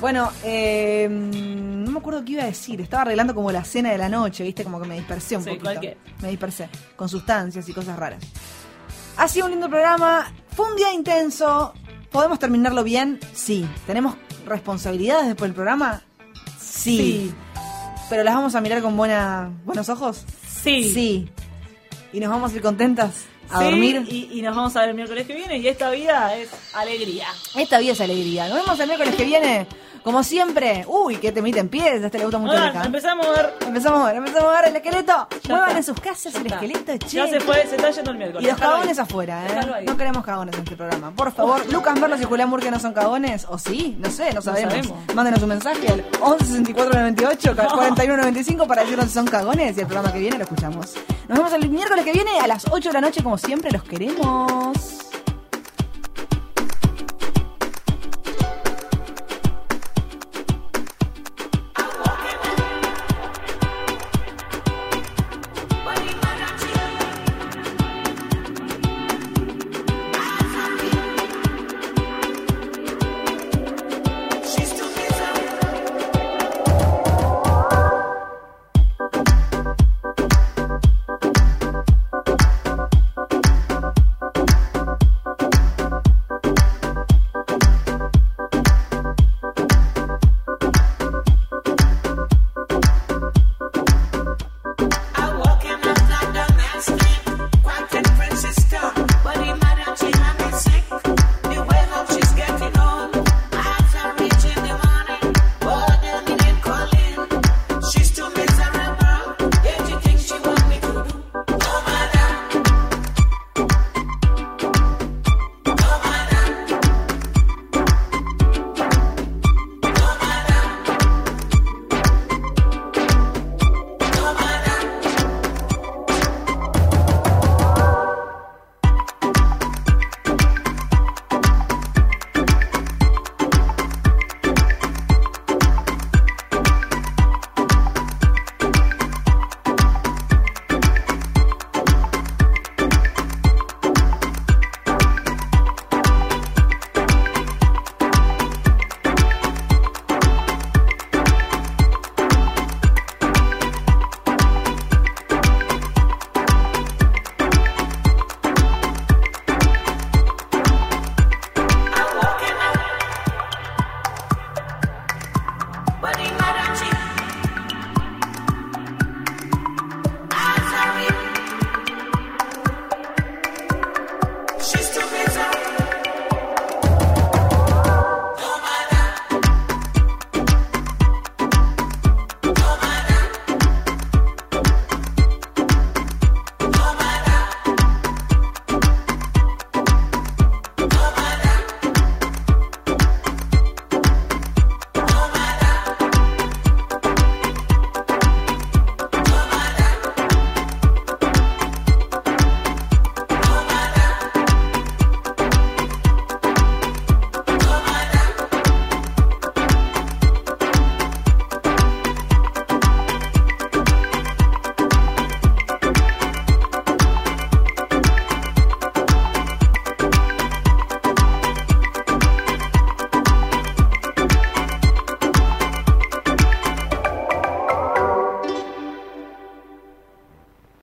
Bueno, 0.00 0.30
eh, 0.44 1.06
no 1.10 1.90
me 1.90 1.98
acuerdo 1.98 2.22
qué 2.24 2.32
iba 2.32 2.42
a 2.42 2.46
decir. 2.46 2.78
Estaba 2.82 3.02
arreglando 3.02 3.34
como 3.34 3.50
la 3.50 3.64
cena 3.64 3.90
de 3.92 3.96
la 3.98 4.08
noche, 4.10 4.44
¿viste? 4.44 4.64
Como 4.64 4.80
que 4.80 4.86
me 4.88 4.96
dispersé 4.96 5.36
un 5.38 5.42
Sí, 5.44 5.48
poquito. 5.50 5.64
cualquier. 5.64 5.96
Me 6.20 6.28
dispersé. 6.28 6.68
Con 6.96 7.08
sustancias 7.08 7.66
y 7.68 7.72
cosas 7.72 7.98
raras. 7.98 8.22
Ha 9.16 9.28
sido 9.28 9.46
un 9.46 9.52
lindo 9.52 9.68
programa. 9.70 10.30
Fue 10.54 10.68
un 10.70 10.76
día 10.76 10.92
intenso. 10.92 11.72
¿Podemos 12.10 12.38
terminarlo 12.38 12.84
bien? 12.84 13.18
Sí. 13.32 13.66
¿Tenemos 13.86 14.16
responsabilidades 14.46 15.28
después 15.28 15.48
del 15.48 15.54
programa? 15.54 16.02
Sí. 16.76 16.96
Sí. 16.96 17.34
¿Pero 18.08 18.22
las 18.22 18.34
vamos 18.34 18.54
a 18.54 18.60
mirar 18.60 18.82
con 18.82 18.96
buena, 18.96 19.50
buenos 19.64 19.88
ojos? 19.88 20.24
Sí. 20.48 20.84
Sí. 20.92 21.28
¿Y 22.12 22.20
nos 22.20 22.30
vamos 22.30 22.52
a 22.52 22.56
ir 22.56 22.62
contentas 22.62 23.24
a 23.50 23.58
Sí, 23.58 23.64
dormir? 23.64 24.04
Y, 24.08 24.38
y 24.38 24.42
nos 24.42 24.54
vamos 24.56 24.76
a 24.76 24.80
ver 24.80 24.90
el 24.90 24.94
miércoles 24.96 25.26
que 25.26 25.34
viene 25.34 25.58
y 25.58 25.68
esta 25.68 25.90
vida 25.90 26.34
es 26.36 26.48
alegría. 26.74 27.26
Esta 27.54 27.78
vida 27.78 27.92
es 27.92 28.00
alegría. 28.00 28.48
Nos 28.48 28.58
vemos 28.62 28.80
el 28.80 28.86
miércoles 28.86 29.14
que 29.14 29.24
viene. 29.24 29.66
Como 30.02 30.22
siempre. 30.22 30.84
Uy, 30.86 31.16
que 31.16 31.32
te 31.32 31.40
emite 31.40 31.58
en 31.58 31.68
pies. 31.68 32.00
A 32.00 32.06
este 32.06 32.18
le 32.18 32.24
gusta 32.26 32.38
mucho 32.38 32.52
Hola, 32.52 32.72
cara. 32.72 32.84
empezamos 32.86 33.26
a 33.26 33.30
ver. 33.32 33.54
Empezamos 33.66 34.00
a 34.02 34.06
ver, 34.06 34.16
empezamos 34.16 34.54
a 34.54 34.60
ver 34.60 34.70
el 34.70 34.76
esqueleto. 34.76 35.12
Ya 35.42 35.48
Muevan 35.48 35.66
está. 35.70 35.78
en 35.78 35.84
sus 35.84 36.00
casas 36.00 36.32
Ya 36.32 36.38
el 36.38 36.46
está. 36.46 36.54
esqueleto, 36.64 37.06
che. 37.08 37.16
Ya 37.16 37.26
se 37.26 37.40
fue, 37.40 37.66
se 37.66 37.74
está 37.74 37.90
yendo 37.90 38.10
el 38.12 38.16
miércoles. 38.18 38.44
Y 38.44 38.46
los 38.46 38.54
Déjalo 38.56 38.70
ahí. 38.74 38.80
cagones 38.82 38.98
afuera, 39.00 39.42
¿eh? 39.48 39.82
No 39.84 39.96
queremos 39.96 40.24
cagones 40.24 40.54
en 40.54 40.62
este 40.62 40.76
programa. 40.76 41.10
Por 41.10 41.32
favor, 41.32 41.72
Lucas 41.72 41.98
Merlos 41.98 42.20
y 42.20 42.24
Julián 42.24 42.48
Murque 42.48 42.70
no 42.70 42.78
son 42.78 42.92
cagones. 42.92 43.46
¿O 43.50 43.58
sí? 43.58 43.96
No 43.98 44.08
sé, 44.08 44.32
no 44.32 44.40
sabemos. 44.42 44.74
sabemos. 44.74 44.96
Mándenos 45.12 45.42
un 45.42 45.48
mensaje 45.48 45.88
al 45.88 46.04
11 46.20 46.44
64 46.44 47.00
98 47.00 47.56
41 47.74 48.16
95 48.16 48.66
para 48.68 48.82
decirnos 48.82 49.06
si 49.08 49.12
son 49.14 49.26
cagones 49.26 49.76
y 49.76 49.80
el 49.80 49.86
programa 49.88 50.12
que 50.12 50.20
viene 50.20 50.38
lo 50.38 50.44
escuchamos. 50.44 50.94
Nos 51.28 51.36
vemos 51.38 51.52
el 51.52 51.68
miércoles 51.68 52.04
que 52.04 52.12
viene 52.12 52.38
a 52.38 52.46
las 52.46 52.64
8 52.70 52.90
de 52.90 52.92
la 52.92 53.00
noche, 53.00 53.24
siempre. 53.36 53.70
Los 53.70 53.82
queremos. 53.84 55.06